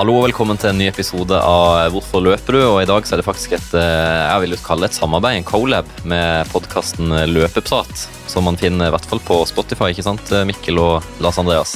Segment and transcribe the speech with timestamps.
[0.00, 2.60] Hallo og velkommen til en ny episode av Hvorfor løper du?
[2.70, 5.44] Og I dag så er det faktisk et eh, jeg vil kalle et samarbeid, en
[5.44, 8.06] colab, med podkasten Løpeprat.
[8.24, 11.74] Som man finner i hvert fall på Spotify, ikke sant, Mikkel og Lars Andreas?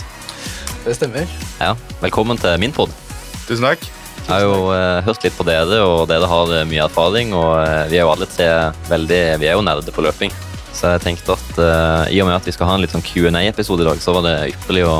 [0.87, 1.29] Det stemmer.
[1.61, 2.96] Ja, Velkommen til min pod.
[3.45, 3.84] Tusen takk.
[4.25, 7.36] Jeg har jo eh, hørt litt på dere, og dere har eh, mye erfaring.
[7.36, 8.48] Og eh, vi er jo alle tre
[8.88, 10.32] veldig Vi er jo nerder på løping.
[10.75, 13.04] Så jeg tenkte at uh, i og med at vi skal ha en litt sånn
[13.07, 14.96] Q&A-episode i dag, så var det ypperlig å,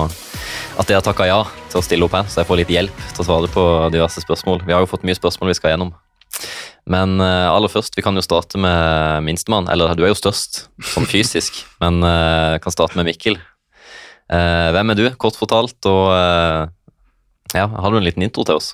[0.79, 1.41] at dere takka ja
[1.73, 4.23] til å stille opp her, så jeg får litt hjelp til å svare på diverse
[4.23, 4.63] spørsmål.
[4.69, 5.91] Vi har jo fått mye spørsmål vi skal gjennom.
[6.91, 9.67] Men uh, aller først, vi kan jo starte med minstemann.
[9.73, 13.41] Eller du er jo størst, sånn fysisk, men uh, kan starte med Mikkel.
[14.25, 16.07] Hvem er du, kort fortalt, og
[17.55, 18.73] ja, har du en liten intro til oss?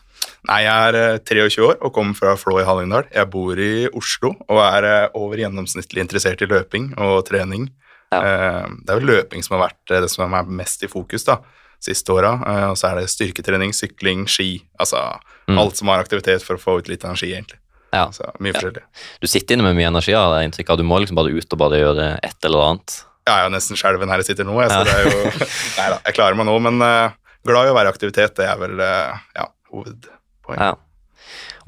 [0.49, 3.07] Nei, Jeg er eh, 23 år og kommer fra Flå i Hallingdal.
[3.15, 7.69] Jeg bor i Oslo og er eh, over gjennomsnittlig interessert i løping og trening.
[8.13, 8.21] Ja.
[8.21, 11.25] Eh, Det er jo løping som har vært eh, det som er mest i fokus
[11.29, 11.39] da,
[11.81, 12.35] siste åra.
[12.47, 14.63] Eh, Og så er det styrketrening, sykling, ski.
[14.81, 15.05] Altså
[15.51, 15.59] Mm.
[15.59, 17.57] alt som har aktivitet for å få ut litt energi, egentlig.
[17.93, 18.05] Ja.
[18.15, 18.83] Så mye forskjellig.
[19.21, 20.77] Du sitter inne med mye energi, har jeg inntrykk av.
[20.79, 23.01] Du må liksom bare ut og bare gjøre et eller annet.
[23.27, 25.33] Ja, jeg er nesten skjelven her jeg sitter nå, jeg, så det er jo
[25.81, 27.11] Nei da, jeg klarer meg nå, men eh,
[27.47, 30.61] glad i å være i aktivitet, det er vel eh, ja, hovedpoenget.
[30.61, 30.75] Ja.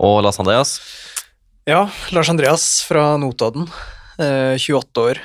[0.02, 0.74] Og Lars Andreas?
[1.68, 1.84] Ja,
[2.14, 3.68] Lars Andreas fra Notodden,
[4.18, 5.20] eh, 28 år.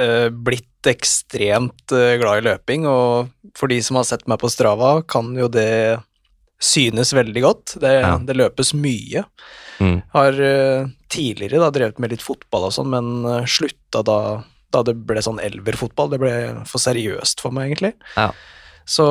[0.00, 4.50] Eh, blitt ekstremt eh, glad i løping, og for de som har sett meg på
[4.50, 5.98] Strava, kan jo det
[6.60, 7.76] synes veldig godt.
[7.80, 8.16] Det, Ja.
[8.18, 9.24] det løpes mye.
[9.80, 10.02] Mm.
[10.12, 14.18] Har eh, tidligere da drevet med litt fotball og sånn, men eh, slutta da,
[14.72, 16.10] da det ble sånn elverfotball.
[16.12, 16.34] Det ble
[16.68, 17.94] for seriøst for meg, egentlig.
[18.16, 18.28] Ja.
[18.84, 19.06] Så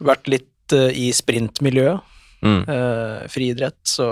[0.00, 2.06] vært litt uh, i sprintmiljøet.
[2.40, 2.62] Mm.
[2.64, 4.06] Uh, friidrett, så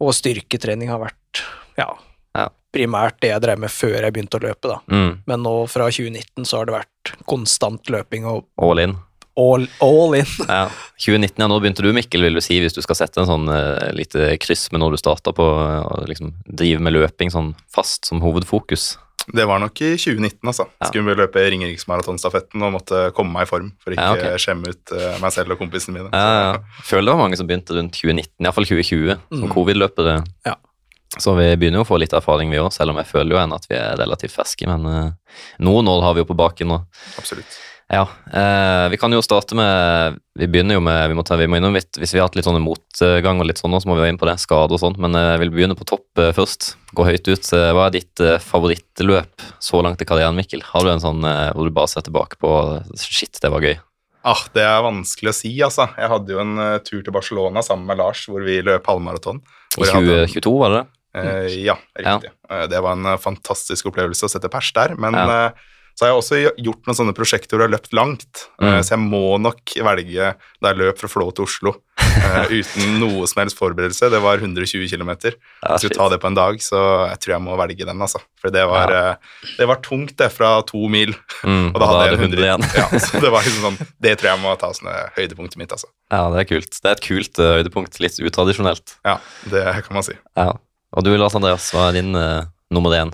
[0.00, 1.42] Og styrketrening har vært
[1.76, 1.90] ja,
[2.32, 2.46] Ja.
[2.72, 4.78] primært det jeg drev med før jeg begynte å løpe, da.
[4.88, 5.18] Mm.
[5.28, 8.96] Men nå fra 2019 så har det vært konstant løping og All in.
[9.36, 10.24] all, all in.
[10.48, 10.70] Ja.
[10.96, 13.46] 2019, ja, nå begynte du, Mikkel, vil du si, hvis du skal sette en sånn
[13.52, 17.52] uh, lite kryss med når du starta på å å liksom drive med løping sånn
[17.68, 18.94] fast som hovedfokus.
[19.28, 20.64] Det var nok i 2019, altså.
[20.80, 20.88] Ja.
[20.88, 24.38] Skulle løpe Ringeriksmaratonstafetten og måtte komme meg i form for ikke Ja, okay.
[24.42, 26.10] skjemme ut eh, meg selv og kompisene mine.
[26.14, 26.82] Ja, ja.
[26.86, 29.54] Føler det var mange som begynte rundt 2019, iallfall 2020, som Mm.
[29.54, 30.16] covid-løpere.
[30.46, 30.56] Ja.
[31.18, 33.38] Så vi begynner jo å få litt erfaring, vi òg, selv om jeg føler jo
[33.40, 34.66] igjen at vi er relativt ferske.
[34.70, 35.10] Men uh,
[35.58, 36.78] noen år har vi jo på baken nå.
[37.18, 37.58] Absolutt.
[37.90, 41.48] Ja, eh, vi kan jo starte med Vi begynner jo med Vi må, ta, vi
[41.50, 43.96] må innom litt Hvis vi har hatt litt sånne motgang og litt sånn, så må
[43.98, 44.36] vi være inn på det.
[44.38, 44.94] Skade og sånn.
[45.02, 46.68] Men eh, jeg vil begynne på topp eh, først.
[46.94, 47.48] Gå høyt ut.
[47.56, 50.62] Eh, Hva er ditt eh, favorittløp så langt i karrieren, Mikkel?
[50.70, 52.52] Har du en sånn eh, hvor du bare ser tilbake på
[53.00, 53.74] Shit, det var gøy.
[54.22, 55.88] Ah, det er vanskelig å si, altså.
[55.96, 59.40] Jeg hadde jo en eh, tur til Barcelona sammen med Lars, hvor vi løp halvmaraton.
[59.42, 60.86] I Hvor jeg hadde- 2022, var det det?
[61.10, 62.30] Eh, ja, riktig.
[62.52, 64.94] Eh, det var en eh, fantastisk opplevelse å sette pers der.
[65.00, 65.50] Men Ja.
[66.00, 68.46] Så har jeg også gjort noen sånne prosjekter hvor jeg har løpt langt.
[68.56, 68.80] Eh, Mm.
[68.86, 70.30] så jeg må nok velge
[70.62, 74.08] da jeg løp fra Flå til Oslo eh, uten noe som helst forberedelse.
[74.08, 75.10] Det var 120 km.
[75.28, 78.00] Ja, Jeg skulle ta det på en dag, så jeg tror jeg må velge den,
[78.00, 78.22] altså.
[78.40, 79.02] For det var, Ja.
[79.10, 81.12] eh, det var tungt, det, fra to mil.
[81.44, 82.64] Mm, Og da hadde jeg det 100 igjen.
[82.80, 84.88] ja, så det var liksom sånn Det tror jeg må ta som
[85.20, 85.92] høydepunktet mitt, altså.
[86.10, 86.80] Ja, det er kult.
[86.80, 88.00] Det er et kult uh, høydepunkt.
[88.00, 88.96] Litt utradisjonelt.
[89.04, 89.18] Ja,
[89.52, 90.16] det kan man si.
[90.38, 90.54] Ja.
[90.96, 93.12] Og du, Lars Andreas, hva er din uh, nummer én?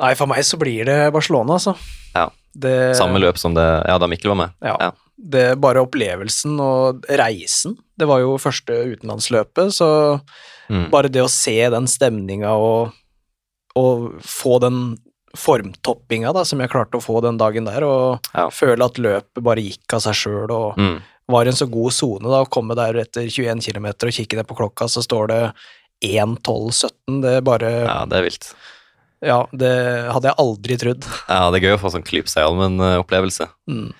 [0.00, 1.74] Nei, for meg så blir det Barcelona, altså.
[2.14, 2.28] Ja.
[2.56, 4.50] Det, Samme løp som det Ja, da Mikkel var med.
[4.64, 4.76] Ja.
[4.80, 4.90] Ja.
[5.20, 7.76] Det bare opplevelsen og reisen.
[8.00, 10.20] Det var jo første utenlandsløpet, så
[10.70, 10.88] Mm.
[10.90, 12.92] bare det å se den stemninga og,
[13.76, 14.96] og få den
[15.36, 18.48] formtoppinga da, som jeg klarte å få den dagen der, og Ja.
[18.50, 21.02] føle at løpet bare gikk av seg sjøl og Mm.
[21.28, 24.36] var i en så god sone da, å komme der etter 21 km og kikke
[24.36, 25.52] ned på klokka, så står det
[26.02, 27.20] 1.12,17.
[27.22, 28.54] Det er bare Ja, det er vilt.
[29.20, 29.74] Ja, det
[30.14, 31.10] hadde jeg aldri trodd.
[31.30, 33.50] Ja, det er gøy å få sånn klyp seg i armen-opplevelse.
[33.70, 33.92] Mm.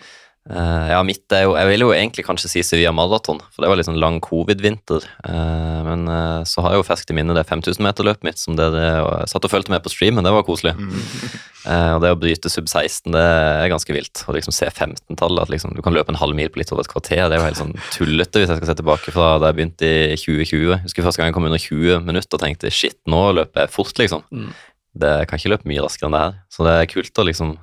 [0.51, 3.69] Uh, ja, mitt er jo Jeg vil jo egentlig kanskje si Sevilla Marathon, for det
[3.71, 5.05] var litt sånn lang covid-vinter.
[5.27, 9.29] Uh, men uh, så har jeg jo ferskt i minne det 5000-meterløpet mitt som dere
[9.31, 10.25] satt og fulgte med på streamen.
[10.27, 10.75] det var koselig.
[10.81, 11.39] Mm.
[11.69, 14.23] Eh, og det å bryte sub 16, det er ganske vilt.
[14.25, 16.87] Å liksom se 15-tallet, at liksom, du kan løpe en halv mil på litt over
[16.87, 19.51] et kvarter, det er jo helt sånn tullete hvis jeg skal se tilbake fra da
[19.51, 20.65] jeg begynte i 2020.
[20.71, 23.75] Jeg husker første gang jeg kom under 20 minutter og tenkte shit, nå løper jeg
[23.77, 24.25] fort, liksom.
[24.33, 24.51] Mm.
[24.95, 26.39] Det kan ikke løpe mye raskere enn det her.
[26.51, 27.59] Så det er kult å liksom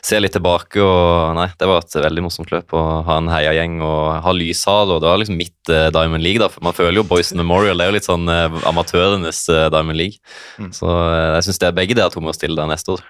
[0.00, 3.74] se litt tilbake og Nei, det var et veldig morsomt løp å ha en heiagjeng
[3.84, 6.48] og ha lyshal, og det var liksom mitt eh, Diamond League, da.
[6.48, 9.98] For man føler jo Boys Memorial, det er jo litt sånn eh, amatørenes eh, Diamond
[10.00, 10.16] League.
[10.62, 10.70] Mm.
[10.72, 13.04] Så eh, jeg syns det er begge dere to må stille der neste år.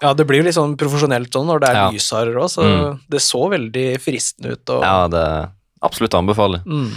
[0.00, 1.90] Ja, det blir jo litt sånn profesjonelt sånn når det er Ja.
[1.92, 3.00] lysharer òg, så Mm.
[3.10, 4.70] det så veldig fristende ut.
[4.70, 5.48] Og, Ja, det er
[5.82, 6.62] absolutt anbefaler.
[6.64, 6.90] mm.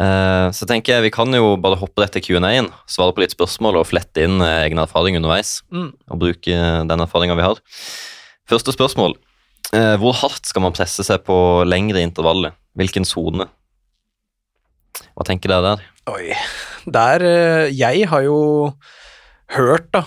[0.00, 3.34] Eh, så tenker jeg vi kan jo bare hoppe rett til Q&A-en, svare på litt
[3.34, 5.60] spørsmål og flette inn eh, egen erfaring underveis.
[5.72, 5.90] Mm.
[6.08, 7.60] Og bruke eh, den erfaringa vi har.
[8.48, 9.18] Første spørsmål.
[9.72, 11.34] Hvor hardt skal man presse seg på
[11.64, 12.52] lengre intervaller?
[12.76, 13.46] Hvilken sone?
[15.14, 15.84] Hva tenker dere der?
[16.12, 16.34] Oi.
[16.84, 17.24] Der
[17.72, 18.74] Jeg har jo
[19.56, 20.02] hørt, da,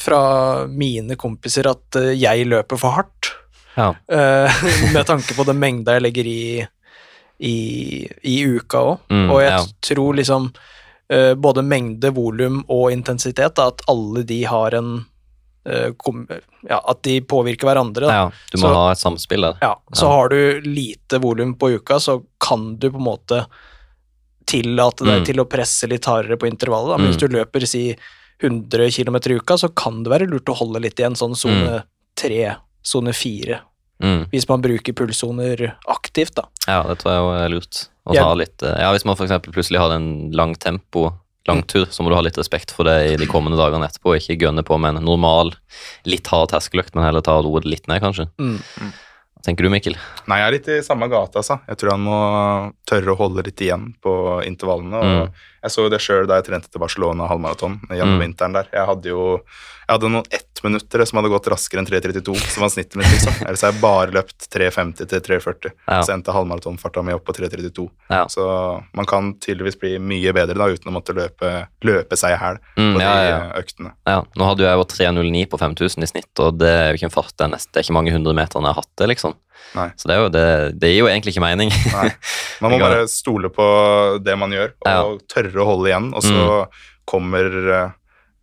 [0.00, 0.22] fra
[0.70, 3.34] mine kompiser at jeg løper for hardt.
[3.76, 3.90] Ja.
[4.94, 6.42] med tanke på den mengda jeg legger i
[7.42, 9.00] i, i uka òg.
[9.10, 9.62] Mm, og jeg ja.
[9.88, 10.50] tror liksom
[11.12, 14.92] uh, både mengde, volum og intensitet, da, at alle de har en
[15.68, 16.24] uh, kom,
[16.68, 18.06] Ja, at de påvirker hverandre.
[18.06, 18.14] Da.
[18.20, 18.30] ja.
[18.52, 19.58] Du må Så- ha et samspill der.
[19.60, 20.12] Ja, så Ja.
[20.16, 23.44] har du lite volum på uka, så kan du på en måte
[24.46, 25.24] tillate deg Mm.
[25.26, 26.90] til å presse litt hardere på intervallet.
[26.94, 26.96] Da.
[26.98, 27.12] Men Mm.
[27.12, 27.96] hvis du løper si
[28.40, 31.84] 100 km i uka, så kan det være lurt å holde litt igjen, sånn sone
[32.16, 33.60] tre, sone fire,
[34.02, 34.26] Mm.
[34.32, 36.42] hvis man bruker pulssoner aktivt, da.
[36.66, 37.88] Ja, det tror jeg er lurt.
[38.06, 38.24] Å Ja.
[38.24, 41.12] ta litt, eh, ja, hvis man for eksempel plutselig har en lang tempo,
[41.46, 44.38] langtur, så må du ha litt respekt for det i de kommende dagene etterpå, ikke
[44.42, 45.52] gønne på med en normal,
[46.04, 48.28] litt hard terskeløkt, men heller ta roet litt ned, kanskje.
[48.38, 48.58] Mm.
[48.78, 49.96] Hva tenker du, Mikkel?
[50.28, 51.60] Nei, jeg er litt i samme gate, altså.
[51.66, 54.94] Jeg tror han må tørre å holde litt igjen på intervallene.
[54.94, 55.32] og Mm.
[55.62, 58.24] Jeg så jo det sjøl da jeg trente til Barcelona halvmaraton gjennom Mm.
[58.26, 58.66] vinteren der.
[58.72, 59.22] Jeg hadde jo
[59.82, 63.34] jeg hadde noen ettminuttere som hadde gått raskere enn 3.32, som var snittet mitt, liksom.
[63.46, 65.72] Ellers har jeg bare løpt 3.50 til 3.40.
[65.90, 65.98] Ja.
[66.06, 67.88] Så endte halvmaratonfarta mi opp på 3.32.
[68.08, 68.22] Ja.
[68.30, 68.46] Så
[68.96, 71.50] man kan tydeligvis bli mye bedre da, uten å måtte løpe,
[71.84, 73.40] løpe seg i hæl Mm, på ja, de ja.
[73.60, 73.92] øktene.
[74.08, 74.86] Ja, nå hadde jo jeg jo
[75.20, 77.68] 3.09 på 5000 i snitt, og det er jo ikke en fart, det er, nest,
[77.72, 79.34] det er ikke mange hundre meterne jeg har hatt det, liksom.
[79.74, 79.88] Nei.
[79.96, 80.44] Så det, er jo, det,
[80.82, 81.70] det gir jo egentlig ikke mening.
[81.94, 82.10] Nei.
[82.60, 83.66] Man må bare stole på
[84.24, 85.00] det man gjør, og Ja.
[85.08, 85.18] Mm.
[85.32, 86.46] tørre å holde igjen, og så
[87.08, 87.48] kommer
[87.80, 87.90] eh,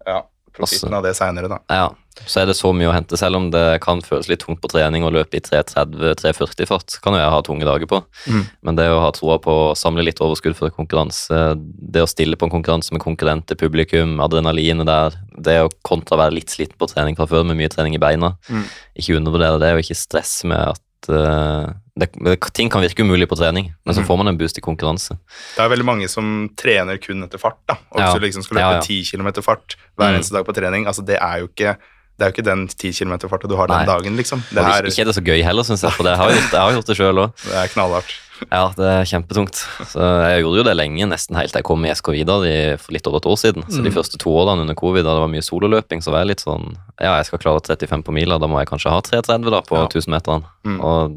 [0.10, 0.22] ja,
[0.56, 1.60] profitten av det seinere, da.
[1.70, 1.90] Ja,
[2.28, 4.68] så er det så mye å hente, selv om det kan føles litt tungt på
[4.74, 8.02] trening å løpe i 3.30-3.40 fart, kan jo jeg ha tunge dager på.
[8.28, 8.42] Mm.
[8.68, 12.36] Men det å ha troa på å samle litt overskudd for konkurranse, det å stille
[12.36, 16.90] på en konkurranse med konkurrente, publikum, adrenalinet der, det å kontra være litt sliten på
[16.92, 18.66] trening fra før med mye trening i beina, Mm.
[19.00, 23.74] ikke undervurdere det, og ikke stress med at det, ting kan virke umulig på trening,
[23.86, 24.08] men så Mhm.
[24.08, 25.18] får man en boost i konkurranse.
[25.56, 27.76] Det er veldig mange som trener kun etter fart, da.
[27.92, 28.14] Og hvis Ja.
[28.14, 28.82] du liksom skal løpe Ja, ja.
[28.82, 30.16] 10 km fart hver Mm.
[30.20, 31.78] eneste dag på trening, altså det er jo ikke
[32.20, 33.86] det er jo ikke den 10 km farta du har den Nei.
[33.86, 34.44] dagen, liksom.
[34.50, 36.38] Det Og er, ikke er det så gøy heller, syns jeg, for det har jeg
[36.42, 37.32] gjort, jeg har gjort det sjøl òg.
[37.48, 38.12] det er knallhardt.
[38.52, 39.60] Ja, det er kjempetungt.
[39.92, 42.46] Så jeg gjorde jo det lenge, nesten helt til jeg kom i SK Vidar
[42.80, 43.64] for litt over et år siden.
[43.68, 43.98] Så de Mm.
[43.98, 46.76] første to årene under covid, da det var mye sololøping, så var jeg litt sånn
[47.02, 49.76] Ja, jeg skal klare 35 på mila, da må jeg kanskje ha 3,30 da på
[49.78, 49.88] Ja.
[49.88, 50.44] 1000-meterne.
[50.66, 50.80] Mm.
[50.84, 51.16] Og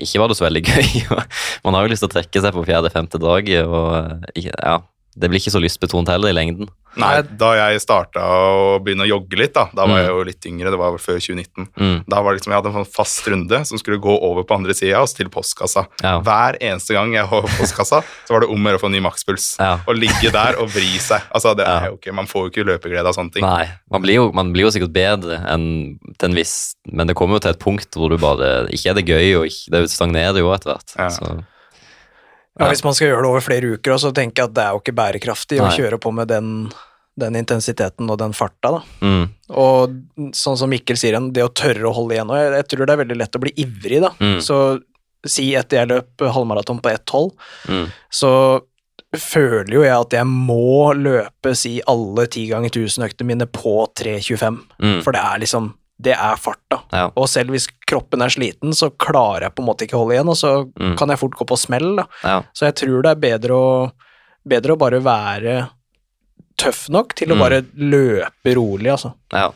[0.00, 1.26] ikke var det så veldig gøy.
[1.64, 4.78] Man har jo lyst til å trekke seg på fjerde-femte dag, og eh, ja,
[5.18, 6.68] det blir ikke så lystbetont heller i lengden.
[6.98, 10.02] Nei, da jeg starta å begynne å jogge litt, da, da var Mm.
[10.02, 11.68] jeg jo litt yngre, det var før 2019.
[11.78, 14.42] Mm, Da var det liksom, Jeg hadde en sånn fast runde som skulle gå over
[14.42, 15.86] på andre sida og til postkassa.
[16.02, 16.20] ja.
[16.20, 18.90] Hver eneste gang jeg var på postkassa, så var det om å gjøre å få
[18.90, 19.56] ny makspuls.
[19.60, 19.78] Ja.
[19.86, 21.22] Å ligge der og vri seg.
[21.32, 21.78] Altså, det Ja.
[21.78, 23.42] er jo ikke, Man får jo ikke løpeglede av sånne ting.
[23.46, 27.14] Nei, man blir, jo, man blir jo sikkert bedre enn til en viss Men det
[27.14, 29.90] kommer jo til et punkt hvor du bare Ikke er det gøy, og ikke, det
[29.90, 30.96] stagnerer jo etter hvert.
[30.98, 31.08] Ja.
[31.08, 31.44] Så,
[32.60, 34.76] Ja, hvis man skal gjøre det over flere uker, så tenker jeg at det er
[34.76, 36.50] jo ikke bærekraftig å kjøre på med den,
[37.20, 38.82] den intensiteten og den farta, da.
[39.00, 39.24] mm,
[39.56, 42.30] Og sånn som Mikkel sier det å tørre å holde igjen.
[42.30, 44.12] Og jeg, jeg tror det er veldig lett å bli ivrig, da.
[44.20, 44.38] Mm.
[44.44, 44.60] Så
[45.26, 47.32] si etter jeg løp halvmaraton på 1,12,
[47.68, 47.86] mm,
[48.20, 48.32] så
[49.16, 54.60] føler jo jeg at jeg må løpe si alle ti ganger 1000-øktene mine på 3.25.
[54.78, 56.80] mm, For det er liksom Det er farta.
[56.92, 57.10] ja.
[57.16, 60.14] Og selv hvis kroppen er sliten, så klarer jeg på en måte ikke å holde
[60.16, 60.96] igjen, og så Mm.
[60.96, 62.06] kan jeg fort gå på smell, da.
[62.24, 62.42] ja.
[62.54, 63.92] Så jeg tror det er bedre å,
[64.48, 65.68] bedre å bare være
[66.60, 67.40] tøff nok til å Mm.
[67.40, 69.14] bare løpe rolig, altså.
[69.32, 69.50] Ja.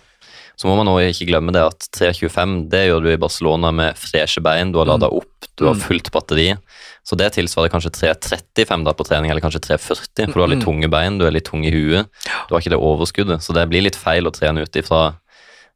[0.56, 3.96] Så må man også ikke glemme det at 3.25 det gjør du i Barcelona med
[3.96, 5.80] freshe bein, du har lada opp, du har Mm.
[5.80, 6.56] fullt batteri.
[7.04, 10.60] Så det tilsvarer kanskje 3.35 da på trening, eller kanskje 3.40, for du har litt
[10.62, 10.64] Mm.
[10.64, 12.06] tunge bein, du er litt tung i huet.
[12.48, 15.16] Du har ikke det overskuddet, så det blir litt feil å trene ut ifra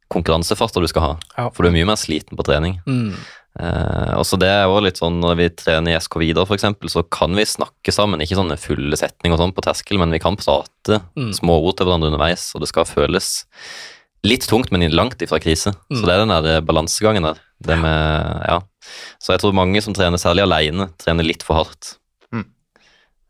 [0.09, 1.11] konkurransefarter du skal ha.
[1.37, 1.49] Ja.
[1.53, 2.79] For du er mye mer sliten på trening.
[2.89, 3.13] Mm.
[3.59, 6.55] Eh, og så det er også litt sånn Når vi trener i SK Vidar, for
[6.55, 8.21] eksempel, så kan vi snakke sammen.
[8.21, 11.33] Ikke sånne fulle setninger og sånn på terskel, men vi kan prate Mm.
[11.33, 13.43] små ord til hverandre underveis, og det skal føles
[14.23, 15.73] litt tungt, men langt ifra krise.
[15.91, 15.97] Mm.
[15.97, 17.37] Så det er den der balansegangen der.
[17.61, 18.59] Det med, ja.
[19.19, 21.97] Så jeg tror mange som trener, særlig alene, trener litt for hardt.
[22.33, 22.45] Mm.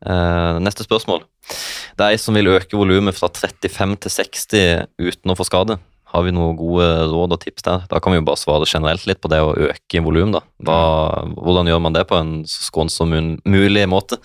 [0.05, 1.23] Eh, neste spørsmål.
[1.97, 5.79] Det er ei som vil øke volumet fra 35 til 60 uten å få skade.
[6.09, 7.83] Har vi noen gode råd og tips der?
[7.91, 10.41] Da kan vi jo bare svare generelt litt på det å øke volum, da.
[10.65, 10.79] Hva,
[11.37, 13.13] hvordan gjør man det på en så skånsom
[13.45, 14.17] mulig måte?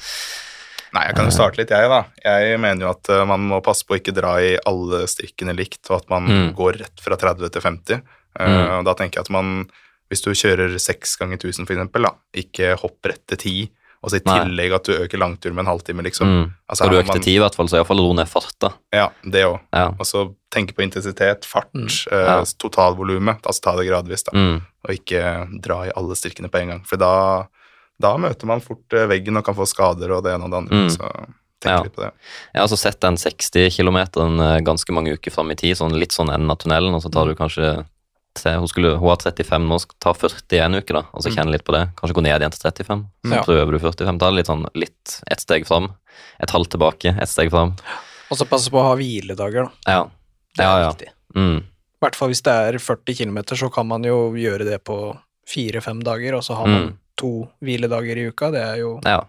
[0.95, 2.05] Nei, jeg kan jo starte litt, jeg, da.
[2.23, 5.55] Jeg mener jo at eh, man må passe på å ikke dra i alle strikkene
[5.59, 6.53] likt, og at man Mm.
[6.55, 8.03] går rett fra 30 til 50.
[8.39, 8.85] Eh, Mm.
[8.87, 9.67] Da tenker jeg at man,
[10.09, 13.71] hvis du kjører 6 ganger 1000 for eksempel, ikke hopp rett til 10,
[14.05, 16.29] og så i tillegg at du øker langtur med en halvtime, liksom.
[16.29, 16.51] Mm.
[16.69, 18.71] Altså, og du økte 10 i hvert fall, så iallfall ro ned fart, da.
[18.93, 19.61] Ja, det òg.
[19.73, 19.87] Ja.
[20.05, 21.89] Så tenke på intensitet, fart, Mm.
[22.13, 22.45] eh, Ja.
[22.61, 23.41] totalvolumet.
[23.43, 24.37] Altså ta det gradvis, da.
[24.37, 24.61] Mm.
[24.87, 25.25] Og ikke
[25.65, 26.85] dra i alle styrkene på en gang.
[26.87, 27.47] For da,
[27.99, 30.61] da møter man fort eh, veggen og kan få skader og det ene og det
[30.63, 30.85] andre.
[30.85, 30.91] Mm.
[30.91, 31.09] Så
[31.65, 31.83] tenk Ja.
[31.83, 32.13] litt på det.
[32.53, 33.99] Jeg har altså sett den 60 km
[34.63, 37.25] ganske mange uker fram i tid, sånn litt sånn enden av tunnelen, og så tar
[37.27, 37.87] du kanskje
[38.35, 41.31] tre, hun, skulle, hun har 35 nå, skal ta 40 en uke, da, og så
[41.31, 41.37] Mm.
[41.37, 41.89] kjenne litt på det.
[41.97, 43.43] Kanskje gå ned igjen til 35, så Ja.
[43.45, 44.19] prøver du 45.
[44.19, 45.93] Ta det litt sånn litt ett steg fram,
[46.41, 47.77] et halvt tilbake, ett steg fram.
[48.31, 49.71] Og så passe på å ha hviledager, da.
[49.93, 50.05] Ja.
[50.57, 50.93] Det er Ja, ja.
[50.93, 51.09] viktig.
[51.35, 51.59] Mm.
[51.59, 55.17] I hvert fall hvis det er 40 km, så kan man jo gjøre det på
[55.47, 56.99] fire-fem dager, og så har man Mm.
[57.17, 58.51] to hviledager i uka.
[58.51, 59.21] Det er jo ja.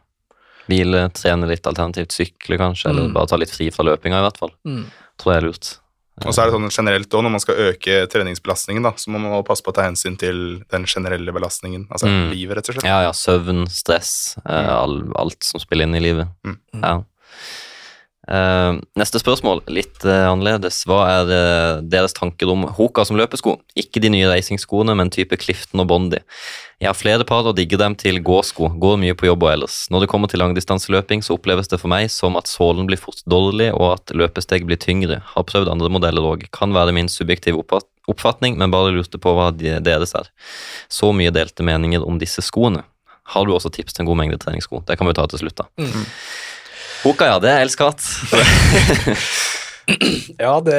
[0.68, 3.14] Hvile, trene litt alternativt, sykle kanskje, eller Mm.
[3.14, 4.52] bare ta litt fri fra løpinga i hvert fall.
[4.66, 4.86] mm.
[5.20, 5.78] Tror jeg er lurt.
[6.24, 9.20] Og så er det sånn generelt også, når man skal øke treningsbelastningen, da, så må
[9.20, 12.30] man passe på å ta hensyn til den generelle belastningen, altså Mm.
[12.32, 12.88] livet, rett og slett.
[12.88, 16.32] Ja, ja, søvn, stress, eh, all, alt som spiller inn i livet.
[16.48, 16.58] Mm.
[16.80, 17.02] Ja.
[18.26, 20.80] Uh, neste spørsmål, litt uh, annerledes.
[20.90, 23.60] Hva er uh, deres tanker om Hoka som løpesko?
[23.78, 26.24] Ikke de nye racingskoene, men type Clifton og Bondi.
[26.82, 29.78] Jeg har flere par og digger dem til gåsko, går mye på jobb og ellers.
[29.94, 33.22] Når det kommer til langdistanseløping, så oppleves det for meg som at sålen blir fort
[33.32, 35.22] dårlig, og at løpesteg blir tyngre.
[35.32, 36.44] Har prøvd andre modeller òg.
[36.52, 37.64] Kan være min subjektive
[38.12, 40.28] oppfatning, men bare lurte på hva de- deres er.
[40.92, 42.84] Så mye delte meninger om disse skoene.
[43.32, 44.84] Har du også tips til en god mengde treningssko?
[44.86, 45.66] Det kan vi ta til slutt, da.
[45.80, 46.06] Mm.
[47.06, 48.04] Hoka, ja, det er elskatt.
[50.42, 50.78] Ja, det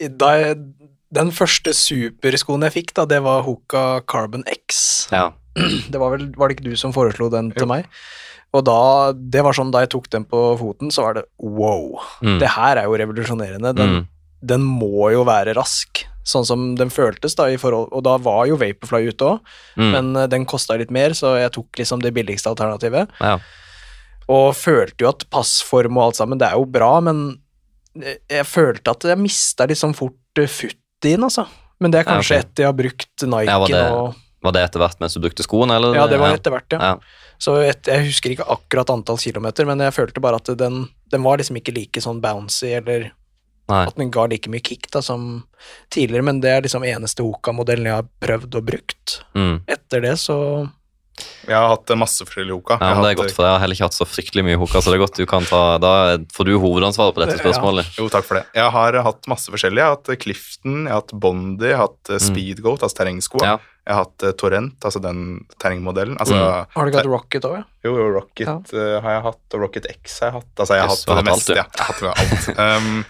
[0.00, 0.54] jeg,
[1.12, 5.08] Den første superskoen jeg fikk, da, det var Hoka Carbon X.
[5.12, 5.30] ja.
[5.90, 7.66] Det var vel Var det ikke du som foreslo den til Jo.
[7.66, 7.86] meg?
[8.54, 11.98] Og da Det var sånn da jeg tok den på foten, så var det wow.
[12.22, 12.38] Mm.
[12.38, 13.74] Det her er jo revolusjonerende.
[13.74, 14.06] Den, Mm.
[14.46, 18.46] den må jo være rask, sånn som den føltes da i forhold Og da var
[18.46, 19.40] jo Vaporfly ute òg,
[19.76, 19.90] Mm.
[19.92, 23.08] men eh, den kosta litt mer, så jeg tok liksom det billigste alternativet.
[23.20, 23.38] ja.
[24.28, 27.40] Og følte jo at passform og alt sammen, det er jo bra, men
[27.98, 30.14] jeg- jeg følte at jeg mista litt sånn fort
[31.00, 31.46] eh, futt-in, altså.
[31.80, 34.52] Men det er Ja, kanskje etter jeg har brukt Nike Ja, var det- og Var
[34.52, 35.94] det etter hvert mens du brukte skoene, eller?
[35.94, 36.78] Ja, det var etter hvert, ja.
[36.78, 36.96] Ja.
[37.38, 41.22] Så et, jeg husker ikke akkurat antall kilometer, men jeg følte bare at den, den
[41.22, 43.12] var liksom ikke like sånn bouncy, eller
[43.68, 43.84] Nei.
[43.86, 45.44] at den ga like mye kick da som
[45.90, 49.20] tidligere, men det er liksom eneste Hoka-modellen jeg har prøvd og brukt.
[49.34, 49.60] Mm.
[49.68, 50.70] Etter det så
[51.46, 52.76] Jeg har hatt masse forskjellige Hoka.
[52.80, 53.48] Ja, men det er godt, for deg.
[53.50, 55.42] jeg har heller ikke hatt så fryktelig mye hoka, så det er godt du kan
[55.48, 55.92] ta Da
[56.36, 57.42] får du hovedansvaret på dette Ja.
[57.42, 57.86] spørsmålet.
[57.98, 58.46] Jo, takk for det.
[58.54, 59.80] Jeg har hatt masse forskjellige.
[59.80, 62.26] Jeg har hatt Clifton, jeg har hatt Bondi, jeg har hatt eh, Mm.
[62.30, 63.42] Speedgoat, altså terrengsko.
[63.42, 63.58] Ja.
[63.86, 65.20] Jeg har hatt eh, Torrent, altså den
[65.58, 66.16] terrengmodellen.
[66.20, 66.66] Altså, Mm.
[66.74, 67.64] har du ikke hatt Rocket òg, ja?
[67.84, 70.54] Jo, jo, Rocket eh, har jeg hatt, og Rocket X har jeg hatt.
[70.60, 71.50] Altså, jeg har Yes, hatt det meste.
[71.50, 71.66] alt, ja.
[71.74, 72.58] Jeg har hatt alt.
[72.60, 73.04] Um,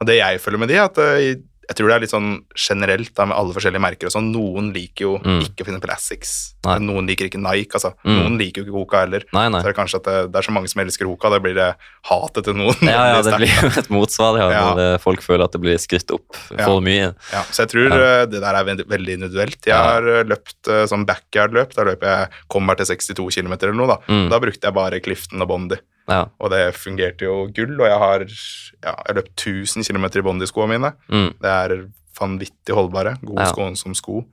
[0.00, 1.34] og det jeg føler med de, er at eh,
[1.68, 4.30] jeg tror det er litt sånn generelt da, med alle forskjellige merker og sånn.
[4.32, 5.40] Noen liker jo Mm.
[5.44, 6.54] ikke finne Asics.
[6.64, 7.92] Noen liker ikke Nike, altså.
[8.04, 8.16] Mm.
[8.18, 9.24] Noen liker jo ikke Hoka heller.
[9.32, 9.60] Nei, nei.
[9.60, 11.54] Så er det kanskje at det, det er så mange som elsker Hoka, da blir
[11.54, 11.68] det
[12.08, 12.76] hatet til noen.
[12.82, 14.64] Ja, ja, det blir jo et motsvar ja, Ja.
[14.94, 16.64] eh, folk føler at det blir skrytt opp Ja.
[16.64, 17.14] for mye.
[17.32, 18.22] Ja, så jeg tror Ja.
[18.22, 19.60] eh, det der er veldig, veldig individuelt.
[19.66, 21.74] Jeg har eh, løpt sånn backyard-løp.
[21.74, 23.86] Da løper jeg kommer til 62 km eller noe.
[23.88, 24.28] Da Mm.
[24.30, 25.76] Da brukte jeg bare Clifton og Bondi,
[26.08, 26.24] Ja.
[26.40, 27.74] og det fungerte jo gull.
[27.80, 30.92] Og jeg har ja, jeg har løpt 1000 km i Bondi-skoene mine.
[31.12, 31.30] Mm.
[31.40, 31.88] Det er
[32.18, 33.16] vanvittig holdbare.
[33.24, 33.52] Gode Ja.
[33.52, 34.24] sko som sko.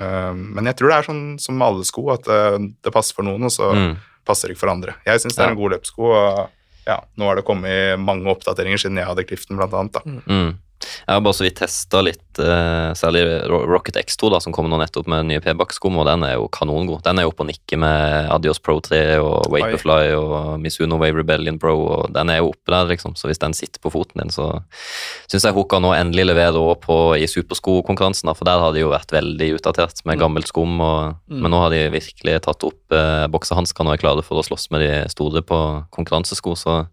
[0.00, 3.14] Um, men jeg tror det er sånn som med alle sko, at eh, det passer
[3.14, 3.96] for noen, og så Mm.
[4.24, 4.94] passer det ikke for andre.
[5.04, 5.50] Jeg syns det er Ja.
[5.50, 6.02] en god løpssko.
[6.12, 6.50] og
[6.86, 9.92] ja, nå har det kommet mange oppdateringer siden jeg hadde Clifton, blant annet.
[9.92, 10.00] Da.
[10.26, 10.58] Mm.
[10.82, 14.78] Jeg har bare så vidt testa litt, eh, særlig Rocket X2, da, som kommer nå
[14.82, 17.02] nettopp med nye P-back-skum, og den er jo kanongod.
[17.04, 21.20] Den er jo oppe og nikker med Adios Pro 3 og Vaporfly og Mizuno Wave
[21.22, 23.16] Rebellion Pro, og den er jo oppe der, liksom.
[23.16, 24.62] Så hvis den sitter på foten din, så
[25.30, 28.92] syns jeg Hoka nå endelig leverer òg på i superskokonkurransen, for der har de jo
[28.92, 31.40] vært veldig utdatert med gammelt skum, og, Mm.
[31.40, 34.70] men nå har de virkelig tatt opp eh, boksehanskene og er klare for å slåss
[34.70, 35.58] med de store på
[35.90, 36.86] konkurransesko, så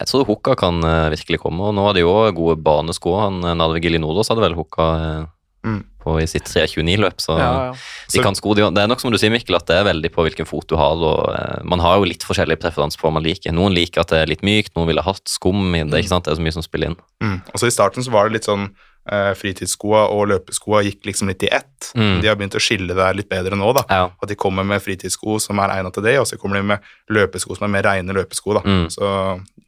[0.00, 3.12] jeg tror Hukka kan eh, virkelig komme, og nå har de jo gode banesko.
[3.20, 5.28] Han eh, Narve Gilinodos hadde vel Hukka eh,
[5.60, 5.82] Mm.
[6.00, 7.72] på i sitt 329-løp, så Ja, ja.
[8.08, 8.54] de Så- kan sko.
[8.56, 10.64] De, det er nok som du sier, Mikkel, at det er veldig på hvilken fot
[10.66, 13.52] du har, og man har jo litt forskjellige preferanser på hva man liker.
[13.52, 16.24] Noen liker at det er litt mykt, noen ville hatt skum i det, ikke sant?
[16.24, 16.96] Det er så mye som spiller inn.
[17.22, 17.42] Mm.
[17.52, 18.70] Og så I starten så var det litt sånn
[19.12, 21.92] eh, fritidsskoa og løpeskoa gikk liksom litt i ett.
[21.94, 22.22] Mm.
[22.22, 23.74] De har begynt å skille det litt bedre nå.
[23.76, 23.84] da.
[23.90, 24.08] Ja.
[24.22, 26.80] At de kommer med fritidssko som er egnet til det, og så kommer de med
[27.12, 28.54] løpesko som er mer reine løpesko.
[28.56, 28.64] da.
[28.64, 28.86] Mm.
[28.88, 29.04] Så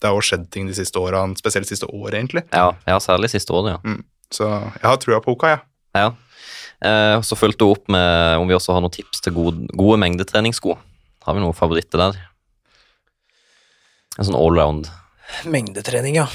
[0.03, 2.43] det har jo skjedd ting de siste årene, spesielt siste året, egentlig.
[2.51, 3.97] Ja, ja, særlig siste året, ja.
[4.35, 5.65] Så jeg har trua på Oka, jeg.
[5.99, 6.11] ja.
[6.83, 10.01] Eh, så fulgte hun opp med om vi også har noen tips til gode, gode
[10.03, 10.75] mengdetreningssko.
[11.23, 12.19] Har vi noen favoritter der?
[14.19, 14.91] En sånn allround.
[15.49, 16.27] Mengdetrening, ja.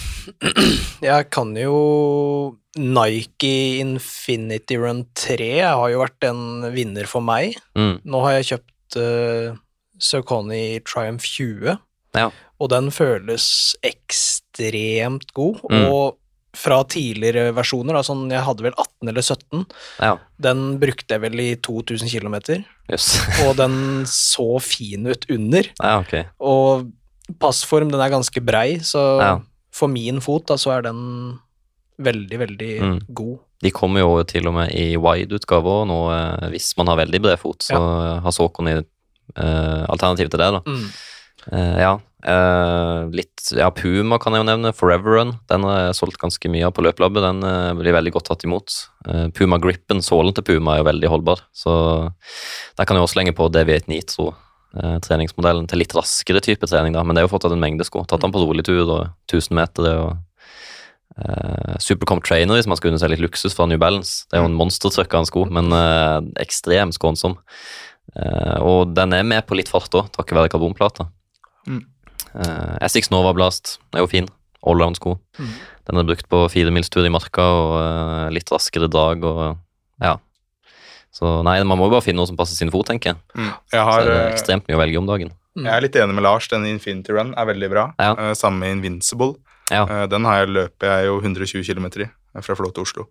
[1.03, 7.57] Jeg kan jo Nike Infinity Run 3 har jo vært en vinner for meg.
[7.77, 7.97] Mm.
[8.07, 9.57] Nå har jeg kjøpt uh,
[10.01, 11.77] Saucony Triumph 20,
[12.17, 12.29] Ja.
[12.59, 15.59] Og den føles ekstremt god.
[15.71, 15.85] Mm.
[15.91, 16.17] Og
[16.57, 19.65] fra tidligere versjoner, da, sånn jeg hadde vel 18 eller 17,
[20.01, 23.19] Ja, den brukte jeg vel i 2000 km, Yes.
[23.45, 25.67] og den så fin ut under.
[25.83, 26.23] Ja, okay.
[26.41, 26.87] Og
[27.39, 29.39] passform, den er ganske brei, så Ja.
[29.71, 31.39] for min fot da, så er den
[31.99, 32.99] veldig, veldig Mm.
[33.13, 33.39] god.
[33.61, 37.21] De kommer jo til og med i wide-utgave òg nå, eh, hvis man har veldig
[37.21, 37.59] bred fot.
[37.59, 37.75] Så
[38.21, 38.83] har Såkon i
[39.35, 40.59] eh, alternativ til det, da.
[40.65, 40.89] Mm.
[41.51, 41.99] Eh, ja.
[42.27, 44.73] Eh, litt Ja, Puma kan jeg jo nevne.
[44.75, 45.35] Forever Run.
[45.49, 47.23] Den har jeg solgt ganske mye av på løpelabbet.
[47.23, 48.73] Den uh, blir veldig godt tatt imot.
[49.07, 51.45] Uh, Puma Grippen, sålen til Puma, er jo veldig holdbar.
[51.55, 51.71] Så
[52.75, 54.33] der kan jeg også slenge på Deviate Nitro.
[54.77, 58.03] treningsmodellen til litt raskere type trening, da, men det er jo fortsatt en mengde sko.
[58.05, 58.99] Tatt den på rolig tur og
[59.31, 60.09] 1000 meter og
[61.23, 64.27] uh, Supercomp Trainer, hvis man skal unne seg litt luksus fra New Balance.
[64.27, 65.73] Det er jo en monstertrøkk av en sko, men
[66.43, 67.39] ekstremt skånsom.
[68.67, 71.07] Og den er med på litt fart òg, takket være karbonplata.
[71.67, 71.85] Mm.
[72.37, 74.27] Uh, Essex Nova Blast er jo fin.
[74.67, 75.15] Allround-sko.
[75.39, 75.51] Mm.
[75.87, 79.41] Den er brukt på firemilstur i marka og uh, litt raskere drag og
[80.03, 80.17] ja.
[81.13, 83.19] Så nei, man må jo bare finne noe som passer sin fot, tenker jeg.
[83.37, 83.49] Mm.
[83.49, 85.31] Jeg, Så har, er det eh, ekstremt mye å velge om dagen.
[85.57, 86.49] jeg er litt enig med Lars.
[86.51, 87.85] Den Infinity Run er veldig bra.
[88.01, 88.11] Ja.
[88.19, 89.37] Uh, Samme med Invincible.
[89.71, 92.05] Ja, Den har jeg løper jeg jo 120 km i
[92.45, 93.07] fra Flå til Oslo.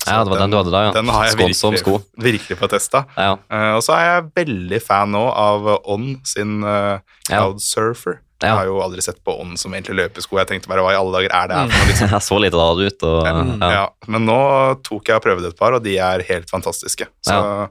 [0.00, 0.94] Så ja det var den, du hadde der, ja.
[0.96, 2.22] Den har jeg Skånsom virkelig, sko.
[2.24, 3.04] virkelig på testa.
[3.18, 7.42] Ja, Uh, og så er jeg veldig fan nå av On sin uh, Ja.
[7.44, 8.22] Cloud Surfer.
[8.48, 10.38] Jeg har jo aldri sett på ånd som egentlig løpesko.
[10.38, 11.88] Jeg tenkte bare hva i alle dager er det her for noe?
[11.90, 12.08] Liksom.
[12.14, 13.70] jeg så litt rar ut og Ja.
[13.74, 13.86] ja.
[14.08, 14.38] Men nå
[14.82, 17.06] tok jeg og prøvde et par, og de er helt fantastiske.
[17.20, 17.68] Så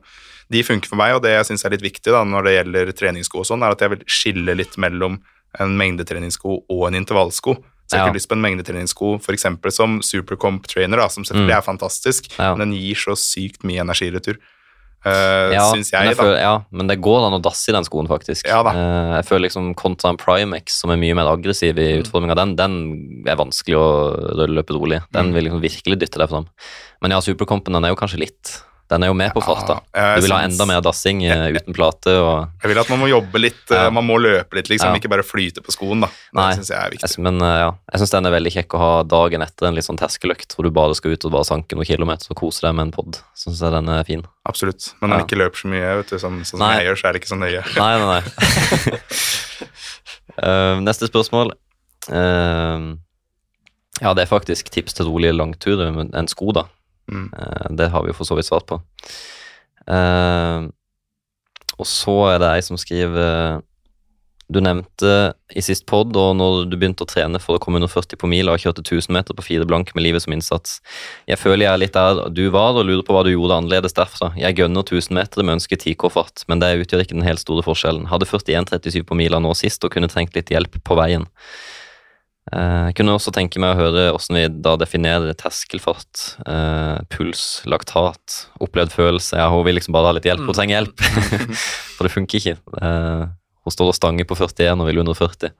[0.51, 2.91] de funker for meg, og det jeg syns er litt viktig da, når det gjelder
[2.97, 5.19] treningssko og sånn, er at jeg vil skille litt mellom
[5.59, 7.55] en mengdetreningssko og en intervallsko.
[7.89, 8.11] Så jeg har Ja.
[8.13, 9.45] ikke lyst på en mengdetreningssko f.eks.
[9.73, 11.57] som Supercomp Trainer, da, som selvfølgelig Mm.
[11.57, 12.53] er fantastisk, Ja.
[12.55, 14.37] men den gir så sykt mye energiretur.
[15.05, 16.23] Uh, Ja, syns men jeg, jeg da.
[16.23, 18.45] føler, ja, men det går an å dasse i den skoen, faktisk.
[18.49, 18.59] Ja.
[18.67, 22.03] Eh, jeg føler liksom kontra en Primex, som er mye mer aggressiv i Mm.
[22.03, 24.99] utforminga, den, den er vanskelig å løpe rolig.
[25.13, 25.33] Den Mm.
[25.33, 26.47] vil liksom virkelig dytte deg fram.
[27.01, 29.75] Men ja, Supercompen den er jo kanskje litt Den er jo med på farta.
[29.93, 32.99] Ja, Du vil ha enda mer dassing eh, uten plate og Jeg vil at man
[33.03, 33.83] må jobbe litt, Ja.
[33.85, 34.97] eh, man må løpe litt, liksom, Ja.
[34.97, 36.01] ikke bare flyte på skoen.
[36.01, 36.09] da.
[36.33, 36.47] Nei.
[36.55, 37.19] Det syns jeg er viktig.
[37.21, 39.85] Men eh, ja, jeg syns den er veldig kjekk å ha dagen etter en litt
[39.85, 42.73] sånn terskeløkt, hvor du bare skal ut og bare sanke noen kilometer og kose deg
[42.73, 43.19] med en pod.
[43.37, 44.25] Syns jeg den er fin.
[44.49, 44.93] Absolutt.
[45.01, 45.19] Men når Ja.
[45.19, 46.73] man ikke løper så mye, vet du, sånn, sånn som Nei.
[46.81, 47.61] jeg gjør, så er det ikke så nøye.
[47.77, 48.23] Nei, nei, nei.
[50.43, 51.53] uh, neste spørsmål.
[52.09, 52.95] Uh,
[54.01, 56.65] ja, det er faktisk tips til rolige langturer med en sko, da.
[57.09, 57.31] Mm.
[57.33, 58.79] Eh, det har vi jo for så vidt svart på.
[59.89, 60.67] Eh,
[61.79, 63.61] og så er det ei som skriver
[64.49, 67.91] Du nevnte i sist pod, og når du begynte å trene for å komme under
[67.91, 70.79] 40 på mila og kjørte 1000 meter på fire blank med livet som innsats.
[71.29, 73.93] Jeg føler jeg er litt der du var, og lurer på hva du gjorde annerledes
[73.93, 74.31] derfra.
[74.41, 78.09] Jeg gønner 1000 meter med ønsket 10K-fart, men det utgjør ikke den helt store forskjellen.
[78.09, 81.29] Hadde 41,37 på mila nå sist, og kunne trengt litt hjelp på veien.
[82.51, 87.61] Eh, Jeg kunne også tenke meg å høre hvordan vi da definerer terskelfart, eh, puls,
[87.69, 89.37] laktat, opplevd følelse.
[89.37, 90.99] Ja, hun vil liksom bare ha litt hjelp, hun trenger hjelp.
[91.97, 92.57] For det funker ikke.
[92.81, 93.27] Eh,
[93.67, 95.51] Hun står og stanger på 41 og vil under 40.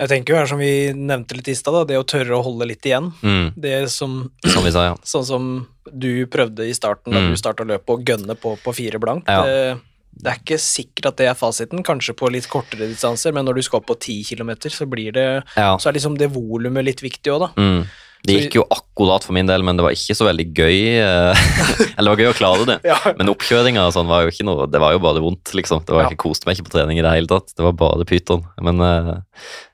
[0.00, 2.64] Jeg tenker jo her som vi nevnte litt i stad, det å tørre å holde
[2.70, 3.10] litt igjen.
[3.20, 4.94] Mm, Det som som vi sa, ja.
[5.04, 5.48] Sånn som
[5.92, 7.34] du prøvde i starten da Mm.
[7.34, 9.28] du starta løpet, å gønne på på fire blankt.
[9.28, 9.42] Ja.
[9.44, 9.80] Det,
[10.12, 13.54] det er ikke sikkert at det er fasiten, kanskje på litt kortere distanser, men når
[13.56, 15.76] du skal opp på ti kilometer, så blir det ja.
[15.80, 17.50] Så er liksom det volumet litt viktig òg, da.
[17.56, 17.84] Mm.
[18.28, 20.76] Det gikk jo akkurat for min del, men det var ikke så veldig gøy.
[21.00, 21.40] eh,
[21.96, 22.76] Eller det var gøy å klare det.
[22.84, 22.98] Ja.
[23.16, 25.80] Men oppkjøringa og sånn var jo ikke noe Det var jo bare vondt, liksom.
[25.88, 26.10] Det var Ja.
[26.12, 27.54] ikke koste meg ikke på trening i det hele tatt.
[27.56, 28.44] Det var bare pyton.
[28.60, 29.14] Men eh,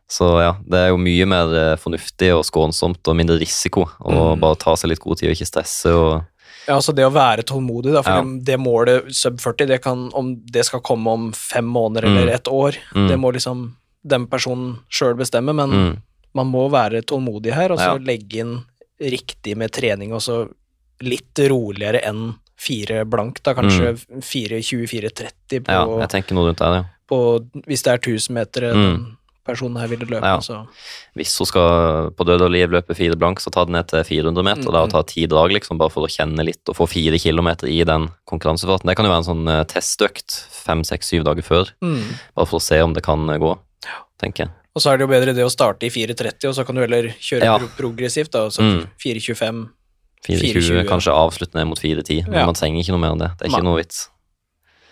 [0.07, 4.15] Så ja, det er jo mye mer eh, fornuftig og skånsomt og mindre risiko å
[4.37, 4.41] Mm.
[4.47, 6.23] bare ta seg litt god tid og ikke stresse og
[6.67, 8.23] Ja, altså det å være tålmodig, da, for Ja.
[8.23, 12.27] det, det målet sub 40, det kan, om det skal komme om fem måneder eller
[12.27, 12.35] Mm.
[12.35, 13.09] et år, Mm.
[13.09, 13.73] det må liksom
[14.05, 15.97] den personen sjøl bestemme, men mm,
[16.35, 17.99] man må være tålmodig her, og så Ja.
[17.99, 18.65] legge inn
[19.01, 20.49] riktig med trening, og så
[21.01, 25.99] litt roligere enn fire blank, da kanskje 4.24,30 på, Mm.
[26.01, 26.85] Ja, jeg tenker noe rundt deg, ja.
[27.09, 29.16] på Hvis det er 1000 meter Mm.
[29.47, 30.39] Personen her ville løpe, Ja.
[30.43, 30.67] så
[31.17, 34.03] Hvis hun skal på død og liv løpe fire blank, så ta den ned til
[34.05, 36.77] 400 meter Mm, da, og ta ti drag, liksom, bare for å kjenne litt og
[36.77, 38.87] få fire kilometer i den konkurransefarten.
[38.91, 42.03] Det kan jo være en sånn eh, testøkt fem, seks, syv dager før, mm.
[42.37, 43.57] bare for å se om det kan eh, gå,
[44.21, 44.51] tenker jeg.
[44.77, 46.83] Og så er det jo bedre det å starte i 4.30, og så kan du
[46.83, 47.57] heller kjøre Ja.
[47.79, 48.87] progressivt, da, altså Mm.
[49.01, 49.69] 4.25
[50.27, 50.89] 4,20, 4,20.
[50.89, 52.45] kanskje avslutte ned mot 4,10, men Ja.
[52.47, 53.31] man trenger ikke noe mer enn det.
[53.39, 53.71] Det er ikke Nei.
[53.71, 54.09] noe vits.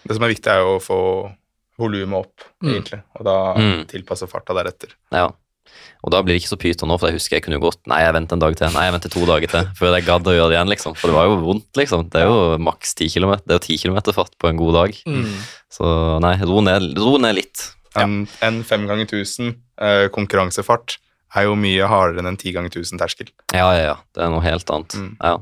[0.07, 1.35] Det som er viktig, er jo å få
[1.79, 2.71] volumet opp, Mm.
[2.75, 3.87] egentlig, og da Mm.
[3.87, 4.95] tilpasse farta deretter.
[5.13, 5.31] Ja.
[6.05, 7.81] Og da blir det ikke så pyton nå, for jeg husker jeg kunne jo gått
[7.89, 8.69] Nei, jeg venter en dag til.
[8.75, 10.95] Nei, jeg venter to dager til før jeg gadd å gjøre det igjen, liksom.
[10.97, 12.11] For det var jo vondt, liksom.
[12.11, 13.33] Det er jo maks 10 km.
[13.47, 14.93] Det er jo ti km fart på en god dag.
[15.07, 15.35] mm.
[15.73, 17.71] Så nei, ro ned, ro ned litt.
[17.97, 20.99] En, en fem ganger 1000 eh, konkurransefart
[21.35, 23.29] er jo mye hardere enn en ti ganger 1000 terskel.
[23.53, 23.97] Ja, ja, ja.
[24.15, 24.95] Det er noe helt annet.
[24.95, 25.17] Mm.
[25.23, 25.39] Ja.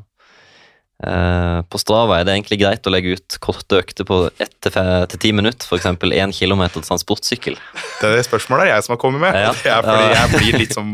[1.03, 5.67] Eh, på Strava er det egentlig greit å legge ut korte økter på 1-10 minutter,
[5.67, 5.89] f.eks.
[5.99, 7.57] 1 km transportsykkel.
[7.99, 9.35] Det er det spørsmålet jeg som har kommet med.
[9.35, 9.81] Ja.
[9.83, 10.93] Fordi jeg blir litt som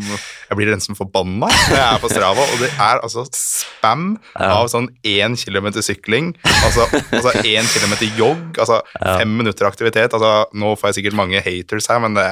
[0.49, 4.07] Jeg blir den som forbanna når jeg er på Strava, og det er altså spam
[4.33, 4.49] Ja.
[4.63, 6.31] av sånn én kilometer sykling,
[6.65, 10.17] altså, altså én kilometer jogg, altså fem minutter aktivitet.
[10.17, 12.25] Altså, nå får jeg sikkert mange haters her, men det,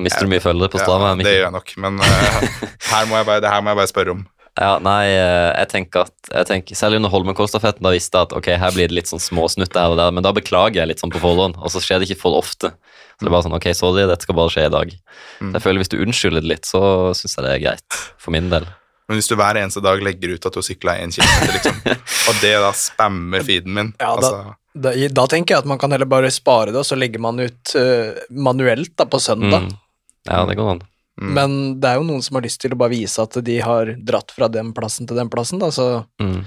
[0.00, 1.12] Mister du mye følgere på Strava?
[1.12, 1.76] ja, det gjør jeg nok.
[1.84, 4.24] Men uh, her må jeg bare, det her må jeg bare spørre om.
[4.58, 8.32] Ja, nei, eh, jeg tenker at jeg tenker, Selv under Holmenkollstafetten da visste jeg at
[8.36, 11.00] ok, her blir det litt sånn småsnutter her og der, men da beklager jeg litt
[11.00, 12.72] sånn på forhånd, og så skjer det ikke for ofte.
[12.72, 14.92] Så det er bare sånn, ok, sorry, dette skal bare skje i dag.
[15.40, 15.50] Mm.
[15.50, 16.82] Så jeg føler Hvis du unnskylder det litt, så
[17.16, 18.66] syns jeg det er greit, for min del.
[19.10, 21.80] Men hvis du hver eneste dag legger ut at du har sykla én kilometer, liksom,
[22.30, 25.78] og det da spammer feeden min Ja, da- altså, Da, da tenker jeg at man
[25.82, 29.64] kan heller bare spare det, og så legger man ut uh, manuelt da, på søndag.
[29.66, 29.72] Mm.
[30.30, 30.82] Ja, det går an.
[31.20, 31.32] Mm.
[31.36, 33.94] Men det er jo noen som har lyst til å bare vise at de har
[34.00, 36.46] dratt fra den plassen til den plassen, da, så Mm.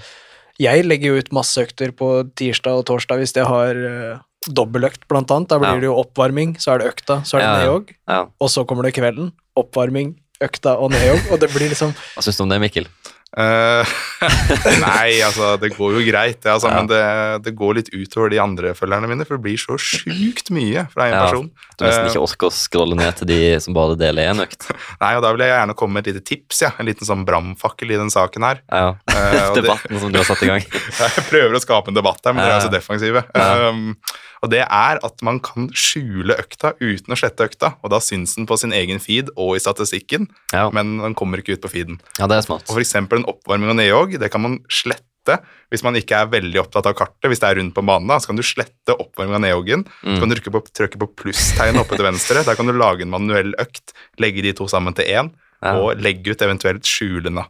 [0.60, 5.08] jeg legger jo ut masse økter på tirsdag og torsdag hvis jeg har uh, dobbeltøkt,
[5.08, 5.48] blant annet.
[5.50, 5.80] Da blir Ja.
[5.80, 7.60] det jo oppvarming, så er det økta, så er det Ja, ja.
[7.64, 8.22] nedjogg, Ja.
[8.42, 9.32] og så kommer det kvelden.
[9.56, 12.88] Oppvarming, økta og nedjogg, og det blir liksom Hva syns du om det, Mikkel?
[13.34, 13.94] Eh,
[14.84, 16.78] nei, altså, det går jo greit, altså, Ja.
[16.78, 17.00] men det,
[17.48, 21.08] det går litt utover de andre følgerne mine, for det blir så sjukt mye fra
[21.10, 21.50] én Ja, person.
[21.80, 24.68] Du nesten uh, ikke orker å scrolle ned til de som bare deler én økt?
[25.04, 26.72] Nei, og da vil jeg gjerne komme med et lite tips, ja.
[26.78, 28.62] En liten sånn brannfakkel i den saken her.
[28.70, 28.94] Ja.
[29.10, 30.68] Eh, og det- Debatten som du har satt i gang.
[30.68, 33.26] Jeg prøver å skape en debatt her, men dere er så defensive.
[33.34, 33.96] Um,
[34.44, 38.36] og det er at man kan skjule økta uten å slette økta, og da syns
[38.36, 40.70] den på sin egen feed og i statistikken, Ja.
[40.70, 42.00] men den kommer ikke ut på feeden.
[42.20, 42.68] ja, det er smart.
[42.68, 45.40] Og for eksempel en oppvarming og nedjogg, det kan man slette
[45.72, 47.30] hvis man ikke er veldig opptatt av kartet.
[47.32, 49.86] Hvis det er rundt på banen, da, så kan du slette oppvarming av nedjoggen.
[50.04, 52.44] Så kan du trykke på, trykke på plusstegn oppe til venstre.
[52.44, 55.32] Der kan du lage en manuell økt, legge de to sammen til én,
[55.64, 55.78] Ja.
[55.80, 57.46] og legge ut eventuelt skjulende.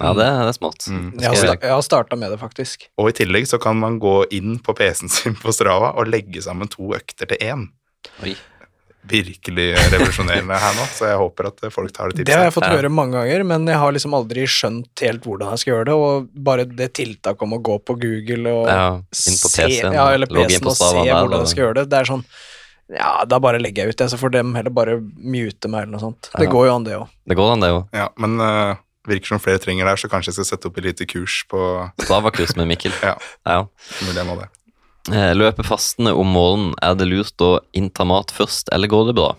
[0.00, 0.86] Ja, det, det er smått.
[0.90, 1.04] Mm.
[1.20, 2.88] Jeg har, jeg har starta med det, faktisk.
[2.98, 6.42] Og i tillegg så kan man gå inn på PC-en sin på Strava og legge
[6.42, 7.68] sammen to økter til én.
[8.24, 8.34] Oi.
[9.04, 12.56] Virkelig revolusjonerende her nå, så jeg håper at folk tar det Det har jeg tipset.
[12.56, 12.76] fått Ja.
[12.78, 15.94] høre mange ganger, men jeg har liksom aldri skjønt helt hvordan jeg skal gjøre det,
[15.94, 19.92] og bare det tiltaket om å gå på Google og Ja, inn på se, PC-en,
[19.92, 22.24] ja, eller PC-en på og se der, hvordan jeg skal gjøre det, det er sånn
[22.96, 25.92] Ja, da bare legger jeg ut det, så får dem heller bare mute meg eller
[25.98, 26.30] noe sånt.
[26.36, 27.06] Det går jo an, det òg.
[27.28, 27.78] Det går an, det jo.
[27.96, 28.74] Ja, men uh,
[29.08, 31.60] virker som flere trenger der, så kanskje jeg skal sette opp et lite kurs på
[32.04, 32.94] Strava-kurs med Mikkel.
[33.04, 33.62] Ja, Ja.
[34.02, 34.50] mulig jeg må det.
[35.12, 39.16] Eh, Løpe fastende om morgenen, er det lurt å innta mat først, eller går det
[39.18, 39.34] bra?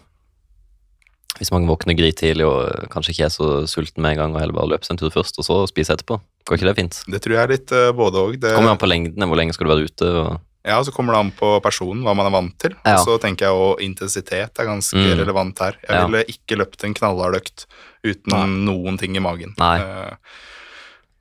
[1.39, 4.43] Hvis man våkner grytidlig og eh, kanskje ikke er så sulten med en gang, og
[4.43, 6.19] heller bare løper en tur først, og så spise etterpå.
[6.45, 6.99] Går ikke det fint?
[7.09, 8.37] Det tror jeg er litt uh, både og.
[8.39, 10.11] Det, Kommer an på lengden, hvor lenge skal du være ute?
[10.21, 10.35] Og...
[10.65, 12.73] ja, så kommer det an på personen, hva man er vant til.
[12.85, 12.95] Ja.
[12.97, 15.19] Og så tenker jeg også intensitet er ganske Mm.
[15.19, 15.77] relevant her.
[15.87, 16.05] Jeg Ja.
[16.07, 17.65] ville ikke løpt en knallhard økt
[18.03, 18.45] uten Nei.
[18.73, 19.53] noen ting i magen.
[19.59, 19.77] Nei.
[19.79, 20.15] Eh,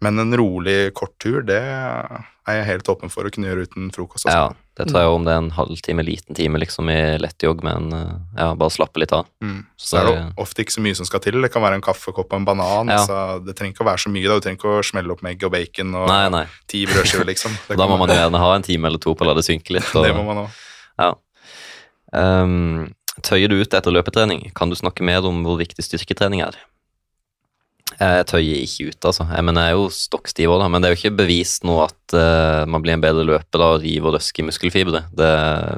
[0.04, 1.56] men en rolig, kort tur, det
[2.44, 4.26] er jeg helt åpen for å kunne gjøre uten frokost.
[4.28, 4.34] Også.
[4.36, 7.86] Ja, det tror jeg om det er en halvtime, liten time liksom i lettjogg, men
[7.96, 9.24] eh, ja, bare slappe litt av.
[9.40, 9.62] Mm.
[9.80, 11.40] Så Så er det det- ofte ikke så mye som skal til.
[11.40, 12.92] Det kan være en kaffekopp og en banan.
[12.92, 12.98] Ja.
[13.08, 14.28] Så det trenger ikke å være så mye.
[14.28, 14.36] da.
[14.36, 16.44] Du trenger ikke å smelle opp med egg og bacon og Nei, nei.
[16.68, 17.56] ti brødskiver, liksom.
[17.80, 19.70] Da må man jo gjerne ha en time eller to på å la det synke
[19.78, 19.88] litt.
[19.96, 20.68] Og, det må man også.
[21.00, 21.14] Ja.
[22.12, 22.92] Um,
[23.24, 24.50] tøyer du ut etter løpetrening?
[24.54, 26.58] Kan du snakke mer om hvor viktig styrketrening er?
[28.00, 29.26] Jeg tøyer ikke ut, altså.
[29.30, 30.64] Jeg, mener, jeg er jo stokk stiv òg.
[30.70, 33.76] Men det er jo ikke bevist nå at uh, man blir en bedre løper av
[33.76, 35.04] å rive og røske i muskelfibre.
[35.14, 35.30] Det,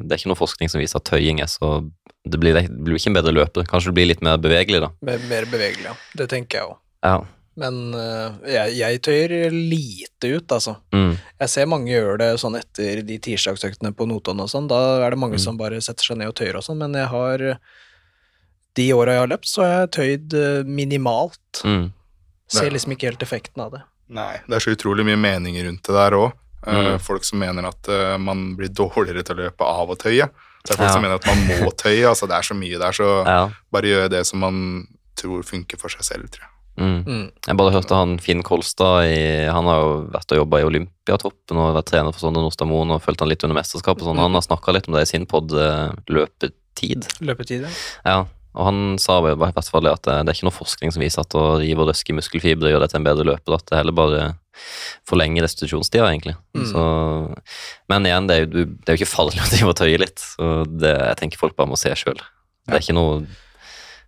[0.02, 1.78] det er ikke noe forskning som viser at tøying er så
[2.26, 3.66] Det blir, det blir ikke en bedre løper.
[3.70, 4.90] Kanskje du blir litt mer bevegelig, da.
[5.06, 5.96] Mer, mer bevegelig, ja.
[6.18, 6.78] Det tenker jeg òg.
[7.06, 7.16] Ja.
[7.56, 10.74] Men uh, jeg, jeg tøyer lite ut, altså.
[10.92, 11.14] Mm.
[11.40, 14.66] Jeg ser mange gjør det sånn etter de tirsdagsøktene på Notodden og sånn.
[14.68, 15.44] Da er det mange Mm.
[15.46, 17.46] som bare setter seg ned og tøyer og sånn, men jeg har
[18.76, 21.62] De åra jeg har løpt, så har jeg tøyd eh, minimalt.
[21.64, 21.86] Mm.
[22.48, 23.82] Ser liksom ikke helt effekten av det.
[24.08, 26.32] Nei, det er så utrolig mye meninger rundt det der òg.
[26.66, 26.98] Mm.
[27.02, 30.26] Folk som mener at eh, man blir dårligere til å løpe av å tøye.
[30.66, 30.92] Det er folk Ja.
[30.94, 32.06] som mener at man må tøye.
[32.08, 33.50] altså Det er så mye der, så Ja.
[33.72, 36.52] bare gjør det som man tror funker for seg selv, tror jeg.
[36.76, 37.04] Mm.
[37.06, 37.30] Mm.
[37.46, 41.56] Jeg bare hørte han Finn Kolstad i, Han har jo vært og jobba i Olympiatoppen
[41.56, 44.04] og vært trener for Sondre Nordstad og fulgt han litt under mesterskapet.
[44.04, 44.18] Sånn.
[44.20, 47.06] Han har snakka litt om det i sin pod, eh, løpetid.
[47.24, 47.70] Løpetid, ja.
[48.04, 48.26] Ja,
[48.56, 51.22] og han sa i hvert fall at det, det er ikke noe forskning som viser
[51.22, 53.56] at å rive og røske i muskelfibre gjør deg til en bedre løper.
[53.58, 54.22] At det heller bare
[55.08, 56.36] forlenger restitusjonstida, egentlig.
[56.56, 56.64] Mm.
[56.70, 56.84] Så,
[57.92, 60.24] men igjen, det er, jo, det er jo ikke farlig å drive og tøye litt.
[60.24, 62.22] Så det, jeg tenker folk bare må se sjøl.
[62.66, 63.20] Det er ikke noe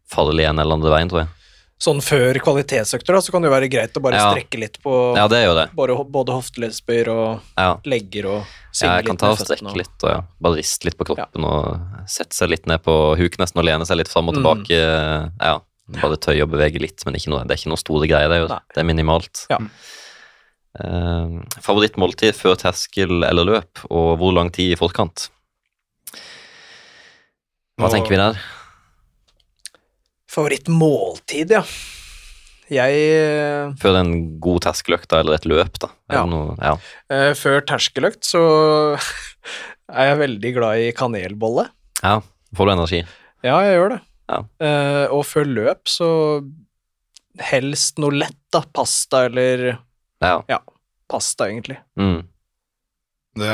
[0.08, 1.34] farlig en eller andre veien, tror jeg.
[1.78, 4.32] Sånn før kvalitetsøkter, da, så kan det jo være greit å bare Ja.
[4.34, 5.66] strekke litt på Ja, det det.
[5.76, 7.76] bare, både hofteleddsbøyer og Ja.
[7.86, 8.46] legger og
[8.82, 11.44] Ja, jeg kan ta og strekke og- litt og ja, bare riste litt på kroppen
[11.44, 14.42] og sette seg litt ned på huk nesten og lene seg litt fram og Mm.
[14.42, 15.32] tilbake.
[15.40, 15.60] Ja,
[16.02, 18.28] bare tøye og bevege litt, men noe, det er ikke noe store greier.
[18.28, 18.60] Det er, jo, Nei.
[18.74, 19.46] det er minimalt.
[19.48, 19.58] Ja.
[20.78, 25.28] Uh, favorittmåltid før terskel eller løp, og hvor lang tid i forkant?
[27.78, 28.36] Hva Og- tenker vi der?
[30.32, 31.62] Favorittmåltid, ja.
[32.68, 34.10] Jeg eh, Før en
[34.44, 35.88] god terskeløkt da, eller et løp, da?
[36.12, 36.24] Ja.
[36.28, 36.74] Noe, ja.
[37.14, 38.42] eh, Før terskeløkt så
[39.98, 41.68] er jeg veldig glad i kanelbolle.
[42.04, 42.18] ja.
[42.56, 42.98] Får du energi?
[43.44, 43.96] Ja, jeg gjør det.
[44.32, 44.36] Ja.
[44.64, 46.06] Eh, og før løp så
[47.44, 48.62] helst noe lett, da.
[48.72, 49.66] Pasta eller
[50.24, 50.58] Ja.
[51.12, 51.76] pasta, egentlig.
[52.00, 52.22] Mm.
[53.38, 53.50] De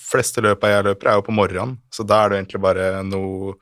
[0.00, 3.52] fleste løpa jeg løper, er jo på morgenen, så da er det egentlig bare noe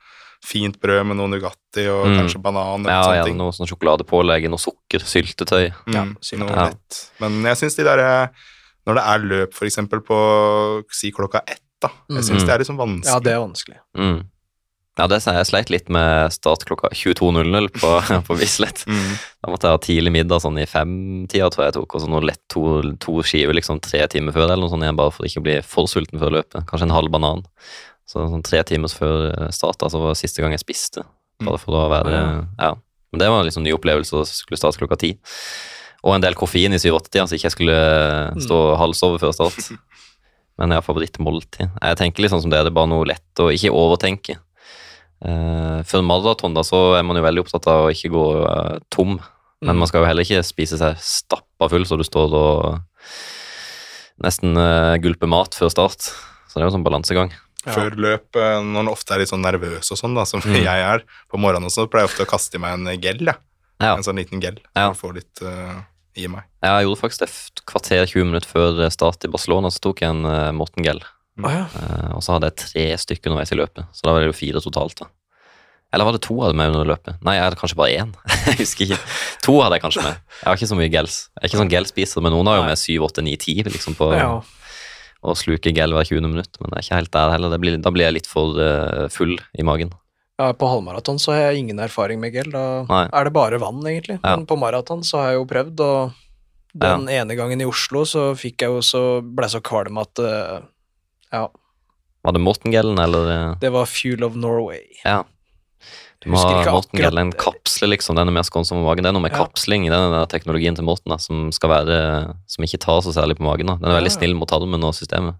[0.45, 2.19] fint brød med noe Nugatti og Mm.
[2.21, 3.37] kanskje banan eller Ja, ting.
[3.41, 5.73] noe sånn sjokoladepålegg, noe sukker, syltetøy.
[5.89, 6.39] Ja, Mm, sylt.
[6.41, 6.65] noe Ja.
[6.69, 7.11] lett.
[7.21, 8.31] Men jeg syns de derre
[8.87, 11.89] Når det er løp, for eksempel på si klokka ett, da.
[12.11, 12.47] Jeg syns Mm.
[12.47, 13.07] det er litt sånn vanskelig.
[13.07, 13.79] Ja, det er vanskelig.
[13.97, 14.27] Mm.
[14.99, 18.85] Ja, det sier jeg sleit litt med start klokka 22.00 på, på Bislett.
[18.87, 19.19] Mm.
[19.43, 22.09] Da måtte jeg ha tidlig middag sånn i femtida, tror jeg jeg tok, og så
[22.11, 25.25] noe lett to, to skiver liksom tre timer før, eller noe sånt igjen, bare for
[25.25, 26.67] ikke å bli for sulten før løpet.
[26.67, 27.43] Kanskje en halv banan.
[28.07, 31.05] Så sånn tre timer før eh, start, altså var det siste gang jeg spiste.
[31.45, 32.19] Bare for å være
[32.61, 32.75] Ja.
[33.15, 35.13] Men det var en liksom ny opplevelse å skulle starte klokka ti.
[36.05, 37.77] Og en del koffein i 7-8-tida, så ikke jeg skulle
[38.43, 39.69] stå hals over før start.
[40.59, 41.71] Men jeg har favorittmåltid.
[41.81, 44.37] Jeg tenker litt sånn som det, det er bare noe lett å ikke overtenke.
[45.25, 48.25] Uh, før en maraton da, så er man jo veldig opptatt av å ikke gå
[48.45, 49.17] eh, tom.
[49.65, 49.81] Men Mm.
[49.81, 52.81] man skal jo heller ikke spise seg stappa full så du står og
[54.21, 54.59] nesten
[55.03, 56.11] gulper mat før start.
[56.51, 57.33] Så det er jo sånn balansegang.
[57.65, 57.73] Ja.
[57.73, 60.61] Før løp, eh, når en ofte er litt sånn nervøs og sånn, da, som Mm.
[60.65, 63.35] jeg er på morgenen også, pleier jeg ofte å kaste i meg en gel, ja.
[63.81, 63.97] Ja.
[63.97, 64.59] En sånn liten gel.
[64.77, 64.93] Ja.
[64.95, 65.81] Få litt uh,
[66.17, 66.45] i meg.
[66.63, 70.01] Ja, Jeg gjorde faktisk det et kvarter 20 minutter før start i Barcelona, så tok
[70.05, 71.01] jeg en uh, Morten Gell.
[71.37, 71.49] Mm.
[71.51, 71.65] ja.
[71.75, 74.37] Eh, og så hadde jeg tre stykker underveis i løpet, så da var det jo
[74.39, 74.95] fire totalt.
[75.01, 75.09] da.
[75.93, 77.19] Eller var det to av dem med under løpet?
[77.23, 78.15] Nei, jeg hadde kanskje bare én.
[78.47, 78.99] jeg husker ikke.
[79.47, 80.17] To hadde jeg kanskje med.
[80.41, 81.17] Jeg har ikke så mye gels.
[81.35, 83.95] Jeg er ikke sånn gelspiser, men noen har jo med syv, åtte, ni, ti liksom
[83.99, 84.29] på ja.
[85.25, 87.53] Å sluke gel hver 20 minutt, men det er ikke helt der heller.
[87.55, 89.93] Det blir, da blir jeg litt for eh, full i magen.
[90.41, 92.49] Ja, på halvmaraton så har jeg ingen erfaring med gel.
[92.53, 93.05] Da Nei.
[93.09, 94.19] er det bare vann, egentlig.
[94.21, 94.35] Ja.
[94.37, 96.21] Men på maraton så har jeg jo prøvd, og
[96.75, 100.19] den ene gangen i Oslo så fikk jeg jo så ble jeg så kvalm at
[100.19, 100.57] eh,
[101.33, 101.45] Ja,
[102.27, 103.31] Var det Morten-gelen, eller?
[103.31, 104.83] eh, det var Fuel of Norway.
[105.05, 105.21] Ja.
[106.25, 108.17] Du må Husker ha ikke Morten-gel, akkurat- en kapsle, liksom.
[108.17, 109.03] Den er mer skånsom for magen.
[109.05, 109.45] Det er noe med Ja.
[109.45, 113.37] kapsling i den teknologien til Morten da, som skal være Som ikke tar så særlig
[113.37, 113.67] på magen.
[113.67, 113.75] da.
[113.77, 114.19] Den er veldig Ja.
[114.19, 115.35] snill mot tarmen og systemet.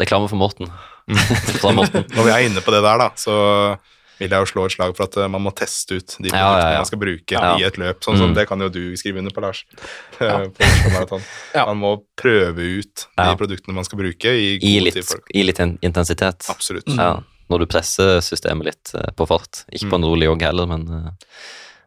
[0.00, 0.66] Reklame for Morten.
[1.62, 2.04] for Morten.
[2.10, 3.78] Når vi er inne på det der, da, så
[4.18, 6.60] vil jeg jo slå et slag for at eh, man må teste ut de produktene
[6.60, 6.76] ja, ja.
[6.76, 7.56] man skal bruke Ja.
[7.56, 8.00] i et løp.
[8.04, 8.34] Sånn som Mm.
[8.34, 9.64] det kan jo du skrive under på, Lars.
[10.20, 10.44] Ja.
[10.46, 11.20] på
[11.54, 11.66] Ja.
[11.66, 13.30] Man må prøve ut Ja.
[13.32, 14.96] de produktene man skal bruke i I litt,
[15.34, 16.46] i litt intensitet.
[16.50, 16.86] Absolutt.
[16.86, 17.24] Mm.
[17.50, 19.64] Når du presser systemet litt eh, på fart.
[19.74, 21.10] Ikke på en rolig jogg heller, men eh,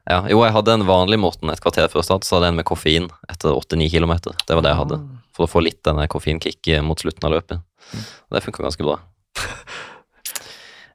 [0.09, 0.19] ja.
[0.27, 2.67] Jo, jeg hadde en vanlig Morten et kvarter før start, så hadde jeg en med
[2.67, 4.17] koffein etter 8-9 km.
[4.43, 4.99] Det var det jeg hadde.
[5.33, 7.63] For å få litt denne koffeinkick eh, mot slutten av løpet.
[7.95, 8.99] Og det funka ganske bra.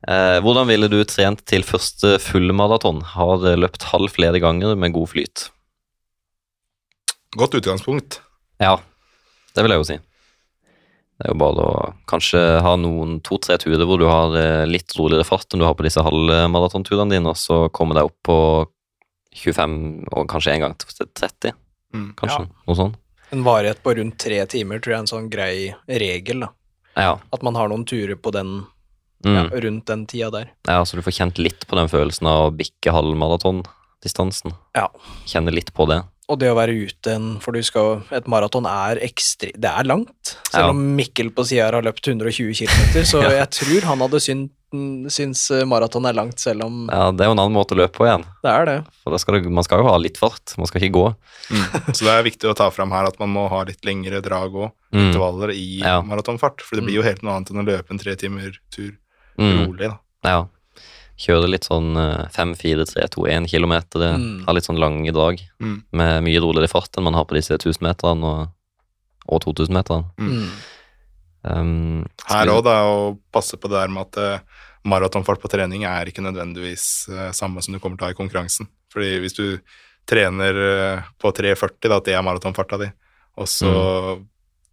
[0.08, 3.00] Eh, hvordan ville du trent til første fullmaraton?
[3.16, 5.48] Har løpt halv flere ganger med god flyt.
[7.36, 8.20] Godt utgangspunkt.
[8.62, 8.76] Ja,
[9.58, 9.98] det vil jeg jo si.
[11.18, 14.94] Det er jo bare å kanskje ha noen to-tre turer hvor du har eh, litt
[14.98, 18.36] roligere fart enn du har på disse halvmaratonturene dine, og så komme deg opp på
[19.34, 21.52] 25 og kanskje en gang til 30,
[21.94, 22.10] Mm.
[22.20, 22.42] kanskje.
[22.44, 22.62] Ja.
[22.68, 22.96] Noe sånt.
[23.32, 26.40] En varighet på rundt tre timer tror jeg er en sånn grei regel.
[26.40, 26.48] da.
[26.96, 27.14] Ja.
[27.32, 28.66] At man har noen turer på den,
[29.24, 29.34] Mm.
[29.34, 30.50] ja, rundt den tida der.
[30.68, 34.52] ja, så du får kjent litt på den følelsen av å bikke halvmaratondistansen.
[34.76, 34.88] Ja.
[35.26, 36.02] Kjenne litt på det.
[36.28, 39.48] Og det å være ute en For du skal Et maraton er ekstre...
[39.56, 40.34] Det er langt.
[40.52, 40.68] Selv Ja.
[40.74, 43.30] om Mikkel på sida har løpt 120 km, så Ja.
[43.44, 44.54] jeg tror han hadde syntes
[45.08, 47.78] syns eh, maraton er langt, selv om Ja, Det er jo en annen måte å
[47.80, 48.26] løpe på igjen.
[48.44, 48.74] det er det.
[49.02, 50.52] For da skal du, man skal jo ha litt fart.
[50.60, 51.06] Man skal ikke gå.
[51.48, 51.94] Mm.
[51.96, 54.52] Så det er viktig å ta fram her at man må ha litt lengre drag
[54.54, 55.06] og Mm.
[55.08, 56.02] intervaller i Ja.
[56.04, 56.60] maratonfart.
[56.60, 58.92] For det blir jo helt noe annet enn å løpe en tre timer tur
[59.38, 59.66] Mm.
[59.68, 59.98] rolig, da.
[60.24, 60.44] Ja.
[61.18, 61.96] Kjøre litt sånn
[62.34, 64.04] 5-4-3-2-1 kilometer.
[64.14, 64.44] Mm.
[64.46, 65.82] Ha litt sånn lange drag Mm.
[65.90, 68.52] med mye roligere fart enn man har på disse 1000-meterne og,
[69.26, 70.06] og 2000-meterne.
[70.22, 70.48] Mm.
[71.42, 75.84] Um, Her òg, da, å passe på det der med at eh, maratonfart på trening
[75.88, 78.68] er ikke nødvendigvis eh, samme som du kommer til å ha i konkurransen.
[78.92, 79.44] Fordi hvis du
[80.08, 82.90] trener eh, på 3,40, da, at det er maratonfarta di,
[83.38, 83.70] og så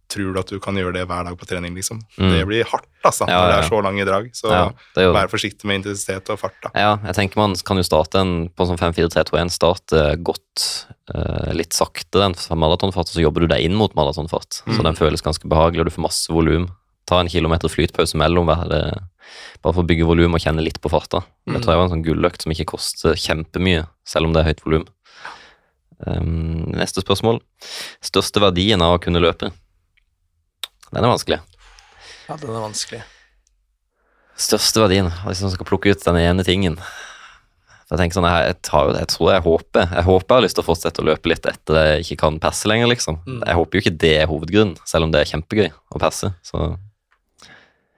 [0.08, 1.98] tror du at du kan gjøre det hver dag på trening, liksom.
[2.18, 2.30] Mm.
[2.30, 3.68] Det blir hardt, altså, Ja, når det er ja.
[3.68, 4.28] så lange drag.
[4.38, 6.70] Så ja, det vær forsiktig med intensitet og fart, da.
[6.78, 11.72] Ja, jeg tenker man kan jo starte en på sånn 5-4-3-2-1, starte godt eh, litt
[11.74, 14.62] sakte den maratonfart, og så jobber du deg inn mot maratonfart.
[14.66, 14.84] Så Mm.
[14.92, 16.70] den føles ganske behagelig, og du får masse volum.
[17.06, 19.00] Ta en kilometer flytpause mellom hver, eh,
[19.62, 21.24] bare for å bygge volum og kjenne litt på farta.
[21.46, 21.62] Det Mm.
[21.62, 24.62] tror jeg var en sånn gulløkt som ikke koster kjempemye, selv om det er høyt
[24.64, 24.86] volum.
[26.06, 27.40] Um, neste spørsmål.
[28.04, 29.48] Største verdien av å kunne løpe?
[30.92, 31.40] Den er vanskelig.
[32.26, 33.02] Ja, den er vanskelig.
[34.36, 36.76] Største verdien, hvis man skal plukke ut den ene tingen.
[37.86, 40.64] Jeg tenker sånn, jeg, tar, jeg tror jeg håper Jeg håper jeg har lyst til
[40.64, 43.20] å fortsette å løpe litt etter jeg ikke kan perse lenger, liksom.
[43.22, 43.44] Mm.
[43.44, 46.32] Jeg håper jo ikke det er hovedgrunnen, selv om det er kjempegøy å perse.
[46.46, 46.64] Så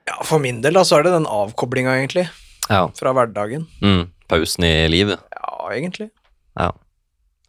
[0.09, 2.27] Ja, for min del da, så er det den avkoblinga, egentlig,
[2.69, 2.83] ja.
[2.97, 3.65] fra hverdagen.
[3.81, 5.25] Mm, pausen i livet.
[5.33, 6.11] Ja, egentlig.
[6.53, 6.69] Ja.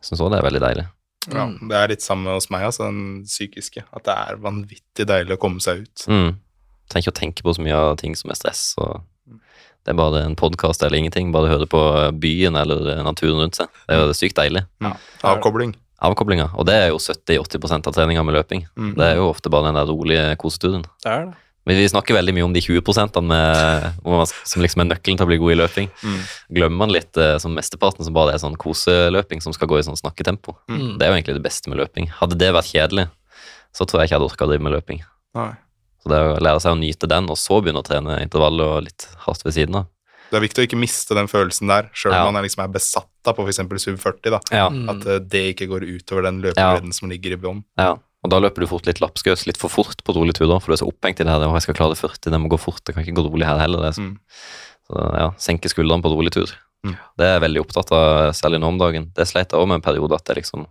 [0.00, 0.88] Jeg syns òg det er veldig deilig.
[1.28, 1.68] Ja, Mm.
[1.68, 3.83] det er litt samme hos meg, altså, den psykiske.
[3.92, 6.06] At det er vanvittig deilig å komme seg ut.
[6.09, 6.37] Mm.
[6.88, 8.74] Trenger ikke å tenke på så mye av ting som er stress.
[8.78, 9.02] Og
[9.85, 11.30] det er bare en podkast eller ingenting.
[11.33, 11.83] Bare høre på
[12.18, 13.68] byen eller naturen rundt seg.
[13.87, 14.64] Det er jo sykt deilig.
[15.22, 15.74] Avkobling.
[16.00, 16.48] Avkoblinga.
[16.56, 18.66] Og det er jo 70-80 av treninga med løping.
[18.76, 18.94] Mm.
[18.96, 20.85] Det er jo ofte bare den der rolige koseturen.
[21.04, 21.35] Det er det.
[21.68, 23.92] Men vi snakker veldig mye om de 20 med,
[24.49, 25.90] som liksom er nøkkelen til å bli god i løping.
[26.03, 26.20] Mm.
[26.57, 29.85] Glemmer man litt eh, som mesteparten som bare er sånn koseløping som skal gå i
[29.85, 30.57] sånn snakketempo.
[30.73, 30.96] Mm.
[30.99, 32.09] Det er jo egentlig det beste med løping.
[32.16, 33.07] Hadde det vært kjedelig,
[33.77, 35.05] så tror jeg ikke jeg hadde orka å drive med løping.
[35.37, 35.53] Nei.
[36.01, 38.77] Så det å lære seg å nyte den, og så begynne å trene intervall og
[38.88, 39.90] litt hardt ved siden av.
[40.31, 42.20] Det er viktig å ikke miste den følelsen der, sjøl Ja.
[42.25, 43.61] om man er, liksom er besatt av på f.eks.
[43.83, 44.31] sub 40.
[44.31, 44.40] da.
[44.55, 44.88] Ja, Mm.
[44.88, 47.64] At eh, det ikke går utover den løpebredden som ligger i bånn.
[47.77, 47.96] ja.
[48.24, 50.72] Og da løper du fort litt lapskaus, litt for fort på rolig tur, da, for
[50.72, 51.40] du er så opphengt i det her.
[51.48, 53.46] Og jeg skal klare det 40, det må gå fort, det kan ikke gå rolig
[53.48, 53.80] her heller.
[53.87, 54.18] Det så, Mm.
[54.90, 56.50] så ja, senke skuldrene på rolig tur.
[56.85, 56.96] Mm.
[57.16, 59.11] Det er jeg veldig opptatt av, særlig nå om dagen.
[59.14, 60.66] Det sleit jeg òg med en periode, at det liksom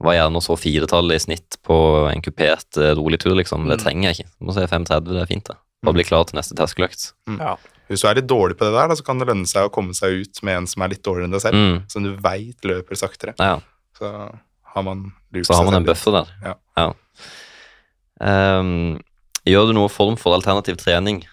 [0.00, 1.78] var gjerne så firetallet i snitt på
[2.12, 3.66] en kupert eh, rolig tur, liksom.
[3.68, 3.84] Det Mm.
[3.84, 4.30] trenger jeg ikke.
[4.44, 5.56] Må se 5.30, det er fint, det.
[5.84, 7.12] Bare bli klar til neste terskeløkt.
[7.38, 7.56] Ja.
[7.88, 9.72] Hvis du er litt dårlig på det der, da, så kan det lønne seg å
[9.72, 11.90] komme seg ut med en som er litt dårligere enn deg selv, Mm.
[11.90, 13.34] som du veit løper saktere.
[13.38, 13.60] Ja,
[13.98, 14.38] Så
[14.74, 15.08] har man
[15.44, 16.30] så har man en buffer der.
[16.44, 16.88] Ja.
[18.24, 18.98] Ehm,
[19.46, 21.24] gjør du noe form for alternativ trening?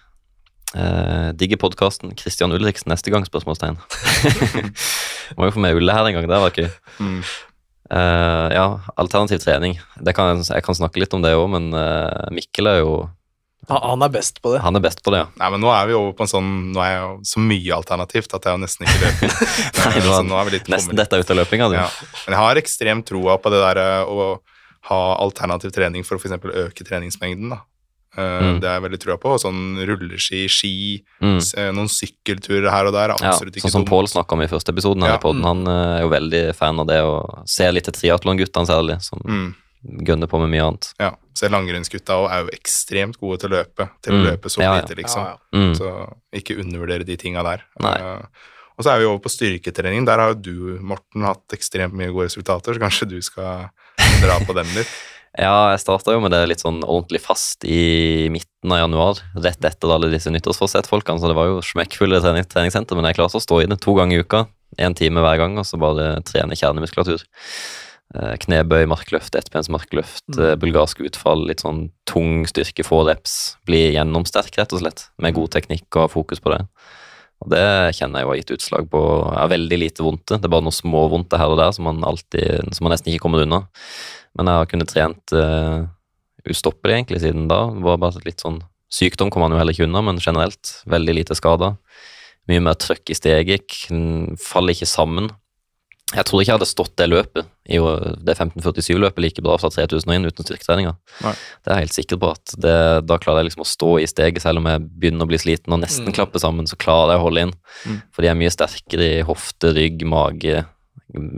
[0.76, 2.12] Uh, digger podkasten.
[2.18, 3.24] Christian Ulriksen neste gang?
[3.24, 3.78] spørsmålstegn.
[5.38, 6.26] Må jo få med Ulle her en gang.
[6.28, 6.68] Det var gøy.
[7.00, 7.20] Mm.
[7.86, 8.66] Uh, ja,
[8.98, 9.78] alternativ trening.
[10.02, 13.06] Det kan, jeg kan snakke litt om det òg, men uh, Mikkel er jo
[13.68, 14.60] Han er best på det.
[14.62, 15.26] Han er best på det, ja.
[15.40, 17.72] Nei, men nå er vi over på en sånn Nå er jeg jo så mye
[17.74, 19.32] alternativt at jeg jo nesten ikke løper.
[19.80, 21.74] Nei, så nå er vi litt nesten kommet- dette ut av løpinga, du.
[21.80, 21.88] Ja.
[22.26, 24.38] Men jeg har ekstremt troa på det der eh, å
[24.90, 26.38] ha alternativ trening for å f.eks.
[26.66, 27.50] øke treningsmengden.
[27.56, 27.62] da.
[28.16, 28.60] Eh, Mm.
[28.62, 29.34] Det er jeg veldig trua på.
[29.42, 31.36] Sånn rulleski, ski, Mm.
[31.58, 33.10] eh, noen sykkelturer her og der.
[33.10, 33.84] er Ja, Absolutt ikke sånn som.
[33.84, 35.42] Pål snakka om i første episoden her Ja, i podden.
[35.44, 39.54] Han er jo veldig fan av det og ser litt til triatlonguttene særlig, som Mm.
[40.06, 40.90] Gønner på med mye annet.
[41.02, 41.12] Ja.
[41.36, 43.90] Så langrennsgutta er jo ekstremt gode til å løpe.
[44.02, 44.26] Til å Mm.
[44.30, 45.22] løpe så Ja, lite, liksom.
[45.24, 45.58] Ja, ja.
[45.58, 45.74] Mm.
[45.76, 47.62] Så ikke undervurdere de tinga der.
[47.80, 47.96] Nei.
[47.98, 48.22] Eh,
[48.78, 50.06] og så er vi over på styrketrening.
[50.06, 53.68] Der har jo du, Morten, hatt ekstremt mye gode resultater, så kanskje du skal
[54.22, 54.88] dra på den litt.
[55.38, 59.60] Ja, jeg starta jo med det litt sånn ordentlig fast i midten av januar, rett
[59.68, 63.44] etter alle disse nyttårsforsett-folkene, så det var jo smekkfulle trening, treningssenter, men jeg klarte å
[63.44, 64.46] stå i det to ganger i uka,
[64.80, 67.20] én time hver gang, og så bare trene kjernemuskulatur.
[68.16, 70.40] Eh, Knebøy, markløft, ettbens markløft, Mm.
[70.40, 73.56] eh, bulgarsk utfall, litt sånn tung styrke, få reps.
[73.66, 76.66] Bli gjennomsterk, rett og slett, med god teknikk og fokus på det.
[77.42, 79.00] Og det kjenner jeg jo har gitt utslag på
[79.32, 80.24] Jeg har veldig lite vondt.
[80.26, 83.20] Det er bare noe småvondte her og der som man, alltid, som man nesten ikke
[83.20, 83.68] kommer unna.
[84.38, 85.84] Men jeg har kunnet trent uh,
[86.48, 87.66] ustoppelig egentlig siden da.
[87.68, 91.14] Det var bare litt sånn Sykdom kommer man jo heller ikke unna, men generelt veldig
[91.18, 91.76] lite skader.
[92.48, 93.68] Mye mer trøkk i steget,
[94.38, 95.28] faller ikke sammen.
[96.14, 97.80] Jeg tror ikke jeg hadde stått det løpet, i
[98.22, 100.92] det 1547-løpet, like bra fra 3000 og inn uten styrketreninga.
[101.18, 102.74] Det er jeg helt sikker på at det,
[103.10, 105.74] da klarer jeg liksom å stå i steget, selv om jeg begynner å bli sliten
[105.74, 106.14] og nesten Mm.
[106.14, 107.54] klapper sammen, så klarer jeg å holde inn.
[107.90, 107.98] Mm.
[108.14, 110.62] For de er mye sterkere i hofte, rygg, mage,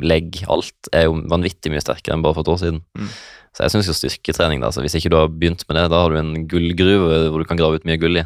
[0.05, 0.43] legg.
[0.53, 2.83] Alt er jo vanvittig mye sterkere enn bare for et år siden.
[2.99, 3.09] Mm.
[3.57, 6.03] Så jeg syns jo styrketrening, da, så hvis ikke du har begynt med det, da
[6.03, 8.25] har du en gullgruve hvor du kan grave ut mye gull i.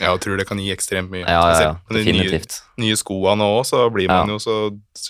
[0.00, 1.22] Jeg tror det kan gi ekstremt mye.
[1.26, 2.58] Ja, ja, ja, Definitivt.
[2.76, 4.34] de nye, nye skoene òg, så blir man Ja.
[4.34, 4.56] jo så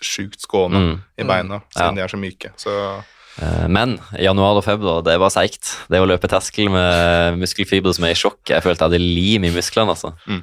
[0.03, 1.01] sjukt skåna Mm.
[1.19, 1.81] i beina, Ja.
[1.81, 2.53] siden de er så myke.
[2.57, 3.03] Så
[3.41, 5.79] Eh, Men januar og februar, det var seigt.
[5.89, 9.45] Det å løpe terskel med muskelfibre som er i sjokk Jeg følte jeg hadde lim
[9.45, 10.13] i musklene, altså.
[10.29, 10.43] Mm.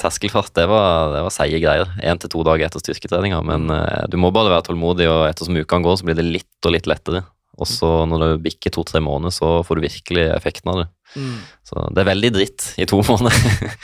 [0.00, 1.90] Terskelfart, det var, det var seige greier.
[2.02, 3.42] Én til to dager etter styrketreninga.
[3.44, 6.46] Men eh, du må bare være tålmodig, og ettersom ukene går, så blir det litt
[6.64, 7.24] og litt lettere.
[7.58, 10.88] Og så når du bikker to-tre måneder, så får du virkelig effekten av det.
[11.18, 11.38] Mm.
[11.66, 13.74] Så det er veldig dritt i to måneder.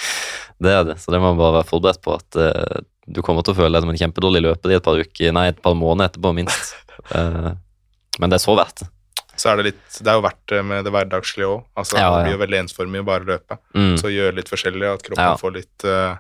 [0.63, 0.99] det er det.
[1.03, 3.75] Så det må man bare være forberedt på at uh, du kommer til å føle
[3.77, 6.77] deg som en kjempedårlig løper i et par uker, nei, et par måneder etterpå, minst.
[7.13, 7.53] Uh,
[8.23, 8.89] men det er så verdt det.
[9.37, 11.67] så er det litt Det er jo verdt det med det hverdagslige òg.
[11.77, 12.15] Altså, Ja, ja.
[12.17, 13.59] Det blir jo veldig ensformig å bare løpe.
[13.77, 13.93] Mm.
[14.01, 15.37] Så gjøre litt forskjellig, at kroppen Ja.
[15.43, 16.17] får litt uh,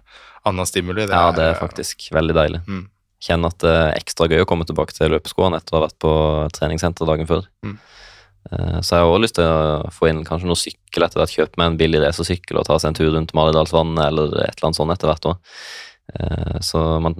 [0.46, 1.06] annen stimuli.
[1.08, 2.60] Ja, det er faktisk veldig deilig.
[2.68, 2.84] Mm.
[3.22, 5.98] Kjenner at det er ekstra gøy å komme tilbake til løpeskoene etter å ha vært
[6.02, 6.12] på
[6.56, 7.46] treningssenter dagen før.
[7.64, 7.76] Mm.
[8.50, 11.34] Eh, Så jeg har også lyst til å få inn kanskje noe sykkel etter hvert.
[11.34, 14.68] Kjøpe meg en billig racersykkel og ta seg en tur rundt Maridalsvannet eller et eller
[14.68, 15.38] annet sånt etter hvert år.
[16.14, 17.16] Eh, Så man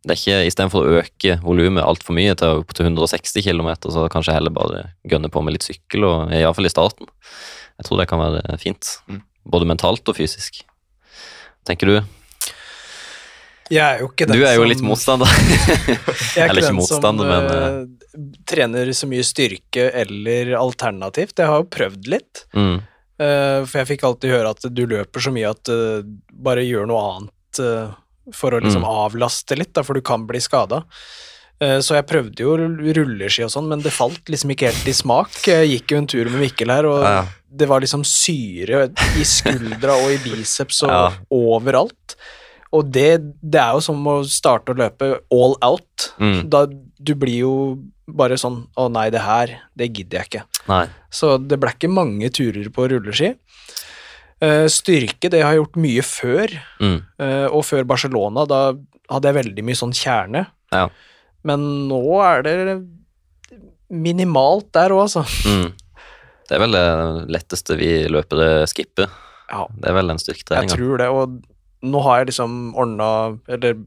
[0.00, 4.32] det er ikke Istedenfor å øke volumet altfor mye til, til 160 km, så kanskje
[4.32, 7.10] heller bare gønne på med litt sykkel, og iallfall i starten.
[7.76, 8.94] Jeg tror det kan være fint.
[9.12, 9.20] Mm.
[9.52, 10.62] Både mentalt og fysisk.
[11.68, 11.98] Tenker du?
[13.70, 15.30] Jeg er jo ikke den som Du er jo litt motstander.
[16.36, 21.38] Jeg er eller ikke den som, men, uh, trener så mye styrke eller alternativt.
[21.38, 22.46] Jeg har jo prøvd litt.
[22.56, 22.78] mm.
[23.20, 25.98] Uh, for jeg fikk alltid høre at du løper så mye at uh,
[26.32, 27.90] bare gjør noe annet uh,
[28.32, 28.86] for å liksom Mm.
[29.04, 30.82] avlaste litt, da, for du kan bli skada.
[31.60, 35.34] Så jeg prøvde jo rulleski og sånn, men det falt liksom ikke helt i smak.
[35.44, 37.18] Jeg gikk jo en tur med Mikkel her, og ja.
[37.52, 38.86] det var liksom syre
[39.20, 41.02] i skuldra og i biceps og Ja.
[41.36, 42.16] overalt.
[42.76, 43.08] Og det,
[43.42, 46.10] det er jo som å starte å løpe all out.
[46.22, 46.44] Mm.
[46.52, 46.66] Da
[47.00, 47.54] du blir jo
[48.10, 50.44] bare sånn Å nei, det her, det gidder jeg ikke.
[50.70, 50.84] Nei.
[51.14, 53.34] Så det ble ikke mange turer på rulleski.
[54.40, 56.56] Uh, styrke, det har jeg gjort mye før.
[56.80, 56.96] Mm.
[57.20, 58.62] Uh, og før Barcelona, da
[59.10, 60.46] hadde jeg veldig mye sånn kjerne.
[60.72, 60.86] Ja.
[61.46, 62.56] Men nå er det
[63.90, 65.24] minimalt der òg, altså.
[65.46, 65.72] Mm.
[66.46, 66.86] Det er vel det
[67.30, 69.10] letteste vi løpere skipper.
[69.50, 71.08] Ja, Det er vel den jeg tror det.
[71.10, 71.40] Og
[71.82, 73.78] nå har jeg liksom ordna Eller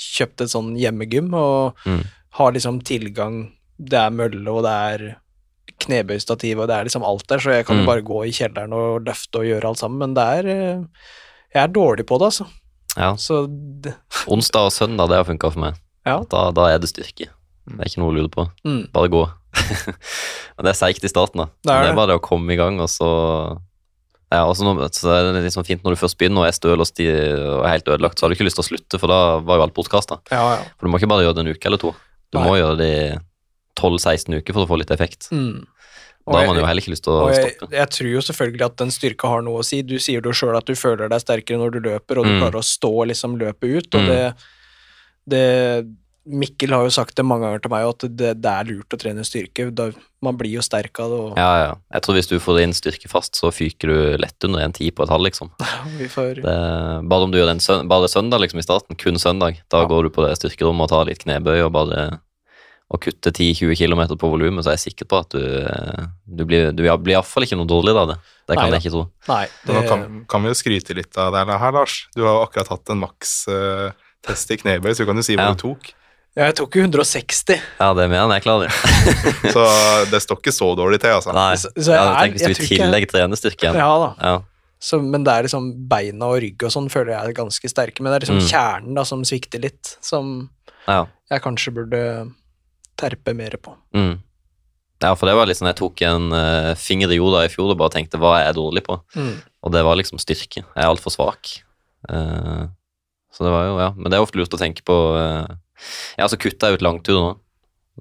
[0.00, 2.04] kjøpt et sånn hjemmegym og Mm.
[2.38, 5.16] har liksom tilgang Det er mølle, og det er
[5.80, 7.86] knebøystativ, og det er liksom alt der, så jeg kan jo Mm.
[7.86, 10.84] bare gå i kjelleren og løfte og gjøre alt sammen, men det er eh,
[11.54, 12.46] Jeg er dårlig på det, altså.
[12.96, 13.14] Ja.
[13.16, 13.46] Så
[13.82, 13.94] det,
[14.28, 15.74] Onsdag og søndag, det har funka for meg.
[16.06, 16.20] Ja.
[16.30, 17.26] Da, da er det styrke.
[17.66, 18.48] Det er ikke noe å lure på.
[18.64, 19.24] mm, Bare gå.
[20.56, 21.46] Men det er seigt i starten, da.
[21.64, 21.92] Det er det det.
[21.92, 23.60] er bare det å komme i gang, og så
[24.30, 24.62] ja, og så
[25.10, 27.72] er det sånn fint når du først begynner og er støl og, sti, og er
[27.74, 29.74] helt ødelagt, så har du ikke lyst til å slutte, for da var jo alt
[29.74, 30.20] bortkasta.
[30.30, 30.62] ja, ja.
[30.78, 31.90] For du må ikke bare gjøre det en uke eller to.
[32.30, 32.46] Du Nei.
[32.46, 33.18] må gjøre det i
[33.80, 35.28] 12-16 uker for å få litt effekt.
[35.32, 35.64] Mm.
[36.30, 37.74] Da har man jo heller ikke lyst til å stoppe jeg, stoppe.
[37.74, 39.80] jeg tror jo selvfølgelig at den styrka har noe å si.
[39.82, 42.40] Du sier jo sjøl at du føler deg sterkere når du løper, og du Mm.
[42.44, 44.06] klarer å stå liksom løpet ut, og Mm.
[44.06, 44.34] det,
[45.26, 45.86] det
[46.28, 48.98] Mikkel har jo sagt det mange ganger til meg, at det, det er lurt å
[49.00, 49.70] trene styrke.
[49.72, 49.86] Da,
[50.22, 51.70] man blir jo sterk av det, og Ja, ja.
[51.96, 54.90] Jeg tror hvis du får inn styrke fast, så fyker du lett under en ti
[54.92, 55.48] på et halv, liksom.
[56.00, 56.56] vi får Det,
[57.08, 59.88] bare om du gjør den søn, bare søndag liksom i starten, kun søndag, da Ja.
[59.88, 62.10] går du på det styrkerommet og tar litt knebøy og bare
[62.90, 66.42] og kutter 10-20 km på volumet, så er jeg sikker på at du, eh, du
[66.42, 68.16] blir, du blir iallfall ikke noe dårligere av det.
[68.50, 69.02] Det kan Nei, jeg ikke tro.
[69.30, 72.08] Nei, det, Nå kan, kan vi jo skryte litt av deg her, Lars.
[72.16, 75.46] Du har jo akkurat hatt en maks-test i knebøy, så du kan jo si hvor
[75.52, 75.54] Ja.
[75.54, 75.92] du tok.
[76.36, 77.58] Ja, jeg tok jo 160.
[77.80, 78.70] Ja, det mener jeg klarer.
[79.54, 79.64] Så
[80.12, 81.34] det står ikke så dårlig til, altså.
[81.36, 83.78] Nei, Så- så jeg ja, er- tenk hvis du i tillegg trener styrke igjen.
[83.80, 84.10] Ja da.
[84.20, 84.36] Ja.
[84.80, 88.00] Så, men det er liksom beina og rygg og sånn føler jeg er ganske sterke,
[88.00, 88.46] men det er liksom Mm.
[88.48, 90.48] kjernen da som svikter litt, som
[90.88, 91.02] Ja.
[91.30, 92.00] jeg kanskje burde
[92.96, 93.74] terpe mer på.
[93.94, 94.18] Mm.
[95.02, 97.78] ja, for det var liksom Jeg tok en uh, finger i jorda i fjor og
[97.78, 98.96] bare tenkte hva er jeg dårlig på?
[99.16, 99.34] Mm.
[99.64, 100.62] Og det var liksom styrke.
[100.64, 101.60] Jeg er altfor svak.
[102.08, 102.68] Uh,
[103.32, 103.90] så det var jo, ja.
[103.96, 105.46] Men det er ofte lurt å tenke på uh,
[106.18, 107.38] Ja, så kutta jeg ut langtur nå.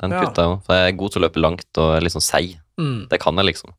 [0.01, 0.21] Den Ja.
[0.25, 0.61] kutta jeg jo.
[0.65, 2.57] For jeg er god til å løpe langt og er sånn seig.
[2.79, 3.09] Mm.
[3.09, 3.73] Det kan jeg, liksom.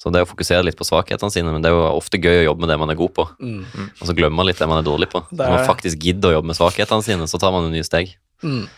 [0.00, 2.46] Så det å fokusere litt på svakhetene sine, men det er jo ofte gøy å
[2.54, 3.66] jobbe med det man er god på, Mm.
[4.00, 5.20] og så glemmer man litt det man er dårlig på.
[5.28, 7.70] Det Når man er- faktisk gidder å jobbe med svakhetene sine, så tar man jo
[7.70, 8.14] nye steg.
[8.42, 8.68] Mm.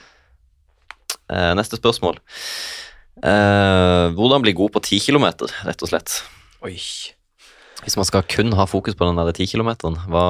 [1.30, 2.18] Eh, neste spørsmål.
[3.22, 5.28] Eh, hvordan bli god på 10 km,
[5.64, 6.22] rett og slett?
[6.64, 6.74] Oi.
[7.82, 9.76] Hvis man skal kun ha fokus på den der 10 km,
[10.08, 10.24] hva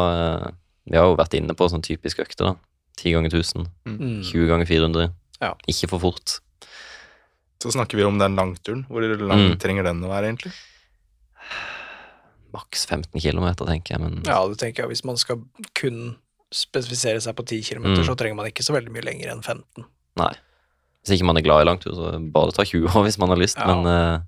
[0.47, 0.51] eh,
[0.91, 2.55] Vi har jo vært inne på sånn typisk økte, da.
[2.97, 4.23] 10 ganger 1000, Mm.
[4.23, 5.13] 20 ganger 400.
[5.41, 5.55] Ja.
[5.69, 6.41] Ikke for fort.
[7.63, 8.85] Så snakker vi om den langturen.
[8.89, 9.59] Hvor lang Mm.
[9.59, 10.53] trenger den å være, egentlig?
[12.53, 14.89] Maks 15 km, tenker jeg, men Ja, det tenker jeg.
[14.93, 15.41] Hvis man skal
[15.75, 16.17] kun
[16.53, 18.05] spesifisere seg på 10 km, Mm.
[18.05, 19.85] så trenger man ikke så veldig mye lenger enn 15.
[20.17, 20.35] nei.
[21.05, 23.37] Hvis ikke man er glad i langtur, så bare ta 20 år hvis man har
[23.37, 23.67] lyst, Ja.
[23.67, 24.21] men uh...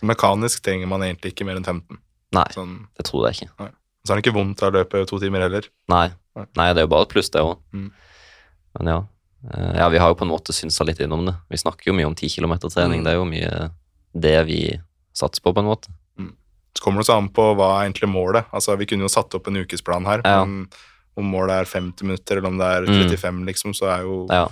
[0.00, 1.98] Så mekanisk trenger man egentlig ikke mer enn 15.
[2.32, 2.86] nei, Sånn.
[2.96, 3.72] det tror jeg ikke.
[4.06, 5.62] Så er det ikke vondt å løpe to timer heller.
[5.88, 6.10] Nei.
[6.56, 6.72] Nei.
[6.74, 7.56] Det er jo bare et pluss, det òg.
[7.72, 7.90] Mm.
[8.78, 8.98] Men ja.
[9.54, 11.34] Eh, ja, vi har jo på en måte synsa litt innom det.
[11.48, 13.00] Vi snakker jo mye om 10 km-trening.
[13.00, 13.04] Mm.
[13.04, 13.70] Det er jo mye
[14.20, 14.60] det vi
[15.16, 15.88] satser på, på en måte.
[16.76, 18.44] Så kommer det så an på hva er egentlig målet.
[18.54, 20.44] Altså, Vi kunne jo satt opp en ukesplan her, Ja.
[20.44, 20.68] men
[21.18, 23.08] om målet er 50 minutter eller om det er Mm.
[23.10, 24.46] 35, liksom, så er jo Ja.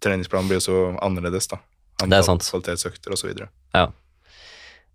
[0.00, 1.58] treningsplanen blir jo så annerledes, da.
[1.98, 2.40] Det er sant.
[2.40, 3.48] Kvalitetsøkter og så videre.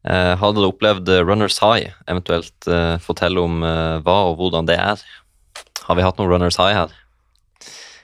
[0.06, 1.94] Eh, har dere opplevd eh, runners high?
[2.08, 5.02] Eventuelt eh, fortelle om eh, hva og hvordan det er.
[5.86, 6.94] Har vi hatt noen runners high her?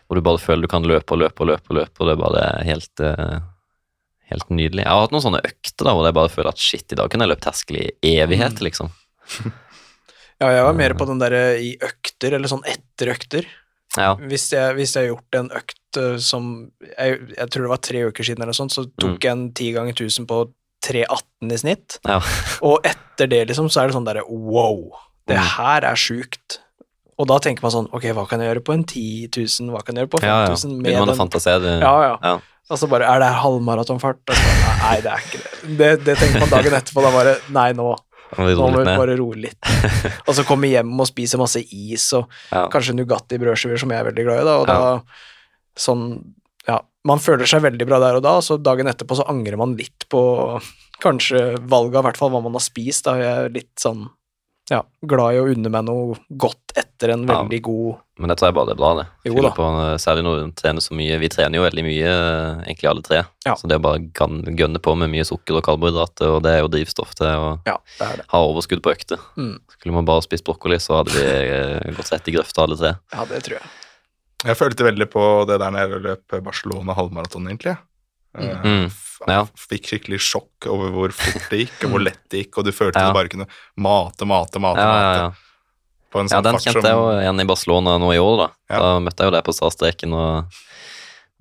[0.08, 2.14] Hvor du bare føler du kan løpe og løpe og løpe, og løpe, og det
[2.18, 3.40] er bare helt, eh,
[4.32, 4.84] helt nydelig.
[4.84, 7.10] Jeg har hatt noen sånne økter da, hvor jeg bare føler at shit, i dag
[7.10, 8.66] kunne jeg løpt terskel i evighet, Mm.
[8.68, 8.92] liksom.
[10.42, 13.46] Ja, jeg var mer på den derre i økter, eller sånn etter økter.
[13.94, 14.16] Ja.
[14.18, 17.82] Hvis jeg, hvis jeg har gjort en økt eh, som jeg, jeg tror det var
[17.86, 19.22] tre uker siden, eller sånt, så tok Mm.
[19.22, 20.40] jeg en ti ganger 1000 på
[20.82, 22.00] 3,18 i snitt.
[22.10, 22.18] Ja.
[22.66, 24.90] Og etter det, liksom, så er det sånn derre wow,
[25.30, 25.46] det Mm.
[25.60, 26.58] her er sjukt.
[27.22, 29.72] Og da tenker man sånn Ok, hva kan jeg gjøre på en 10 000?
[29.76, 30.26] Hva kan jeg gjøre på 5000?
[30.26, 31.06] Ja, ja.
[31.06, 32.16] med den- det, Ja, ja.
[32.24, 32.34] Ja.
[32.72, 34.22] Og så bare Er det halvmaratonfart?
[34.32, 35.78] Altså, Nei, det er ikke det.
[35.78, 35.92] det.
[36.06, 37.04] Det tenker man dagen etterpå.
[37.06, 37.90] Da bare Nei, nå,
[38.40, 39.60] nå må vi bare roe litt.
[40.28, 42.68] Og så komme hjem og spise masse is og Ja.
[42.72, 44.56] kanskje Nugatti-brødskiver, som jeg er veldig glad i, da.
[44.62, 44.74] Og Ja.
[44.74, 45.02] da
[45.78, 46.06] sånn
[46.68, 49.58] Ja, man føler seg veldig bra der og da, og så dagen etterpå så angrer
[49.58, 50.62] man litt på
[51.02, 53.04] kanskje valget av hvert fall hva man har spist.
[53.08, 54.08] Da jeg er litt sånn
[54.72, 57.42] ja, glad i å unne meg noe godt etter en Ja.
[57.42, 59.06] veldig god Men jeg tror jeg bare det er bra, det.
[59.28, 59.50] Jo da.
[59.58, 59.66] På,
[60.00, 61.18] særlig når du trener så mye.
[61.20, 63.22] Vi trener jo veldig mye, eh, egentlig alle tre.
[63.46, 63.56] Ja.
[63.58, 66.70] Så det å bare gønne på med mye sukker og karbohydrater, og det er jo
[66.70, 68.26] drivstoff til å Ja, det er det.
[68.30, 69.18] ha overskudd på økter.
[69.38, 69.58] Mm.
[69.74, 72.94] Skulle man bare spist brokkoli, så hadde vi eh, gått rett i grøfta alle tre.
[73.14, 73.70] Ja, det tror jeg.
[74.46, 77.76] Jeg følte veldig på det der når jeg løp Barcelona halvmaraton, egentlig.
[78.38, 78.92] Eh, Mm.
[79.28, 79.46] Ja.
[79.70, 82.72] Fikk skikkelig sjokk over hvor fort det gikk, og hvor lett det gikk, og du
[82.72, 83.10] følte Ja.
[83.12, 83.46] du bare kunne
[83.78, 85.32] mate, mate, mate, Ja, ja, mate ja.
[86.12, 88.18] på en ja, sånn den fart kjente som jeg jo igjen i Barcelona nå i
[88.24, 88.48] år, da.
[88.72, 88.80] Ja.
[88.80, 90.46] Da møtte jeg jo deg på startstreken og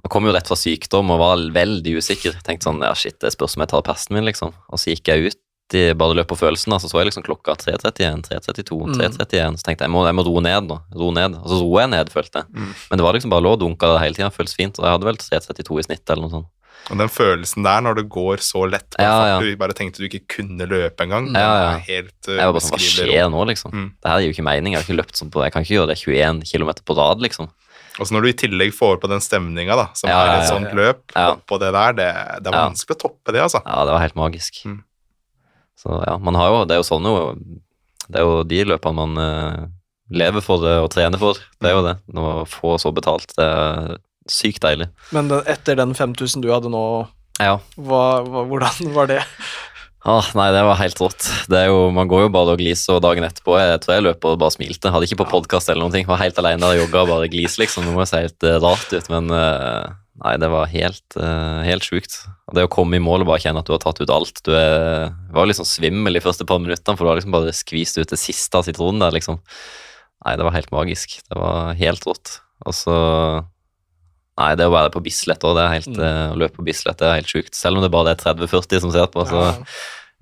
[0.04, 2.36] jeg kom jo rett fra sykdom og var veldig usikker.
[2.42, 4.52] Tenkte sånn, ja shit, det spørs om jeg tar pesten min, liksom.
[4.72, 5.36] Og så gikk jeg ut
[5.76, 8.94] i bare løp på følelsen, så så jeg liksom klokka 3.31, 3.32, Mm.
[8.96, 11.36] 3.31, så tenkte jeg, jeg må, jeg må roe ned nå, Ro ned.
[11.36, 12.46] Og så roer jeg ned, følte jeg.
[12.50, 12.74] Mm.
[12.90, 15.04] Men det var liksom bare lå og dunka hele tida, føltes fint, og jeg hadde
[15.06, 16.48] vel 3.32 i snitt eller noe sånt.
[16.90, 19.38] Og den følelsen der når det går så lett bare, Ja, ja.
[19.42, 21.72] du bare tenkte du ikke kunne løpe engang, Ja, ja.
[21.86, 23.74] helt uh, Jeg var bare sånn, hva skjer nå, liksom?
[23.76, 23.88] Mm.
[24.00, 25.76] Det her gir jo ikke mening, jeg har ikke løpt sånn på, jeg kan ikke
[25.76, 27.50] gjøre det 21 km på rad, liksom.
[28.00, 30.70] Og så når du i tillegg får på den stemninga, som Ja, er et sånt
[30.74, 33.60] løp, oppå det der, det, det er vanskelig å toppe det, altså.
[33.66, 34.62] Ja, det var helt magisk.
[34.64, 34.80] Mm.
[35.80, 37.18] Så ja, man har jo, det er jo sånn jo,
[38.10, 39.68] det er jo de løpene man uh,
[40.10, 41.38] lever for det og trener for.
[41.60, 41.96] Det er jo det.
[42.20, 43.98] Å få så betalt, det er
[44.28, 44.90] sykt deilig.
[45.14, 46.84] Men den, etter den 5000 du hadde nå,
[47.40, 47.58] Ja.
[47.76, 49.22] hva, hva, hvordan var det?
[50.00, 51.26] Ah, nei, det var helt rått.
[51.52, 54.32] Det jo, man går jo bare og gliser, og dagen etterpå Jeg tror jeg løper
[54.32, 54.92] og bare smilte.
[54.92, 56.06] Hadde ikke på podkast eller noen ting.
[56.08, 57.84] Var helt alene der og jogga og bare glis, liksom.
[57.84, 59.90] Det må se helt eh, rart ut, men eh,
[60.20, 62.18] Nei, det var helt, uh, helt sjukt.
[62.52, 64.50] Det å komme i mål og bare kjenne at du har tatt ut alt Du
[64.52, 68.10] er, var sånn svimmel de første par minuttene, for du har liksom bare skvist ut
[68.10, 69.38] det siste av sitronen der, liksom.
[70.26, 71.16] Nei, det var helt magisk.
[71.24, 72.34] Det var helt rått.
[72.68, 72.96] Og så
[74.40, 76.00] Nei, det å være på Bislett òg, det er helt Mm.
[76.06, 77.54] eh, Å løpe på Bislett det er helt sjukt.
[77.54, 79.64] Selv om det bare er 30-40 som ser på, så Ja.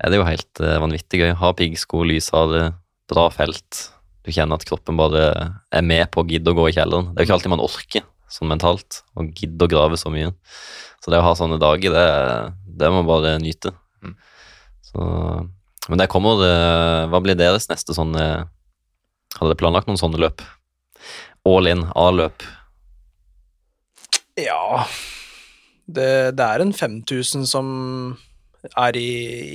[0.03, 1.31] er det jo helt eh, vanvittig gøy.
[1.39, 2.73] Ha piggsko, lyshale,
[3.07, 3.89] bra felt.
[4.25, 5.23] Du kjenner at kroppen bare
[5.71, 7.13] er med på å gidde å gå i kjelleren.
[7.15, 10.33] Det er jo ikke alltid man orker sånn mentalt å gidde å grave så mye.
[11.01, 13.71] Så det å ha sånne dager, det, det må man bare nyte.
[14.03, 14.15] Mm.
[14.83, 15.49] Så,
[15.89, 16.35] men der kommer
[17.09, 18.49] Hva blir deres neste sånne
[19.39, 20.41] Hadde dere planlagt noen sånne løp?
[21.45, 22.43] All in, A-løp.
[24.45, 24.85] Ja
[25.89, 27.69] det, det er en 5000 som
[28.75, 29.09] er i,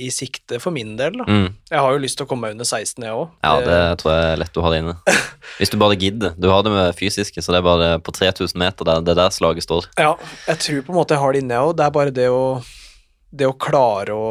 [0.07, 1.25] i sikte for min del, da.
[1.29, 1.49] Mm.
[1.69, 3.35] Jeg har jo lyst til å komme meg under 16, jeg òg.
[3.45, 4.95] Ja, det tror jeg er lett du har det inne.
[5.59, 6.33] Hvis du bare gidder.
[6.41, 9.21] Du har det med fysiske, så det er bare på 3000 meter der, det er
[9.21, 9.91] der slaget står.
[10.01, 10.15] Ja,
[10.49, 11.75] jeg tror på en måte jeg har det inne, jeg òg.
[11.77, 12.43] Det er bare det å,
[13.29, 14.29] det å klare å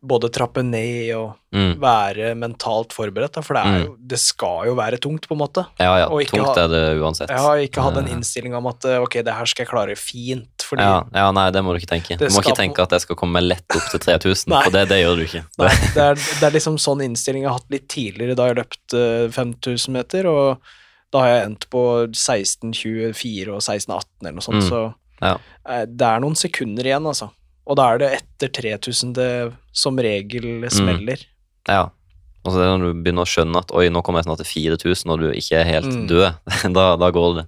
[0.00, 1.80] både trappe ned og Mm.
[1.80, 5.38] være mentalt forberedt, da, for det, er jo, det skal jo være tungt, på en
[5.40, 5.62] måte.
[5.80, 7.30] Ja, ja, tungt ha- er det uansett.
[7.32, 9.70] Jeg har ikke hatt en Eh, innstilling om at eh, ok, det her skal jeg
[9.72, 12.18] klare fint, fordi Ja, ja, nei, det må du ikke tenke.
[12.20, 15.00] Du må ikke tenke at jeg skal komme lett opp til 3000, for det, det
[15.02, 15.42] gjør du ikke.
[15.58, 18.56] Nei, det, er, det er liksom sånn innstilling jeg har hatt litt tidligere da jeg
[18.60, 20.60] løpt eh, 5000 meter, og
[21.10, 21.82] da har jeg endt på
[22.12, 24.68] 16,24 og 16,18 eller noe sånt, Mm.
[24.68, 25.38] så Ja.
[25.66, 27.30] eh, det er noen sekunder igjen, altså.
[27.68, 29.30] Og da er det etter 3000 det
[29.76, 31.16] som regel Mm.
[31.68, 31.90] Ja.
[32.44, 34.40] Og så er det når du begynner å skjønne at oi, nå kommer jeg snart
[34.40, 36.06] til 4000, og du ikke er helt Mm.
[36.08, 37.46] død, da, da går det.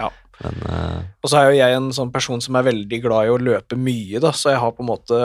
[0.00, 0.10] Ja.
[0.42, 1.00] Men uh...
[1.22, 3.78] Og så er jo jeg en sånn person som er veldig glad i å løpe
[3.78, 5.20] mye, da, så jeg har på en måte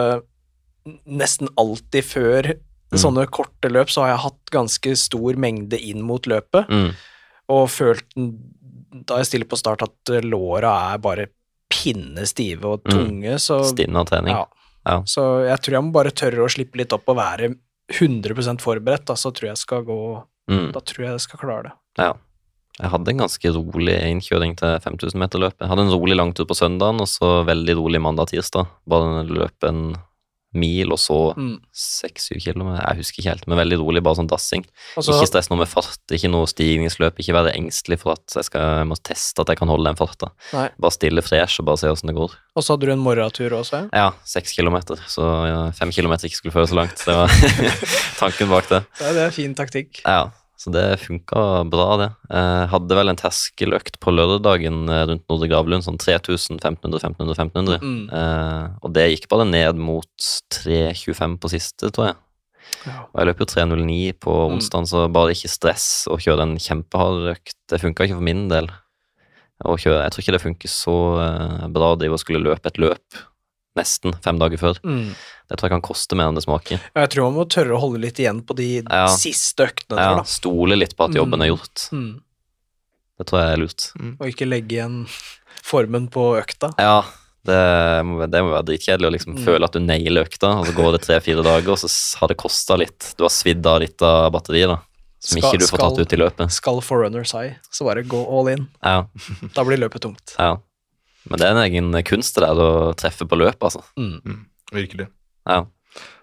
[1.05, 2.53] nesten alltid før
[2.89, 2.97] Mm.
[2.97, 6.87] sånne korte løp, så har jeg hatt ganske stor mengde inn mot løpet, mm,
[7.53, 8.15] og følt
[9.05, 11.27] da jeg stiller på start at låra er bare
[11.69, 12.91] pinnestive og Mm.
[12.93, 14.33] tunge, så Stinn av trening.
[14.35, 14.45] ja.
[14.85, 15.01] Ja.
[15.05, 17.55] Så jeg tror jeg må bare tørre å slippe litt opp og være
[17.91, 21.63] 100 forberedt, da, så tror jeg skal gå Mm, Da tror jeg jeg skal klare
[21.63, 21.71] det.
[21.99, 22.13] ja.
[22.81, 25.53] Jeg hadde en ganske rolig innkjøring til 5000 meter løp.
[25.59, 28.67] Jeg hadde en rolig langtur på søndagen, og så veldig rolig mandag-tirsdag.
[28.87, 29.95] Bare løpe en
[30.53, 31.59] mil, og så Mm.
[31.71, 32.81] seks-syv kilometer.
[32.87, 34.65] Jeg husker ikke helt, men veldig rolig, bare sånn dassing.
[34.97, 38.43] Altså, Ikke stress noe med fart, ikke noe stigningsløp, ikke være engstelig for at jeg,
[38.49, 40.31] skal, jeg må teste at jeg kan holde den farta.
[40.51, 42.33] Bare stille fresh og bare se åssen det går.
[42.55, 43.89] og så hadde du en morgentur også?
[43.93, 46.97] Ja, seks kilometer, så ja, fem kilometer ikke skulle føre så langt.
[47.05, 47.27] Det var
[48.19, 48.83] tanken bak det.
[48.99, 50.01] Ja, det er fin taktikk.
[50.05, 51.41] Ja, så det funka
[51.71, 52.07] bra, det.
[52.35, 57.37] Jeg hadde vel en terskeløkt på lørdagen eh, rundt Nordre Gravlund, sånn 3000, 1500, 1500,
[57.37, 57.79] 1500.
[57.79, 58.01] Mm.
[58.11, 60.27] Eh, og det gikk bare ned mot
[60.59, 62.19] 3,25 på siste, tror jeg.
[62.85, 62.97] Ja.
[63.07, 64.57] Og jeg løp jo 3.09 på Mm.
[64.59, 67.55] onsdag, så bare ikke stress å kjøre en kjempehard økt.
[67.71, 68.67] Det funka ikke for min del.
[69.65, 73.23] Jeg tror ikke det funker så eh, bra å drive og skulle løpe et løp
[73.77, 74.79] nesten fem dager før.
[74.83, 75.13] Mm.
[75.49, 76.79] Det tror jeg kan koste mer enn det smaker.
[76.95, 79.05] Jeg tror man må tørre å holde litt igjen på de Ja.
[79.07, 80.23] siste øktene Ja, der, da.
[80.23, 81.41] Stole litt på at jobben Mm.
[81.43, 81.89] er gjort.
[81.91, 82.21] Mm.
[83.19, 83.91] Det tror jeg er lurt.
[84.19, 85.07] Og ikke legge igjen
[85.63, 86.73] formen på økta.
[86.79, 87.03] Ja,
[87.45, 89.45] det må, det må være dritkjedelig å liksom Mm.
[89.45, 92.37] føle at du nailer økta, og så går det tre-fire dager, og så har det
[92.37, 93.13] kosta litt.
[93.17, 94.81] Du har svidd av litt av batteriet, da.
[95.21, 96.51] Som Skal- ikke du får tatt ut i løpet.
[96.51, 98.69] Skal forerunners high, så bare gå all in.
[98.81, 99.03] Ja,
[99.53, 100.35] Da blir løpet tungt.
[100.39, 100.57] ja.
[101.27, 103.83] Men det er en egen kunst det der å treffe på løpet, altså.
[103.99, 104.45] Mm.
[104.71, 105.09] Virkelig.
[105.49, 105.65] Ja.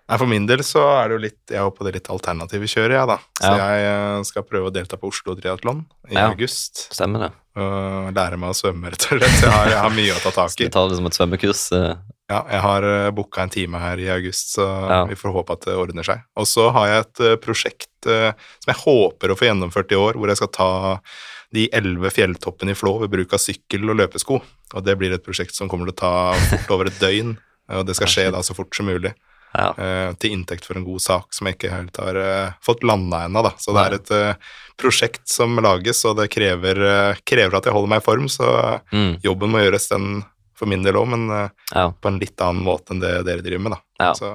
[0.06, 2.68] Nei, For min del så er det jo litt Jeg er på det litt alternative
[2.70, 3.16] kjøret, jeg, da.
[3.42, 3.66] Så Ja.
[3.66, 6.28] jeg eh, skal prøve å delta på Oslo Triatlon i Ja.
[6.30, 6.86] august.
[6.94, 7.32] Stemmer det.
[7.58, 9.40] Og lære meg å svømme, rett og slett.
[9.42, 10.64] Jeg har, jeg har mye å ta tak i.
[10.64, 11.72] vi ta det som et svømmekurs?
[11.72, 11.96] eh,
[12.28, 15.04] Ja, jeg har uh, booka en time her i august, så Ja.
[15.06, 16.22] vi får håpe at det ordner seg.
[16.36, 18.32] Og så har jeg et eh, prosjekt eh,
[18.62, 20.70] som jeg håper å få gjennomført i år, hvor jeg skal ta
[21.56, 24.40] de elleve fjelltoppene i Flå ved bruk av sykkel og løpesko.
[24.76, 26.12] Og det blir et prosjekt som kommer til å ta
[26.50, 27.36] fort over et døgn,
[27.72, 29.14] og det skal skje da så fort som mulig.
[29.56, 29.70] Ja.
[29.80, 33.22] eh, til inntekt for en god sak som jeg ikke helt har eh, fått landa
[33.24, 33.40] ennå.
[33.46, 33.54] da.
[33.56, 36.76] Så det er et eh, prosjekt som lages, og det krever,
[37.24, 38.50] krever at jeg holder meg i form, så
[38.92, 40.18] Mm, jobben må gjøres den
[40.56, 41.24] for min del òg, men
[41.72, 41.86] ja.
[41.92, 43.78] på en litt annen måte enn det dere driver med.
[43.78, 43.80] da.
[44.04, 44.12] Ja.
[44.18, 44.28] Så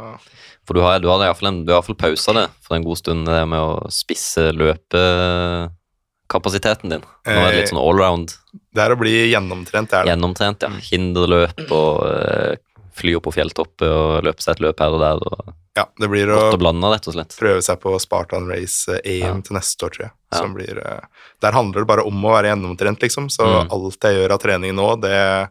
[0.65, 3.89] For du har, du har iallfall pausa det for en god stund, det med å
[3.93, 4.47] spisse
[6.31, 7.01] løpekapasiteten din.
[7.25, 8.33] Nå er det litt sånn allround,
[8.73, 10.11] det er å bli gjennomtrent, det er det.
[10.15, 10.69] gjennomtrent, ja.
[10.91, 12.55] Hinderløp og eh,
[12.95, 15.21] fly opp på fjelltopper og løpe seg et løp her og der.
[15.27, 17.35] og Ja, det blir å blande, rett og slett.
[17.39, 19.41] prøve seg på Spartan Race eh, EM Ja.
[19.41, 20.11] til neste år, tror jeg.
[20.31, 20.37] Ja.
[20.39, 20.99] Som blir, eh,
[21.41, 23.29] der handler det bare om å være gjennomtrent, liksom.
[23.29, 23.71] Så Mm.
[23.71, 25.49] alt jeg gjør av trening nå, det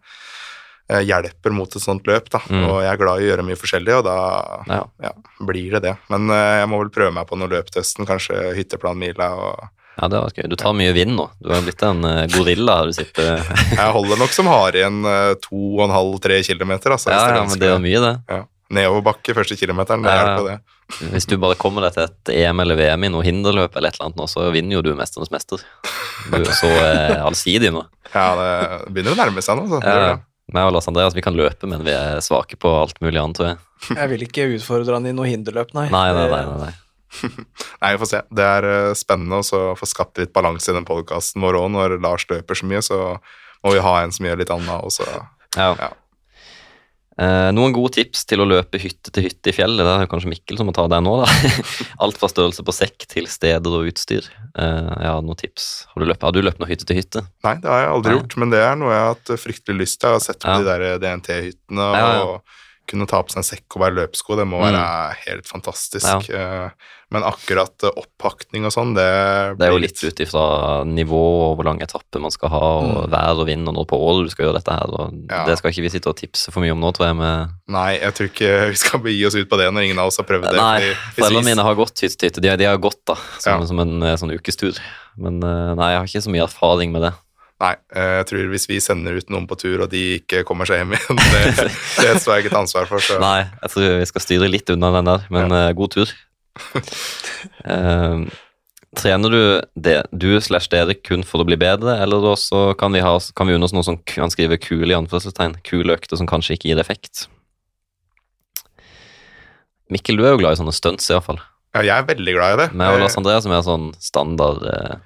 [0.90, 2.38] eh, hjelper mot et sånt løp, da.
[2.50, 2.64] Mm.
[2.68, 4.84] Og jeg er glad i å gjøre mye forskjellig, og da Ja.
[5.02, 5.96] ja, blir det det.
[6.08, 9.68] Men eh, jeg må vel prøve meg på noe løp til høsten, kanskje hytteplanmila og
[10.00, 10.46] Ja, det var gøy.
[10.48, 11.26] Du tar mye vind nå.
[11.44, 12.78] Du har blitt en eh, gorilla.
[12.88, 13.42] Du sitter
[13.80, 17.12] Jeg holder nok som har igjen eh, to og en halv, tre kilometer, altså.
[17.12, 18.14] Ja, ja, men det er mye, det.
[18.32, 18.40] Ja.
[18.70, 20.60] Nedoverbakke første kilometeren, det Ja, det.
[21.12, 23.98] Hvis du bare kommer deg til et EM eller VM i noe hinderløp eller et
[23.98, 25.62] eller annet nå, så vinner jo du Mesternes mester.
[26.30, 27.84] Du er så eh, allsidig nå.
[28.10, 29.78] Ja, det begynner å nærme seg nå, så.
[29.86, 30.14] Ja, det.
[30.50, 33.38] meg og Lars Andreas vi kan løpe, men vi er svake på alt mulig annet,
[33.38, 33.60] tror jeg.
[34.00, 35.86] Jeg vil ikke utfordre han i noe hinderløp, nei.
[35.92, 36.40] Nei, nei, nei.
[36.64, 36.72] nei,
[37.82, 37.92] nei.
[37.94, 38.22] Vi får se.
[38.30, 41.70] Det er eh, spennende å få skapt litt balanse i den podkasten vår òg.
[41.74, 43.00] Når Lars løper så mye, så
[43.64, 45.08] må vi ha en som gjør litt annet også.
[45.58, 45.72] Ja.
[45.80, 45.90] Ja.
[47.20, 49.82] Eh, noen gode tips til å løpe hytte til hytte i fjellet.
[49.84, 51.26] Det er kanskje Mikkel som må ta det nå, da.
[52.06, 54.30] Alt fra størrelse på sekk til steder og utstyr.
[54.56, 55.66] Eh, ja, noen tips.
[55.90, 57.26] Har du løpt, har du løpt noe hytte til hytte?
[57.44, 58.20] Nei, det har jeg aldri Nei.
[58.22, 60.08] gjort, men det er noe jeg har hatt fryktelig lyst til.
[60.14, 60.62] Jeg har sett på Ja.
[60.62, 62.24] de der DNT-hyttene, Ja, ja.
[62.24, 64.70] og kunne ta på seg en sekk og være løpesko, det må Mm.
[64.70, 66.30] være helt fantastisk.
[66.30, 66.70] Eh,
[67.10, 69.06] Men akkurat eh, oppakning og sånn, det
[69.58, 70.42] Det er jo litt ut ifra
[70.86, 73.10] nivå og hvor lang etappe man skal ha, og Mm.
[73.10, 74.94] vær og vind, og når på året du skal gjøre dette her.
[75.30, 75.40] Ja.
[75.48, 77.16] Det skal ikke vi sitte og tipse for mye om nå, tror jeg.
[77.18, 80.06] Med, Nei, jeg tror ikke vi skal begi oss ut på det når ingen av
[80.12, 80.54] oss har prøvd det.
[80.56, 82.40] nei, foreldrene mine har gått hytte til hytte.
[82.46, 83.66] De, de har gått da, som, Ja.
[83.66, 84.78] som en eh, sånn ukestur.
[85.18, 87.12] Men eh, nei, jeg har ikke så mye erfaring med det.
[87.60, 90.78] Nei, jeg tror hvis vi sender ut noen på tur, og de ikke kommer seg
[90.80, 91.68] hjem igjen, det,
[92.00, 93.02] det står jeg ikke til ansvar for.
[93.04, 93.18] Så.
[93.26, 95.72] Nei, jeg tror vi skal styre litt unna den der, men ja.
[95.76, 96.08] god tur.
[97.64, 98.22] Eh,
[98.96, 99.42] trener du
[99.80, 103.48] det, du slash dere kun for å bli bedre, eller også kan vi, ha, kan
[103.48, 106.72] vi unne oss noe som kan skrive kule i anførselstegn, kule økter som kanskje ikke
[106.72, 107.28] gir effekt?
[109.90, 111.40] Mikkel, du er jo glad i sånne stunts i hvert fall.
[111.74, 112.68] Ja, jeg er veldig glad i det.
[112.74, 114.98] Men og Eh, Lars Andreas som er sånn standard eh,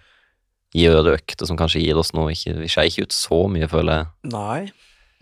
[0.74, 4.10] gjøreøkter som kanskje gir oss noe, ikke, vi skeier ikke ut så mye, føler jeg.
[4.32, 4.60] Nei.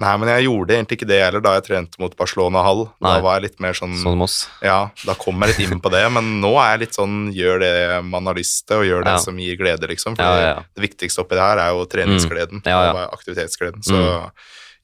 [0.00, 2.86] Nei, men jeg gjorde egentlig ikke det heller da jeg trente mot Barcelona Hall.
[3.00, 3.20] Da Nei.
[3.20, 4.48] var jeg litt mer sånn Sånn oss.
[4.64, 7.60] Ja, da kom jeg litt inn på det, men nå er jeg litt sånn gjør
[7.60, 7.74] det
[8.08, 9.18] man har lyst til, og gjør det Ja.
[9.18, 10.16] som gir glede, liksom.
[10.16, 12.72] For Ja, ja, det viktigste oppi det her er jo treningsgleden Mm.
[12.72, 13.82] Og aktivitetsgleden.
[13.84, 14.30] Så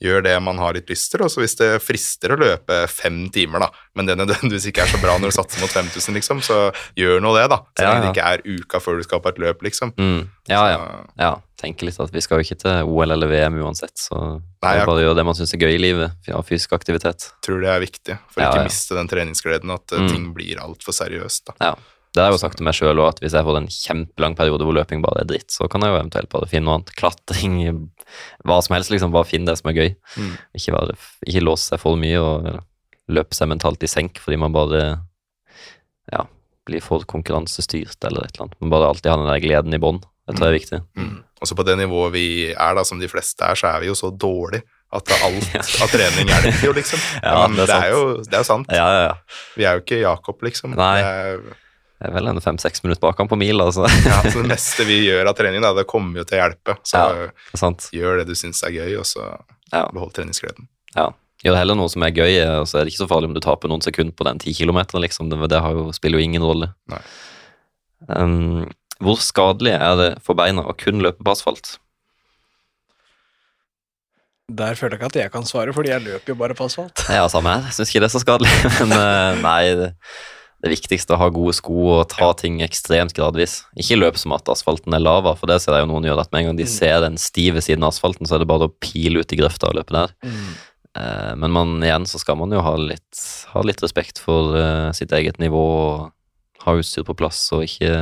[0.01, 3.29] gjør det man har litt lyst til, og så hvis det frister å løpe fem
[3.35, 3.69] timer, da,
[3.99, 6.59] men det nødvendigvis ikke er så bra når du satser mot 5000, liksom, så
[6.97, 7.59] gjør nå det, da.
[7.75, 9.93] Så lenge det ikke er uka før du skal på et løp, liksom.
[9.99, 10.29] Mm.
[10.49, 10.79] Ja, ja.
[11.19, 11.33] Ja.
[11.59, 14.15] Tenker litt at vi skal jo ikke til OL eller VM uansett, så
[14.63, 17.33] Nei, jeg- bare gjøre det man syns er gøy i livet, ja, fysisk aktivitet.
[17.43, 18.65] tror det er viktig for Ja, ikke ja.
[18.71, 20.09] miste den treningsgleden, at eh, Mm.
[20.09, 21.47] ting blir altfor seriøst.
[21.47, 21.55] da.
[21.61, 21.75] Ja.
[22.15, 24.37] Det har jeg jo sagt til meg sjøl òg, at hvis jeg får en kjempelang
[24.39, 26.95] periode hvor løping bare er dritt, så kan jeg jo eventuelt bare finne noe annet.
[26.99, 27.59] Klatring,
[28.49, 29.13] hva som helst, liksom.
[29.15, 29.93] Bare finn det som er gøy.
[30.17, 30.33] Mm.
[30.59, 30.97] Ikke, være,
[31.29, 32.49] ikke låse seg for mye og
[33.13, 34.81] løpe seg mentalt i senk fordi man bare
[36.13, 36.25] ja,
[36.69, 38.59] blir for konkurransestyrt eller et eller annet.
[38.61, 40.03] Men bare alltid ha den der gleden i bånn.
[40.29, 40.81] Det tror jeg er viktig.
[40.99, 41.15] Mm.
[41.45, 43.97] Også på det nivået vi er, da, som de fleste er, så er vi jo
[43.97, 47.01] så dårlige at alt av trening hjelper jo, liksom.
[47.25, 48.71] Ja, det er det, er jo, det er jo sant.
[48.73, 49.41] Ja, ja, ja.
[49.57, 50.77] Vi er jo ikke Jakob, liksom.
[50.79, 51.01] Nei.
[51.99, 53.89] Det er, Jeg er vel en fem-seks minutter bak han på mil, altså.
[54.07, 56.77] ja, så det meste vi gjør av trening, da, det kommer jo til å hjelpe.
[56.87, 57.31] Så Ja.
[57.53, 57.89] Det sant.
[57.95, 59.25] gjør det du syns er gøy, og så
[59.73, 59.89] Ja.
[59.93, 60.69] behold treningsgleden.
[60.95, 61.11] Ja.
[61.45, 63.41] Gjør heller noe som er gøy, og så er det ikke så farlig om du
[63.45, 65.29] taper noen sekunder på den ti kilometeren, liksom.
[65.31, 66.73] Det, det har jo, spiller jo ingen rolle.
[66.91, 66.99] Nei.
[68.09, 68.65] Um,
[69.03, 71.77] hvor skadelig er det for beina å kun løpe på asfalt?
[74.49, 77.03] Der føler jeg ikke at jeg kan svare, fordi jeg løper jo bare på asfalt.
[77.13, 77.69] Ja, samme her.
[77.77, 79.63] Syns ikke det er så skadelig, men eh, nei.
[79.77, 79.91] Det,
[80.63, 83.61] det viktigste er å ha gode sko og ta ting ekstremt gradvis.
[83.79, 86.19] Ikke løp som at asfalten er lava, for det ser jeg jo noen gjør.
[86.25, 86.73] At med en gang de Mm.
[86.73, 89.69] ser den stive siden av asfalten, så er det bare å pile ut i grøfta
[89.71, 90.11] og løpe der.
[90.25, 90.55] Mm.
[90.99, 94.91] Eh, Men man, igjen så skal man jo ha litt, ha litt respekt for eh,
[94.93, 96.13] sitt eget nivå og
[96.65, 97.93] ha utstyr på plass, og ikke,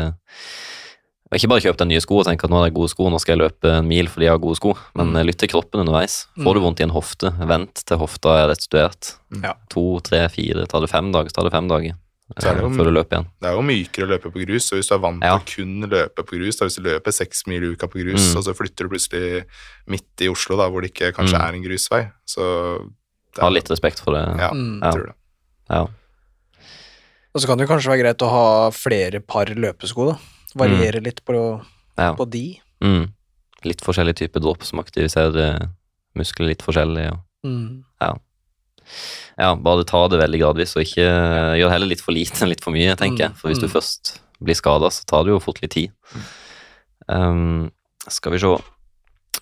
[1.36, 3.18] ikke bare kjøpe deg nye sko og tenke at nå har jeg gode sko, nå
[3.20, 5.16] skal jeg løpe en mil fordi jeg har gode sko, men Mm.
[5.18, 6.26] eh, lytt til kroppen underveis.
[6.40, 9.16] Får du vondt i en hofte, vent til hofta er restituert.
[9.42, 9.52] Ja.
[9.68, 11.94] To, tre, fire, tar det fem dager, så tar det fem dager
[12.34, 13.26] Så er det eh, jo- for å løpe igjen.
[13.40, 15.38] Det er jo mykere å løpe på grus, og hvis du er vant Ja.
[15.38, 18.32] til kun løpe på grus, da, hvis du løper seks mil i uka på grus,
[18.32, 18.36] Mm.
[18.36, 19.44] og så flytter du plutselig
[19.86, 21.46] midt i Oslo, da, hvor det ikke kanskje Mm.
[21.48, 22.42] er en grusvei, så
[23.34, 24.38] det Ha er- litt respekt for det.
[24.40, 24.80] Ja, Mm.
[24.82, 25.14] Jeg tror det.
[25.70, 25.86] Ja.
[27.34, 30.18] Og så kan det kanskje være greit å ha flere par løpesko, da.
[30.56, 31.64] Variere litt på,
[31.98, 32.14] Ja.
[32.14, 32.60] på de.
[32.82, 33.12] Mm.
[33.64, 35.70] Litt forskjellig type dropp som aktiviserer
[36.16, 37.12] muskler litt forskjellig.
[37.12, 37.84] Og Mm.
[39.36, 41.06] Ja, bare ta det veldig gradvis, og ikke
[41.60, 43.34] gjør heller litt for lite enn litt for mye, tenker jeg.
[43.34, 43.74] Mm, For hvis du mm.
[43.74, 44.14] først
[44.44, 45.92] blir skada, så tar det jo fort litt tid.
[47.08, 47.68] Um,
[48.10, 48.50] skal vi se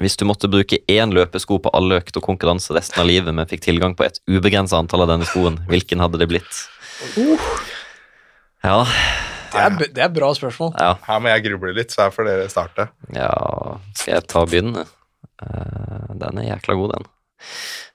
[0.02, 3.46] Hvis du måtte bruke én løpesko på alle økter og konkurranse resten av livet, men
[3.46, 6.64] fikk tilgang på et ubegrensa antall av denne skoen, hvilken hadde det blitt?
[8.64, 8.82] Ja,
[9.54, 10.72] Det, er, det er bra spørsmål.
[10.80, 12.88] ja, Her må jeg gruble litt, så her får dere starte.
[13.14, 13.30] ja
[13.94, 14.82] Skal jeg ta og begynne?
[15.44, 17.06] Eh, den er jækla god, den.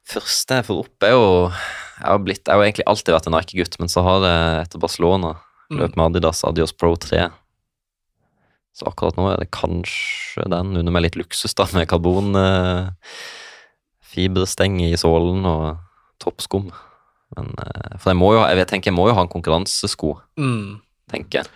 [0.10, 1.28] Første jeg får opp, er jo
[2.00, 4.80] Jeg har, blitt, jeg har egentlig alltid vært en Nike-gutt, men så har jeg etter
[4.80, 5.36] Barcelona
[5.70, 5.78] Mm.
[5.84, 7.28] løpt med Adidas Adios Pro 3.
[8.74, 12.90] Så akkurat nå er det kanskje den, under med litt luksus, da, med karbon eh,
[14.18, 15.78] i sålen og
[16.18, 16.72] toppskum.
[17.38, 20.82] Men eh, For jeg må jo, jeg tenker jeg må jo ha en konkurransesko, Mm.
[21.12, 21.52] tenker jeg.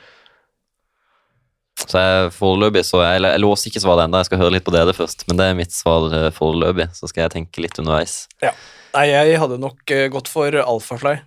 [1.89, 4.73] Så jeg foreløpig så jeg, jeg låser ikke svaret ennå, jeg skal høre litt på
[4.75, 5.25] dere først.
[5.27, 8.15] Men det er mitt svar eh, foreløpig, så skal jeg tenke litt underveis.
[8.43, 11.17] Nei, jeg hadde nok eh, gått for Alphafly,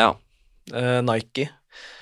[0.00, 0.12] Ja.
[0.70, 1.48] Uh, Nike.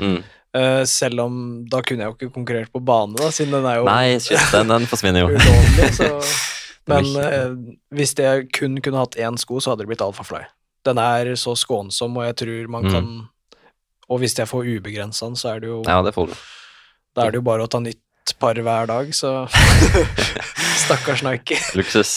[0.03, 0.19] Mm.
[0.57, 1.35] Uh, selv om
[1.71, 4.41] da kunne jeg jo ikke konkurrert på bane, da, siden den er jo Nei, shit,
[4.53, 5.31] den, den forsvinner jo.
[5.37, 5.89] ulovlig.
[5.97, 6.09] Så.
[6.89, 7.51] Men eh,
[7.93, 10.41] hvis jeg kun kunne hatt én sko, så hadde det blitt Alphafly.
[10.89, 12.93] Den er så skånsom, og jeg tror man Mm.
[12.95, 13.09] kan
[14.09, 16.37] Og hvis jeg får ubegrensa den, så er det jo Ja, det får du.
[17.19, 19.31] Da er det jo bare å ta nytt par hver dag, så
[20.85, 21.57] Stakkars Nike.
[21.79, 22.12] Luksus.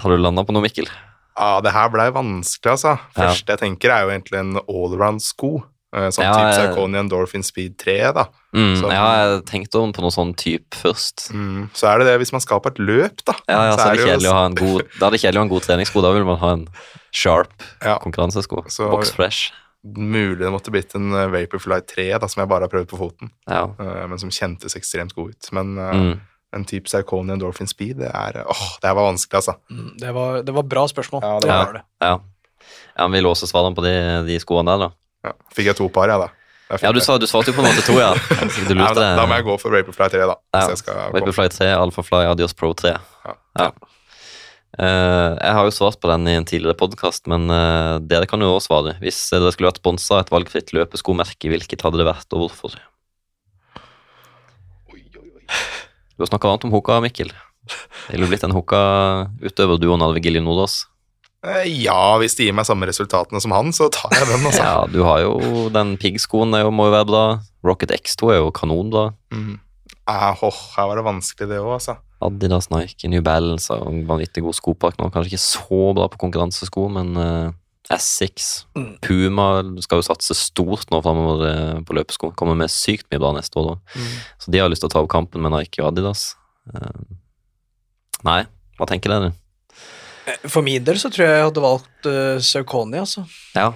[0.00, 0.88] Har du landa på noe, Mikkel?
[1.40, 2.96] Ja, det her blei vanskelig, altså.
[3.14, 3.28] Ja.
[3.30, 5.52] Første jeg tenker, er jo egentlig en allround-sko.
[5.94, 6.98] eh, Sånn Ja, type jeg- Saucony
[7.46, 8.26] Speed 3, da.
[8.54, 9.06] Mm, Så- ja,
[9.38, 11.30] jeg tenkte på noe sånn type først.
[11.32, 13.32] Mm, så er det det hvis man skal på et løp, da.
[13.48, 15.40] Ja, ja, så er det kjedelig å ha en god Da er det kjedelig å
[15.40, 16.02] ha en god treningssko.
[16.02, 16.68] Da vil man ha en
[17.12, 17.52] sharp
[17.82, 17.98] Ja.
[17.98, 18.64] konkurransesko.
[18.68, 19.52] Så- Box fresh.
[19.84, 22.98] Mulig det måtte blitt en eh, Vaporfly 3, da, som jeg bare har prøvd på
[23.00, 23.30] foten.
[23.48, 23.62] Ja.
[23.80, 25.48] eh, Men som kjentes ekstremt god ut.
[25.56, 26.20] Men eh, Mm.
[26.52, 29.54] en type Saucony Endorphin Speed, det er Åh, det var vanskelig, altså.
[29.70, 31.22] Mm, Det var, det var bra spørsmål.
[31.22, 31.82] Ja, det var det.
[32.00, 32.20] Ja.
[32.98, 33.94] ja, men Vi låser svarene på de,
[34.26, 34.90] de skoene der, da.
[35.24, 35.32] Ja.
[35.54, 36.28] Fikk jeg to par, ja, da.
[36.82, 38.12] Ja, du, sa, du svarte jo på en måte to, ja.
[38.68, 40.36] Du lurte Ja, da, da må jeg gå for Vaporfly 3, da.
[40.54, 41.14] Ja, jeg.
[41.16, 42.92] Vaporfly 3, Alphafly, Adios Pro 3.
[43.24, 43.34] Ja.
[43.58, 43.70] Ja.
[44.78, 48.42] Eh, jeg har jo svart på den i en tidligere podkast, men eh, dere kan
[48.44, 48.94] jo også svare.
[49.02, 52.76] Hvis dere skulle vært sponsa et valgfritt løpeskomerke, hvilket hadde det vært, og hvorfor?
[55.50, 57.32] Du har snakka varmt om Hoka, Mikkel.
[58.10, 60.84] Ville du blitt en Hoka-utøver, du og Narve Gilje Nordås?
[61.46, 64.62] Eh, Ja, hvis de gir meg samme resultatene som han, så tar jeg den, altså.
[64.68, 67.24] Ja, du har jo den piggskoen, det må jo være bra.
[67.66, 69.08] Rocket X2 er jo kanonbra.
[69.34, 69.58] Mm.
[70.10, 71.96] Eh, åh, her var det vanskelig, det òg, altså.
[72.20, 75.08] Adidas, Nike, New Balance har en vanvittig god skopark nå.
[75.14, 77.52] Kanskje ikke så bra på konkurransesko, men uh,
[77.90, 78.92] Essex, Mm.
[79.02, 79.46] Puma
[79.82, 82.28] skal jo satse stort nå framover eh, på løpesko.
[82.38, 83.72] Kommer med sykt mye bra neste år.
[83.72, 83.98] da.
[83.98, 84.12] Mm.
[84.44, 86.36] Så de har lyst til å ta opp kampen med Nike og Adidas.
[86.70, 87.02] Uh,
[88.28, 88.44] nei,
[88.78, 89.32] hva tenker dere?
[90.46, 93.24] For min del så tror jeg jeg hadde valgt uh, Saucony, altså.
[93.56, 93.72] Ja,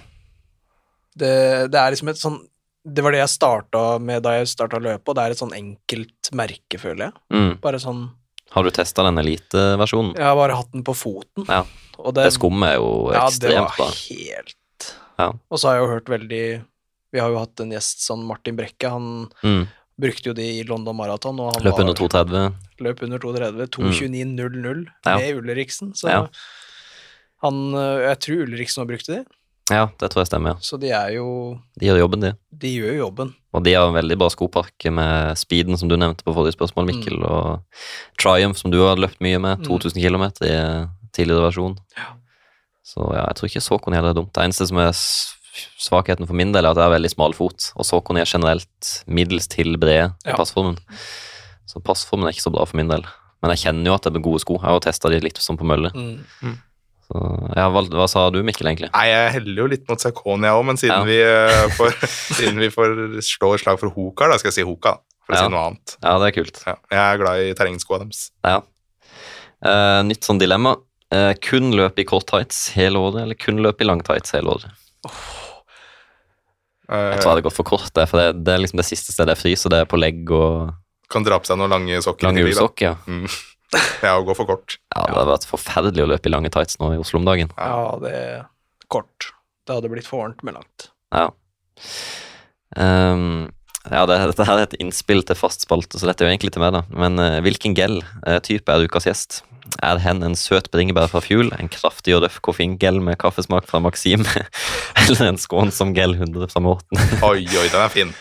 [1.19, 1.31] Det,
[1.73, 2.37] det er liksom et sånn
[2.85, 5.55] Det var det jeg starta med da jeg starta løpet, og det er et sånn
[5.57, 7.15] enkelt merke, føler jeg.
[7.35, 7.53] mm.
[7.65, 8.05] Bare sånn
[8.55, 10.15] Har du testa den eliteversjonen?
[10.17, 11.65] Jeg har bare hatt den på foten, Ja.
[11.99, 14.55] og det, Det skummet er jo ja, det var helt
[15.19, 15.29] Ja.
[15.51, 16.65] Og så har jeg jo hørt veldig
[17.15, 19.69] Vi har jo hatt en gjest, sånn Martin Brekke, han Mm.
[20.01, 22.55] brukte jo det i London Marathon, og han Løp under 2,30.
[22.81, 23.69] løp under 2.30.
[23.71, 25.17] 2.29,00 Ja.
[25.19, 26.29] med Ulriksen, så.
[27.43, 29.25] Han, øh, jeg tror Ulriksen har brukt de,
[29.73, 30.51] Ja, det tror jeg stemmer.
[30.59, 30.61] ja.
[30.61, 32.33] så de er jo De gjør jobben, de.
[32.53, 33.31] De gjør jo jobben.
[33.55, 36.91] Og de har en veldig bra skopakke med speeden, som du nevnte på forrige spørsmål,
[36.91, 37.62] Mikkel, og
[38.21, 39.65] Triumph, som du har løpt mye med, Mm.
[39.65, 40.87] 2000 km i eh,
[41.17, 41.79] tidligere versjon.
[41.97, 42.11] Ja.
[42.85, 44.33] Så ja, jeg tror ikke Såkon heller er dumt.
[44.35, 44.93] Det eneste som er
[45.81, 48.91] svakheten for min del, er at jeg har veldig smal fot, og Såkon er generelt
[49.07, 50.37] middels til bred i Ja.
[50.37, 50.77] passformen.
[51.67, 53.03] Så passformen er ikke så bra for min del.
[53.43, 54.55] Men jeg kjenner jo at det er gode sko.
[54.61, 55.91] Jeg har testa de litt som på mølle.
[55.95, 56.59] Mm.
[57.05, 57.21] Så
[57.55, 58.89] ja, hva, hva sa du, Mikkel, egentlig?
[58.95, 61.05] Nei, jeg heller jo litt mot jeg òg, men siden, Ja.
[61.05, 61.97] vi, eh, får,
[62.41, 62.95] siden vi får
[63.27, 64.97] slå et slag for Hoka, da skal jeg si Hoka,
[65.27, 65.97] for å si noe annet.
[66.01, 66.63] Ja, det er kult.
[66.67, 68.31] Ja, jeg er glad i terrengskoa deres.
[68.45, 68.61] Ja.
[69.65, 70.77] Uh, nytt sånn dilemma.
[71.15, 74.57] Uh, kun løp i kort tights hele året, eller kun løp i lang tights hele
[74.57, 74.73] året?
[76.85, 78.85] Eh, Jeg tror jeg hadde gått for kort, det, for det, det er liksom det
[78.89, 80.75] siste stedet jeg fryser, det er på legg og
[81.13, 82.27] kan dra på seg noen lange sokker.
[82.27, 82.91] lange ullsokker.
[82.91, 82.97] Ja.
[83.07, 83.29] Mm.
[84.05, 84.79] Ja, å gå for kort.
[84.95, 87.53] ja, det hadde vært forferdelig å løpe i lange tights nå i Oslo om dagen.
[87.59, 88.45] Ja, det er
[88.93, 89.33] kort.
[89.64, 90.91] Det hadde blitt for varmt med langt.
[91.14, 91.29] Ja.
[92.77, 93.49] Um,
[93.91, 96.55] ja, det, dette her er et innspill til fast spalte, så dette er jo egentlig
[96.55, 96.85] til meg, da.
[96.93, 99.43] Men uh, hvilken gel-type er ukas gjest?
[99.85, 103.81] Er hen en søt bringebær fra Fuel, en kraftig og røff koffeingel med kaffesmak fra
[103.85, 104.25] Maxim,
[105.01, 107.01] eller en skånsom gel 100 fra Morten?
[107.25, 108.14] Oi, oi, den er fin.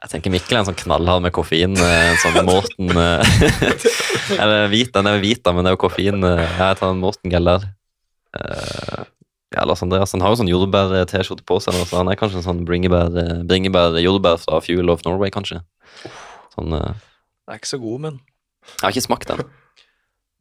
[0.00, 1.74] Jeg tenker Mikkel er en sånn knallhard med koffein.
[1.76, 3.34] eh, En sånn Morten eh,
[4.40, 6.24] Eller hvit, den er jo hvit, da, men det er jo koffein.
[6.24, 7.66] eh, jeg tar en Morten Geller.
[9.50, 12.46] Ja, Lars Andreas han har jo sånn jordbær-T-skjorte på seg, så han er kanskje en
[12.46, 15.58] sånn bringebær, eh, bringebær jordbær fra Fuel of Norway, kanskje.
[16.54, 16.94] Sånn Den
[17.50, 19.42] er ikke så god, men Jeg har ikke smakt den.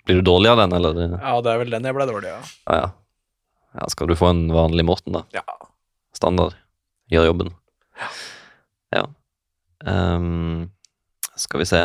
[0.06, 1.18] Blir du dårlig av den, eller?
[1.18, 2.52] ja, det er vel den jeg ble dårlig av.
[2.70, 2.90] Ja, ja.
[3.82, 5.24] ja skal du få en vanlig Morten, da?
[5.34, 5.44] Ja.
[6.16, 6.54] Standard.
[7.12, 7.52] Gjør jobben.
[8.00, 8.08] Ja.
[9.88, 10.70] Ehm,
[11.40, 11.80] skal vi se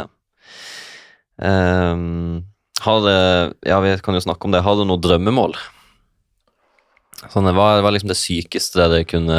[1.38, 2.42] um,
[2.82, 3.06] Har
[3.62, 4.64] Ja, vi kan jo snakke om det.
[4.66, 5.54] Har du noe drømmemål?
[7.30, 9.38] Sånn, hva var liksom det sykeste dere kunne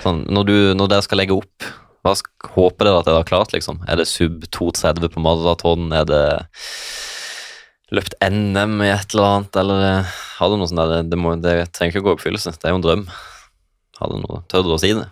[0.00, 1.66] Sånn, når, du, når dere skal legge opp,
[2.00, 2.14] hva
[2.54, 3.82] håper dere at dere har klart, liksom?
[3.84, 5.90] Er det sub 2,30 på maraton?
[5.92, 6.22] Er det
[7.92, 11.34] løpt NM i et eller annet, eller eh, har du noe sånt der Det, må,
[11.42, 13.04] det trenger ikke å gå i oppfyllelse, det er jo en drøm.
[14.00, 15.08] Har du noe, Tør du å si det?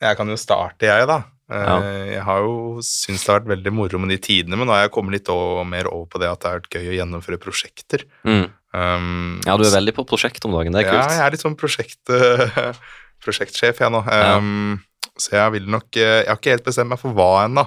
[0.00, 1.24] Jeg kan jo starte, jeg, da.
[1.50, 1.78] Eh, Ja.
[1.80, 4.82] Jeg har jo syntes det har vært veldig moro med de tidene, men nå har
[4.86, 5.28] jeg kommet litt
[5.66, 8.04] mer over på det at det har vært gøy å gjennomføre prosjekter.
[8.24, 8.50] Mm.
[8.74, 11.10] Um, Ja, du er veldig på prosjekt om dagen, det er Ja, kult.
[11.16, 12.04] jeg er litt sånn prosjekt,
[13.24, 14.02] prosjektsjef, jeg nå.
[14.06, 14.82] Um,
[15.18, 17.64] Så jeg vil nok eh, Jeg har ikke helt bestemt meg for hva ennå,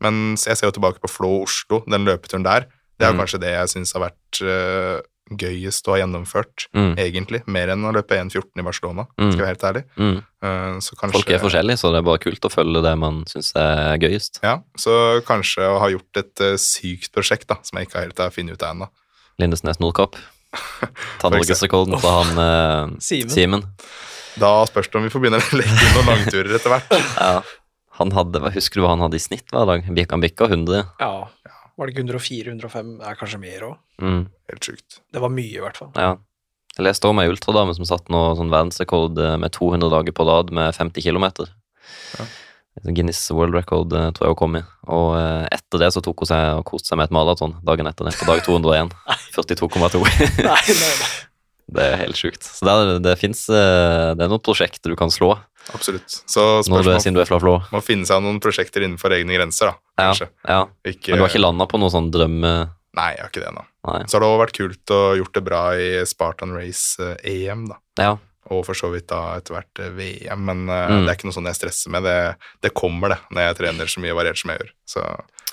[0.00, 2.64] men jeg ser jo tilbake på Flå Oslo, den løpeturen der.
[2.98, 3.18] Det er Mm.
[3.20, 5.02] kanskje det jeg syns har vært eh,
[5.38, 6.94] gøyest å ha gjennomført, Mm.
[6.98, 7.42] egentlig.
[7.46, 9.32] Mer enn å løpe 1,14 i Barcelona, Mm.
[9.32, 9.84] skal jeg være helt ærlig.
[9.96, 10.16] Mm.
[10.42, 13.24] Eh, så kanskje, Folk er forskjellige, så det er bare kult å følge det man
[13.24, 14.40] syns er gøyest.
[14.42, 18.18] Ja, så kanskje å ha gjort et eh, sykt prosjekt da, som jeg ikke helt
[18.18, 18.88] har funnet ut av ennå.
[19.38, 20.16] Lindesnes Nordkapp.
[21.20, 22.98] Ta norgesrekorden på han eh,
[23.34, 23.64] Simen.
[24.38, 26.90] Da spørs det om vi får begynne å legge inn noen langturer etter hvert.
[27.18, 27.42] Ja.
[28.00, 29.84] Han hadde, Husker du hva han hadde i snitt hver dag?
[29.86, 30.80] Han bikka 100.
[30.98, 31.28] Ja.
[31.74, 32.92] Var det ikke 104-105?
[33.00, 33.74] Det er kanskje mer òg.
[34.02, 34.22] Mm.
[34.52, 35.00] Helt sjukt.
[35.12, 35.90] Det var mye, i hvert fall.
[35.98, 36.14] Ja.
[36.74, 40.26] Jeg leste om ei ultradame som satt nå sånn verdensrekord eh, med 200 dager på
[40.26, 41.26] rad med 50 km.
[42.18, 42.26] Ja.
[42.90, 44.64] Guinness World Record eh, tror jeg hun kom i.
[44.90, 47.90] Og eh, etter det så tok hun seg og koste seg med et maraton dagen
[47.90, 48.94] etter det, på dag 201.
[49.36, 50.02] 42,2.
[50.48, 51.12] Nei, nei, nei.
[51.74, 52.44] Det er helt sjukt.
[52.44, 55.30] Så det, det fins Det er noen prosjekter du kan slå
[55.72, 56.18] Absolutt.
[56.28, 59.76] Så spørsmålet må finne seg noen prosjekter innenfor egne grenser, da.
[59.96, 60.28] Ja, Kanskje.
[60.48, 60.58] ja.
[60.84, 62.52] Ikke, Men du har ikke landa på noe sånn drømme...
[62.94, 63.52] Nei, jeg har ikke det.
[63.88, 64.02] Nei.
[64.06, 67.64] Så har det også vært kult å gjort det bra i Spartan Race eh, EM,
[67.72, 67.80] da.
[67.98, 68.12] Ja.
[68.52, 71.06] Og for så vidt da etter hvert eh, VM, men uh, Mm.
[71.06, 72.04] det er ikke noe sånn jeg stresser med.
[72.06, 72.14] Det,
[72.62, 74.72] det kommer, det, når jeg trener så mye variert som jeg gjør.
[74.94, 75.02] Så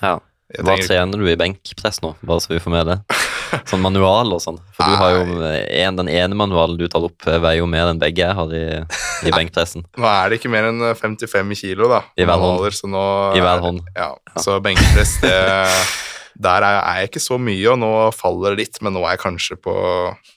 [0.03, 0.17] ja.
[0.67, 2.99] Hva trener du i benkpress nå, bare så vi får med det?
[3.69, 4.57] Sånn manual og sånn.
[4.77, 7.89] For du har jo en, den ene manualen du tar opp, eh, veier jo mer
[7.91, 8.63] enn begge jeg har i,
[9.27, 9.83] i benkpressen.
[9.97, 12.01] Nå er det ikke mer enn 55 kilo, da.
[12.17, 12.63] I hver hånd.
[12.77, 13.01] Så nå
[13.35, 13.81] I hver er- hånd.
[13.97, 15.35] Ja, så benkpress, det
[16.41, 19.17] Der er er jeg ikke så mye, og nå faller det litt, men nå er
[19.17, 19.73] jeg kanskje på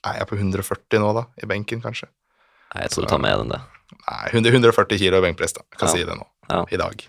[0.04, 1.22] Er jeg på 140 nå, da?
[1.40, 2.08] I benken, kanskje?
[2.74, 3.60] Nei, jeg tror du tar mer enn det.
[4.04, 5.62] Nei, 140 kilo i benkpress, da.
[5.70, 5.92] Jeg kan Ja.
[5.94, 6.26] si det nå.
[6.50, 6.64] Ja.
[6.68, 7.04] I dag.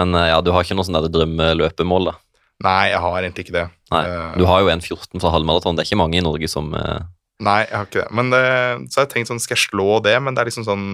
[0.00, 2.14] Men eh, ja, du har ikke noe sånn drømmeløpemål, da?
[2.62, 3.64] Nei, jeg har egentlig ikke det.
[3.90, 4.02] Nei.
[4.06, 5.76] Eh, Du har jo en 14 fra halvmaraton.
[5.76, 7.00] Det er ikke mange i Norge som uh...
[7.42, 8.10] Nei, jeg har ikke det.
[8.14, 8.42] Men det,
[8.92, 10.14] så har jeg tenkt sånn, skal jeg slå det?
[10.22, 10.84] Men det er liksom sånn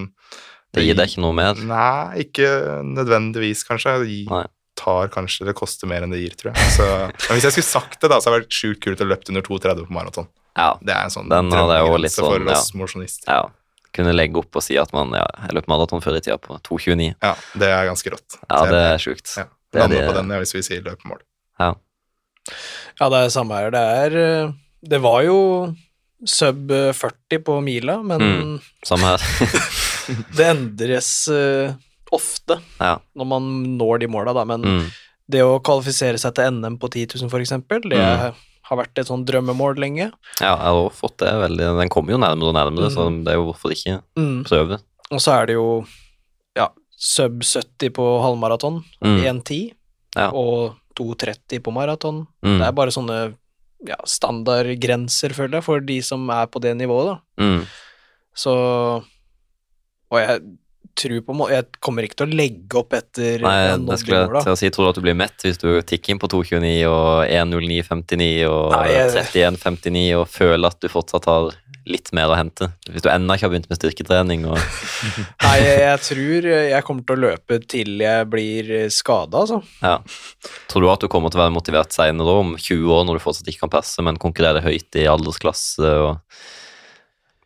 [0.73, 1.59] Det gir deg ikke noe mer.
[1.61, 2.47] Nei, ikke
[2.87, 3.93] nødvendigvis, kanskje.
[4.01, 4.43] Det Nei.
[4.79, 6.71] tar kanskje Det koster mer enn det gir, tror jeg.
[6.73, 6.87] Så,
[7.29, 9.29] men hvis jeg skulle sagt det, da, så hadde det vært sjukt kult å løpe
[9.33, 10.29] under 2,30 på maraton.
[10.57, 10.71] Ja.
[10.81, 13.29] Det er en sånn Den hadde jeg jo litt sånn, for oss oss mosjonister.
[13.29, 13.45] ja.
[13.89, 17.07] Kunne legge opp og si at man ja, løp maraton før i tida på 2,29.
[17.25, 18.35] Ja, det er ganske rått.
[18.45, 19.31] Ja, det er sjukt.
[19.33, 19.47] ja,
[19.89, 21.17] det- på den ja, hvis vi sier løpemål.
[22.99, 23.71] Ja, det er samme her.
[23.71, 24.51] Det er eh,
[24.89, 25.37] Det var jo
[26.25, 28.59] sub 40 på mila, men Mm.
[28.83, 29.19] Samme her.
[30.37, 31.73] det endres eh,
[32.11, 32.97] ofte ja.
[33.15, 34.43] når man når de måla, da.
[34.45, 34.85] Men Mm.
[35.29, 38.33] det å kvalifisere seg til NM på 10 000, for eksempel, det Mm.
[38.69, 40.11] har vært et sånn drømmemål lenge.
[40.41, 42.95] ja, jeg har også fått det veldig Den kommer jo nærmere og nærmere, Mm.
[42.95, 44.43] så det er jo hvorfor ikke Mm.
[44.45, 44.79] prøve.
[45.11, 45.85] Og så er det jo
[46.55, 49.23] ja, sub 70 på halvmaraton, Mm.
[49.23, 49.73] 1,10,
[50.15, 50.29] Ja.
[50.31, 52.25] og 2,30 på maraton.
[52.45, 52.57] Mm.
[52.59, 53.19] Det er bare sånne
[53.87, 57.45] ja, standardgrenser, føler jeg, for de som er på det nivået, da.
[57.45, 57.61] Mm.
[58.35, 58.55] Så
[60.09, 60.41] Og jeg
[60.99, 64.53] tror på Jeg kommer ikke til å legge opp etter Nei, det skulle jeg til
[64.53, 64.69] å si.
[64.73, 68.73] Tror du at du blir mett hvis du tikker inn på 2,29 og 1,09,59 og
[68.75, 71.53] Nei, jeg- 31,59 og føler at du fortsatt har
[71.89, 72.69] litt mer å hente?
[72.87, 74.59] Hvis du ennå ikke har begynt med styrketrening og
[75.45, 79.59] Nei, jeg, tror jeg kommer til å løpe til jeg blir skada, altså.
[79.81, 79.97] Ja.
[80.71, 83.25] Tror du at du kommer til å være motivert senere om 20 år, når du
[83.25, 85.93] fortsatt ikke kan passe, men konkurrere høyt i aldersklasse?
[86.05, 86.41] Og...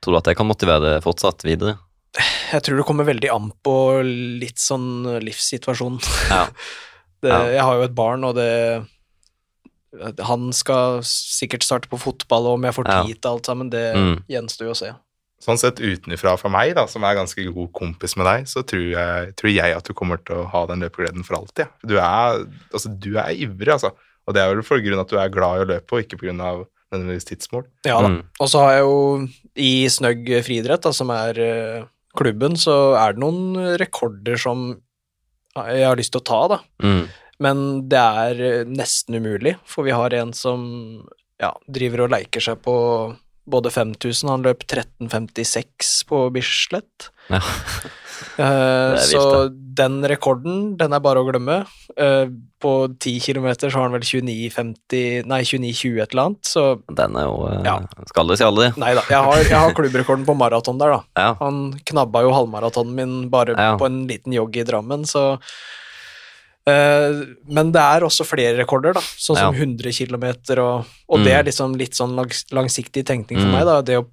[0.03, 1.77] Tror du at det kan motivere fortsatt videre?
[2.53, 3.75] Jeg tror det kommer veldig an på
[4.05, 6.01] litt sånn livssituasjon.
[6.31, 6.47] Ja.
[7.23, 7.43] Det, Ja.
[7.47, 8.83] Jeg har jo et barn, og det
[10.25, 13.95] Han skal sikkert starte på fotball, og om jeg får tid til alt sammen, det
[13.95, 14.23] Mm.
[14.29, 14.93] gjenstår jo å se.
[15.43, 18.85] Sånn sett utenfra for meg, da, som er ganske god kompis med deg, så tror
[18.93, 21.67] jeg, tror jeg at du kommer til å ha den løpegleden for alltid.
[21.67, 21.67] Ja.
[21.85, 23.91] Du, er, altså, du er ivrig, altså.
[24.25, 25.99] Og det er vel for grunn av at du er glad i å løpe, og
[26.05, 27.65] ikke på grunn av nødvendigvis tidsmål.
[27.85, 28.07] Ja da.
[28.13, 28.21] Mm.
[28.39, 31.39] Og så har jeg jo i Snøgg friidrett, som er
[31.81, 31.85] uh,
[32.15, 34.79] klubben, så er det noen rekorder som
[35.57, 36.59] jeg har lyst til å ta, da.
[36.81, 37.03] Mm.
[37.43, 40.63] Men det er eh, nesten umulig, for vi har en som
[41.41, 42.75] ja, driver og leker seg på
[43.43, 47.09] både 5000, han løp 13.56 på Bislett.
[47.27, 47.41] Ja.
[48.39, 51.57] Er vilt, så den rekorden, den er bare å glemme.
[51.97, 52.29] Uh,
[52.61, 57.17] på 10 km så har han vel 29,50 Nei, 29,20 et eller annet, så Den
[57.19, 57.75] er jo uh, Ja.
[58.09, 58.69] Skal du si aldri.
[58.79, 61.01] Nei da, jeg har, jeg har klubbrekorden på maraton der, da.
[61.19, 61.29] Ja.
[61.41, 63.73] Han knabba jo halvmaratonen min bare Ja.
[63.81, 65.25] på en liten jogg i Drammen, så
[66.65, 69.59] Men det er også flere rekorder, da, sånn som Ja.
[69.65, 70.25] 100 km,
[70.59, 71.39] og, og det Mm.
[71.39, 73.51] er liksom litt sånn langs, langsiktig tenkning for Mm.
[73.51, 73.81] meg, da.
[73.81, 74.07] Det å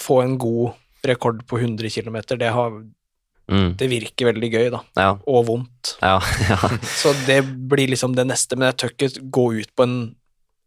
[0.00, 0.74] få en god
[1.04, 2.82] rekord på 100 km, det, har-
[3.48, 3.76] Mm.
[3.76, 4.80] det virker veldig gøy, da.
[4.96, 5.18] Ja.
[5.28, 5.96] Og vondt.
[6.02, 6.18] Ja.
[6.50, 6.56] ja.
[6.82, 10.16] Så det blir liksom det neste, men jeg tør ikke gå ut på en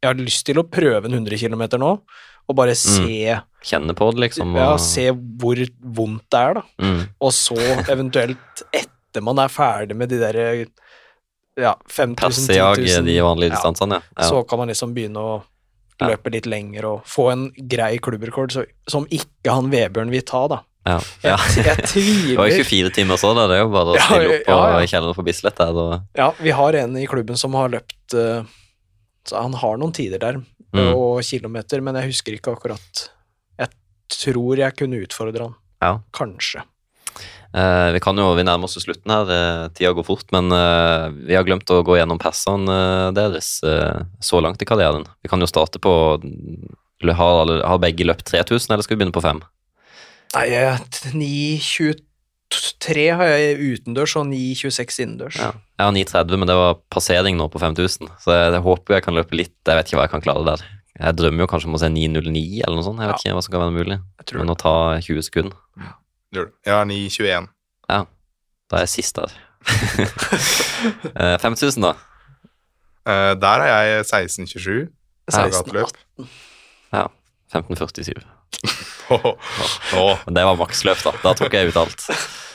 [0.04, 2.00] Jeg har lyst til å prøve en 100 km nå,
[2.48, 4.54] og bare se, Kjenne på det, liksom.
[4.56, 6.62] ja, se hvor vondt det er, da.
[6.80, 7.08] Mm.
[7.20, 7.56] Og så
[7.90, 10.66] eventuelt, etter man er ferdig med de der
[11.58, 12.48] ja, 5000,
[12.78, 14.16] 10 de vanlige distansene, ja.
[14.22, 14.30] ja.
[14.30, 15.38] så kan man liksom begynne å
[15.98, 16.12] Ja.
[16.12, 20.44] løpe litt lenger og få en grei klubbrekord så, som ikke han Vebjørn vil ta,
[20.52, 20.60] da.
[20.86, 21.00] ja.
[21.24, 23.48] Jeg, jeg, tviler Det var jo tviler 24 timer så, da.
[23.50, 24.92] Det er jo bare å stille opp ja, og ja.
[24.92, 25.80] kjenne på Bislett der.
[25.82, 28.46] Og, Ja, vi har en i klubben som har løpt eh,
[29.26, 30.38] Så han har noen tider der,
[30.76, 30.92] Mm.
[31.00, 33.04] og kilometer, men jeg husker ikke akkurat.
[33.58, 33.70] Jeg
[34.12, 35.56] tror jeg kunne utfordre han.
[35.82, 35.94] ja.
[36.14, 36.62] Kanskje.
[37.56, 41.08] Eh, vi kan jo, vi nærmer oss slutten her, uh, tida går fort, men uh,
[41.28, 45.08] vi har glemt å gå gjennom passene deres så langt i karrieren.
[45.24, 45.94] Vi kan jo starte på
[47.08, 49.40] Har, alle, har begge løpt 3000, eller skal vi begynne på 5?
[50.34, 55.38] Nei, jeg- 9.23 har jeg utendørs og 9.26 innendørs.
[55.38, 55.52] Ja.
[55.78, 59.06] Jeg har 930, men det var passering nå på 5000, så jeg, jeg håper jeg
[59.06, 59.54] kan løpe litt.
[59.62, 60.66] Jeg vet ikke hva jeg kan klare der.
[60.98, 63.00] Jeg drømmer jo kanskje om å se 909 eller noe sånt.
[63.04, 63.98] Jeg vet ikke hva som kan være mulig.
[64.34, 64.74] Men å ta
[65.06, 65.58] 20 sekunder,
[66.32, 66.56] Det gjør du.
[66.68, 67.48] Jeg har 9,21.
[67.88, 68.00] Ja.
[68.68, 69.38] da er jeg sist der.
[71.18, 71.96] Eh, 5000, da?
[73.08, 74.88] Uh, der er jeg 16,27.
[75.34, 76.28] 16,18.
[76.94, 77.08] Ja.
[77.56, 78.22] 1547.
[79.10, 79.26] Åh,
[79.96, 80.18] åh.
[80.26, 81.14] Men det var maksløp, da.
[81.24, 82.06] Da tok jeg ut alt.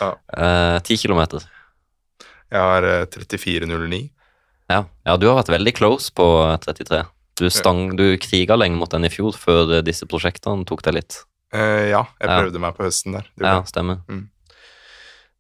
[0.01, 0.11] Ja.
[0.37, 1.45] Uh, 10 kilometer.
[2.53, 4.03] Jeg har uh, 34,09.
[4.71, 4.85] Ja.
[5.05, 6.27] ja, du har vært veldig close på
[6.65, 7.03] 33.
[7.41, 10.99] Du, stang, du kriga lenge mot den i fjor, før eh, disse prosjektene tok deg
[11.01, 11.23] litt.
[11.53, 12.39] Eh, ja, jeg Ja.
[12.41, 13.27] prøvde meg på høsten der.
[13.41, 14.01] Ja, stemmer.
[14.09, 14.29] Mm.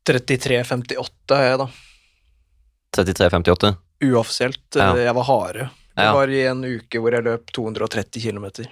[0.05, 1.69] 33,58 er jeg, da.
[2.97, 3.77] 33,58.
[4.03, 4.61] Uoffisielt.
[4.77, 4.91] Ja.
[4.97, 5.71] eh, Jeg var harde.
[5.95, 6.13] Det Ja.
[6.15, 8.67] var i en uke hvor jeg løp 230 km.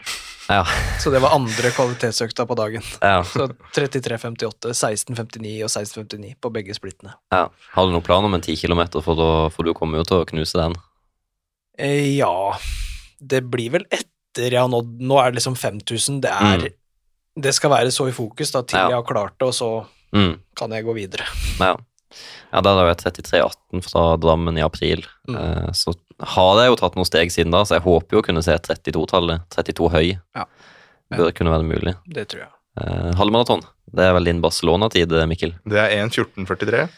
[0.48, 0.64] Ja.
[0.98, 2.82] Så det var andre kvalitetsøkta på dagen.
[3.02, 3.22] Ja.
[3.22, 7.14] Så 33,58, 16,59 og 16,59 på begge splittene.
[7.32, 7.48] ja.
[7.72, 10.16] Har du noen plan om en 10 kilometer, for, da, for du kommer jo til
[10.24, 10.74] å knuse den?
[11.78, 12.58] Eh, ja
[13.22, 16.20] Det blir vel etter jeg har nådd Nå er det liksom 5000.
[16.20, 16.68] Det er Mm.
[17.36, 18.88] Det skal være så i fokus da til Ja.
[18.88, 20.40] jeg har klart det, og så Mm.
[20.56, 21.24] kan jeg gå videre.
[21.60, 21.76] Ja.
[22.52, 25.04] ja, har jeg 33,18 fra Drammen i april.
[25.28, 25.36] Mm.
[25.36, 28.24] Eh, så har jeg jo tatt noen steg siden da, så jeg håper jo å
[28.26, 29.40] kunne se 32-tallet.
[29.50, 30.18] 32 høy.
[30.34, 30.44] Ja.
[31.10, 31.94] Det bør kunne være mulig.
[32.08, 32.50] Det tror jeg.
[32.80, 33.62] Eh, halvmaraton,
[33.94, 35.54] det er vel din Barcelona-tid, Mikkel?
[35.66, 36.88] Det er 1.14,43.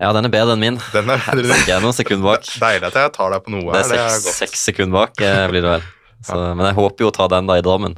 [0.00, 0.78] Ja, den er bedre enn min.
[0.92, 1.58] Den er bedre.
[1.66, 2.42] Jeg er noen sekunder bak.
[2.58, 3.82] Deilig at jeg tar deg på noe Det her.
[3.84, 5.82] er Det er seks, seks sekunder bak, eh, blir det vel.
[6.22, 7.96] Så, men jeg håper jo å ta den da i Drammen.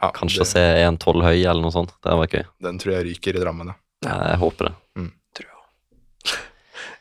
[0.00, 1.92] Ja, Kanskje å det- se en tolv høy eller noe sånt.
[2.00, 2.46] Det hadde vært gøy.
[2.62, 3.74] Den tror jeg ryker i Drammen, ja.
[4.30, 4.74] Jeg håper det.
[5.34, 6.38] tror jeg.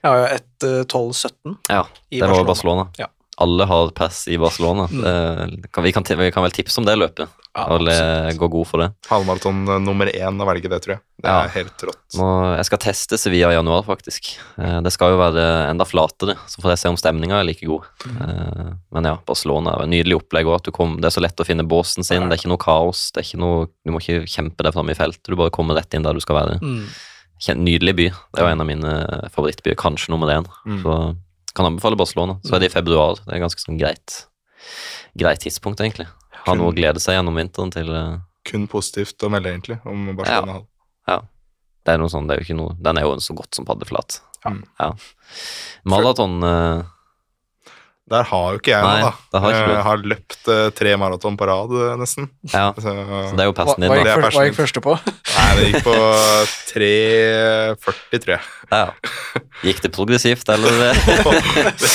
[0.02, 2.84] Jeg har jo et eh, 12-17 Ja, i det var jo Barcelona.
[2.86, 2.88] Barcelona.
[3.00, 3.08] Ja.
[3.40, 4.88] Alle har pass i Barcelona.
[4.92, 5.62] Mm.
[5.72, 7.94] Kan, vi, kan, vi kan vel tipse om det løpet, Ja, eh, og le,
[8.38, 8.90] gå god for det.
[9.08, 11.02] Halvmaraton eh, nummer én å velge det, tror jeg.
[11.24, 11.38] Det Ja.
[11.46, 12.02] er helt rått.
[12.20, 12.28] Nå,
[12.58, 14.34] jeg skal teste Sevilla i januar, faktisk.
[14.60, 17.66] Eh, Det skal jo være enda flatere, så får jeg se om stemninga er like
[17.66, 17.88] god.
[18.06, 18.78] Mm.
[18.92, 20.68] Men ja, Barcelona er et nydelig opplegg òg.
[21.00, 22.28] Det er så lett å finne båsen sin.
[22.28, 23.12] Det er ikke noe kaos.
[23.12, 25.24] Det er ikke noe, du må ikke kjempe deg fram i feltet.
[25.32, 26.60] Du bare kommer rett inn der du skal være.
[26.60, 26.86] Mm.
[27.56, 28.10] Nydelig by.
[28.36, 28.94] Det er jo en av mine
[29.32, 29.76] favorittbyer.
[29.80, 30.46] Kanskje nummer én.
[30.68, 30.82] Mm.
[30.84, 30.96] Så
[31.56, 32.38] kan anbefale Barcelona.
[32.46, 33.20] Så er det i februar.
[33.26, 34.24] Det er ganske sånn greit
[35.18, 36.08] greit tidspunkt, egentlig.
[36.46, 37.90] Har noe å glede seg gjennom vinteren til.
[37.92, 38.20] Uh...
[38.48, 40.62] Kun positivt å melde, egentlig, om Barcelona.
[41.10, 41.20] Ja.
[41.86, 43.66] Det er noe sånn, det er jo ikke noe Den er jo så godt som
[43.68, 44.22] paddeflat.
[44.46, 44.56] Ja.
[44.80, 44.94] Ja.
[45.90, 46.88] Maraton uh...
[48.10, 49.40] Der har jo ikke jeg Nei, noe, da.
[49.44, 49.74] har ikke.
[49.74, 52.26] Jeg har løpt uh, tre maraton på rad, nesten.
[52.50, 54.16] Ja, Så, så det er jo passen din, da.
[54.16, 54.96] er hva gikk første på?
[55.06, 55.94] Nei, det gikk på
[56.72, 58.48] 3,40, tror jeg.
[58.70, 58.94] Ja.
[59.66, 60.72] Gikk det progressivt, eller?
[61.82, 61.90] det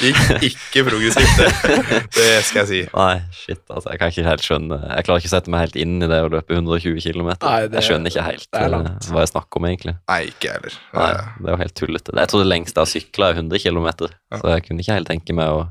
[0.00, 2.00] gikk ikke progressivt, det.
[2.14, 2.80] Det skal jeg si.
[2.94, 3.90] Nei, shit, altså.
[3.90, 6.22] Jeg kan ikke helt skjønne Jeg klarer ikke å sette meg helt inn i det
[6.24, 7.32] å løpe 120 km.
[7.42, 8.78] Jeg skjønner ikke helt eh,
[9.10, 9.96] hva jeg snakker om, egentlig.
[10.08, 10.78] Nei, ikke heller.
[10.96, 12.16] Nei, Det er jo helt tullete.
[12.22, 13.92] Jeg tror det lengste jeg har sykla, er 100 km.
[14.38, 15.62] Så jeg kunne ikke helt tenke meg å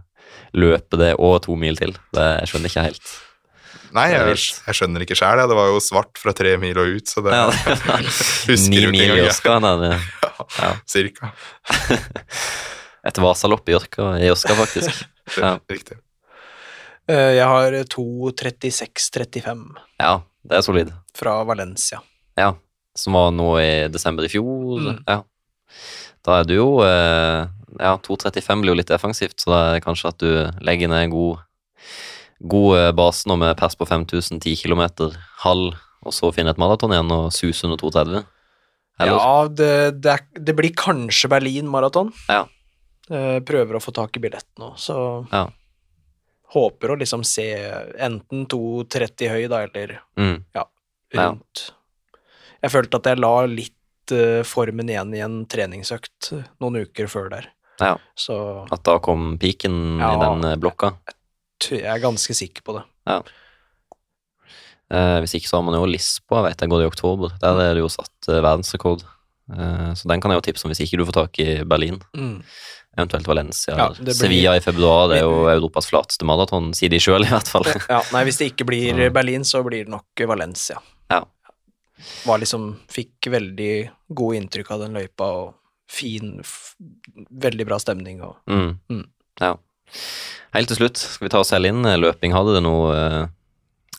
[0.57, 1.95] løpe det og to mil til.
[2.15, 3.13] Det, jeg skjønner ikke helt.
[3.93, 4.35] Nei, jeg,
[4.67, 5.41] jeg skjønner ikke sjæl.
[5.49, 7.47] Det var jo svart fra tre mil og ut, så det Ja,
[8.51, 9.61] husker Ni jo mil i engang.
[9.65, 9.73] da.
[9.81, 9.99] Det-
[10.61, 11.31] Ja, cirka.
[13.07, 15.03] Et Vasalopp i Ørska faktisk.
[15.37, 15.55] Ja.
[15.69, 15.97] Riktig.
[17.09, 19.63] Eh, Jeg har 2.36,35
[19.99, 20.91] Ja, det er solid.
[21.17, 21.99] fra Valencia.
[22.37, 22.53] Ja,
[22.97, 24.79] som var nå i desember i fjor.
[24.81, 25.03] Mm.
[25.07, 25.21] Ja.
[26.25, 27.47] Da er du jo eh,
[27.79, 30.29] Ja, 2.35 blir jo litt defensivt, så da er det kanskje at du
[30.65, 31.39] legger ned en god,
[32.47, 35.11] god base nå med pers på 5000, 10 km,
[35.43, 35.75] halv,
[36.05, 38.23] og så finne et maraton igjen og suse under 2.30.
[39.01, 42.11] Ja, det, det, er, det blir kanskje Berlin-maraton.
[42.29, 42.43] Ja.
[43.09, 45.47] Eh, Prøver å få tak i billett nå, så Ja.
[46.53, 47.45] håper å liksom se
[47.99, 50.43] enten 2.30 høy, da, eller Mm.
[50.53, 50.65] Ja.
[51.13, 51.71] rundt.
[52.61, 57.07] Jeg følte at jeg la litt eh, formen igjen i en treningsøkt eh, noen uker
[57.07, 57.47] før der.
[57.79, 57.95] Ja.
[58.15, 60.91] Så At da kom piken i den blokka.
[61.07, 61.13] t-
[61.69, 62.83] jeg er ganske sikker på det.
[64.91, 67.33] Eh, hvis ikke så har man jo Lisboa, vet jeg, går det i oktober.
[67.41, 69.05] Der er det jo satt eh, verdensrekord.
[69.51, 72.01] Eh, så den kan jeg jo tipse om hvis ikke du får tak i Berlin.
[72.17, 72.41] Mm.
[72.97, 73.77] Eventuelt Valencia.
[73.79, 77.29] Ja, eller Sevilla i februar, det er jo Europas flateste maraton, sier de sjøl i
[77.31, 77.69] hvert fall.
[77.87, 79.09] Ja, nei, hvis det ikke blir Ja.
[79.15, 80.81] Berlin, så blir det nok Valencia.
[81.11, 81.21] Ja.
[82.25, 83.73] Var liksom Fikk veldig
[84.11, 85.53] gode inntrykk av den løypa, og
[85.91, 86.39] fin
[87.31, 88.79] Veldig bra stemning og Mm.
[88.91, 89.05] Mm.
[89.39, 89.55] Ja.
[90.55, 91.81] Helt til slutt, skal vi ta oss selv inn?
[92.01, 93.21] Løping, hadde det noe eh,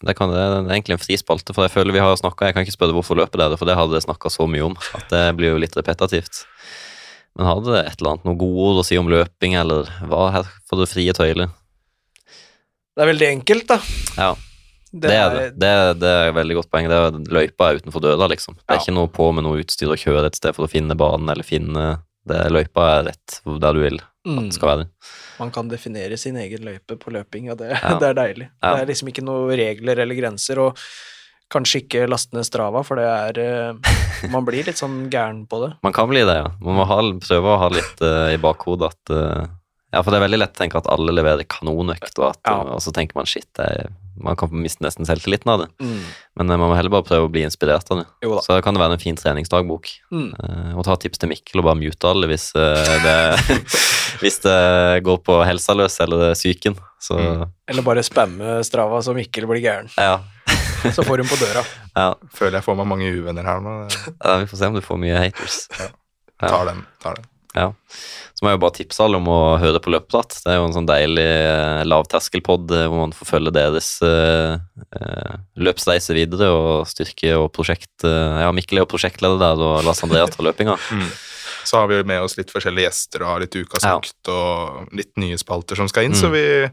[0.03, 2.57] det, kan, det er egentlig en fri spalte, for jeg føler vi har snakka Jeg
[2.57, 5.07] kan ikke spørre hvorfor løper dere, for det hadde jeg snakka så mye om at
[5.13, 6.43] det blir jo litt repetativt.
[7.39, 10.49] Men hadde det et eller annet noe godord å si om løping, eller hva her
[10.69, 11.49] får du frie tøyler?
[12.93, 13.79] Det er veldig enkelt, da.
[14.19, 14.33] Ja.
[14.93, 15.45] Det, er det.
[15.57, 16.91] Det, er- det er et veldig godt poeng.
[16.91, 18.59] Det er løypa er utenfor døra, liksom.
[18.61, 18.83] Det er Ja.
[18.85, 21.47] ikke noe på med noe utstyr å kjøre et sted for å finne banen eller
[21.49, 21.87] finne
[22.29, 24.85] det, Løypa er rett der du vil at den det skal være.
[25.39, 27.97] Man kan definere sin egen løype på løping, og det, Ja.
[28.01, 28.51] det er deilig.
[28.61, 28.75] Ja.
[28.75, 30.79] Det er liksom ikke noen regler eller grenser, og
[31.53, 35.61] kanskje ikke laste ned Strava, for det er eh, Man blir litt sånn gæren på
[35.65, 35.73] det.
[35.87, 36.53] Man kan bli det, ja.
[36.63, 39.51] Man må ha, prøve å ha litt uh, i bakhodet at eh,
[39.93, 42.63] Ja, for det er veldig lett å tenke at alle leverer kanonøkt, og, at, Ja.
[42.75, 43.91] og så tenker man shit, det er,
[44.23, 45.69] man kan miste nesten selvtilliten av det.
[45.85, 45.99] Mm.
[46.41, 48.07] Men eh, man må heller bare prøve å bli inspirert av det.
[48.25, 48.43] Jo da.
[48.47, 49.91] Så kan det være en fin treningsdagbok.
[50.13, 50.31] Mm.
[50.39, 53.17] Eh, og ta tips til Mikkel og bare mute alle hvis, eh, det,
[54.23, 54.59] hvis det
[55.05, 56.77] går på helsa løs eller psyken.
[57.11, 57.45] Mm.
[57.69, 59.91] Eller bare spamme Strava så Mikkel blir gæren.
[59.99, 60.21] ja.
[60.97, 61.61] Så får hun på døra.
[61.95, 62.09] ja.
[62.35, 63.75] Føler jeg får meg mange uvenner her nå.
[64.19, 64.33] Ja.
[64.41, 65.61] Vi får se om du får mye haters.
[65.79, 65.87] Ja.
[66.43, 66.81] Tar den.
[66.99, 67.29] tar den.
[67.55, 67.73] Ja.
[68.35, 70.39] Så må jeg jo bare tipse alle om å høre på Løppeprat.
[70.45, 74.57] Det er jo en sånn deilig eh, lavterskelpod eh, hvor man får følge deres eh,
[74.97, 80.03] eh, løpsreise videre og styrke og prosjekt Ja, Mikkel er jo prosjektleder der, og Lars
[80.05, 80.79] Andreas tar løpinga.
[80.93, 81.11] Mm.
[81.65, 83.93] Så har vi med oss litt forskjellige gjester og har litt ukas Ja.
[84.01, 86.19] økt og litt nye spalter som skal inn, Mm.
[86.19, 86.71] så vi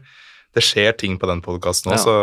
[0.52, 2.02] Det skjer ting på den podkasten òg, Ja.
[2.02, 2.14] så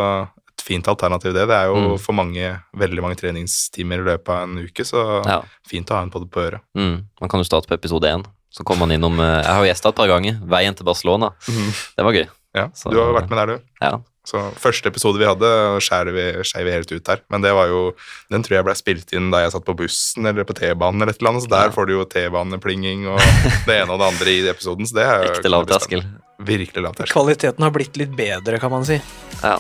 [0.52, 1.46] et fint alternativ det.
[1.48, 2.00] Det er jo Mm.
[2.00, 5.42] for mange veldig mange treningstimer i løpet av en uke, så Ja.
[5.66, 6.60] fint å ha en pod på øret.
[6.76, 7.06] Mm.
[7.22, 8.26] Man kan jo starte på episode én.
[8.54, 10.38] Så kom han innom eh, Jeg har jo gjesta et par ganger.
[10.48, 11.32] Veien til Barcelona.
[11.48, 12.28] Det var gøy.
[12.56, 13.64] Ja, Så- du har vært med der, du.
[13.82, 13.98] Ja.
[14.28, 15.48] Så første episode vi hadde,
[15.80, 16.24] skjærer vi,
[16.66, 17.22] vi helt ut her.
[17.32, 17.94] Men det var jo
[18.30, 21.14] Den tror jeg ble spilt inn da jeg satt på bussen eller på T-banen eller
[21.14, 21.72] et eller annet, så der Ja.
[21.72, 23.20] får du jo T-baneplinging og
[23.68, 26.04] det ene og det andre i episoden, så det er jo Ekte lavterskel.
[26.44, 27.14] Virkelig lavterskel.
[27.14, 29.00] Kvaliteten har blitt litt bedre, kan man si.
[29.44, 29.60] Ja.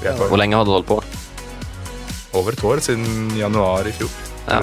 [0.00, 1.02] Hvor lenge har du holdt på?
[2.36, 4.10] over et år, siden januar i fjor.
[4.46, 4.60] Ja.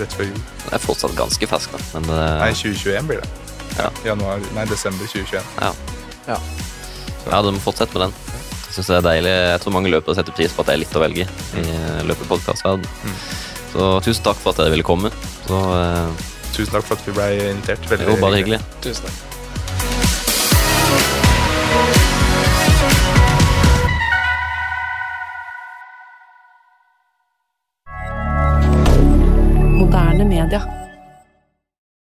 [0.00, 0.38] Rett før jul.
[0.64, 1.82] Det er fortsatt ganske fersk, da.
[1.96, 2.22] Men uh...
[2.42, 3.28] Nei, 2021 blir det.
[3.76, 3.90] Ja.
[4.06, 5.52] Januar, nei, desember 2021.
[5.60, 5.74] ja.
[6.26, 6.40] Ja.
[7.30, 8.16] ja, du må fortsette med den.
[8.66, 9.34] Jeg synes det er deilig.
[9.52, 11.28] Jeg tror mange løpere setter pris på at det er litt å velge
[11.60, 11.66] i
[12.08, 12.88] løpepodkastverden.
[13.04, 13.14] Mm.
[13.70, 15.12] Så tusen takk for at dere ville komme.
[15.46, 16.26] Så uh...
[16.56, 17.88] Tusen takk for at vi ble invitert.
[17.92, 18.60] Veldig var bare hyggelig.
[18.82, 19.35] Tusen takk.
[30.48, 30.85] Canada.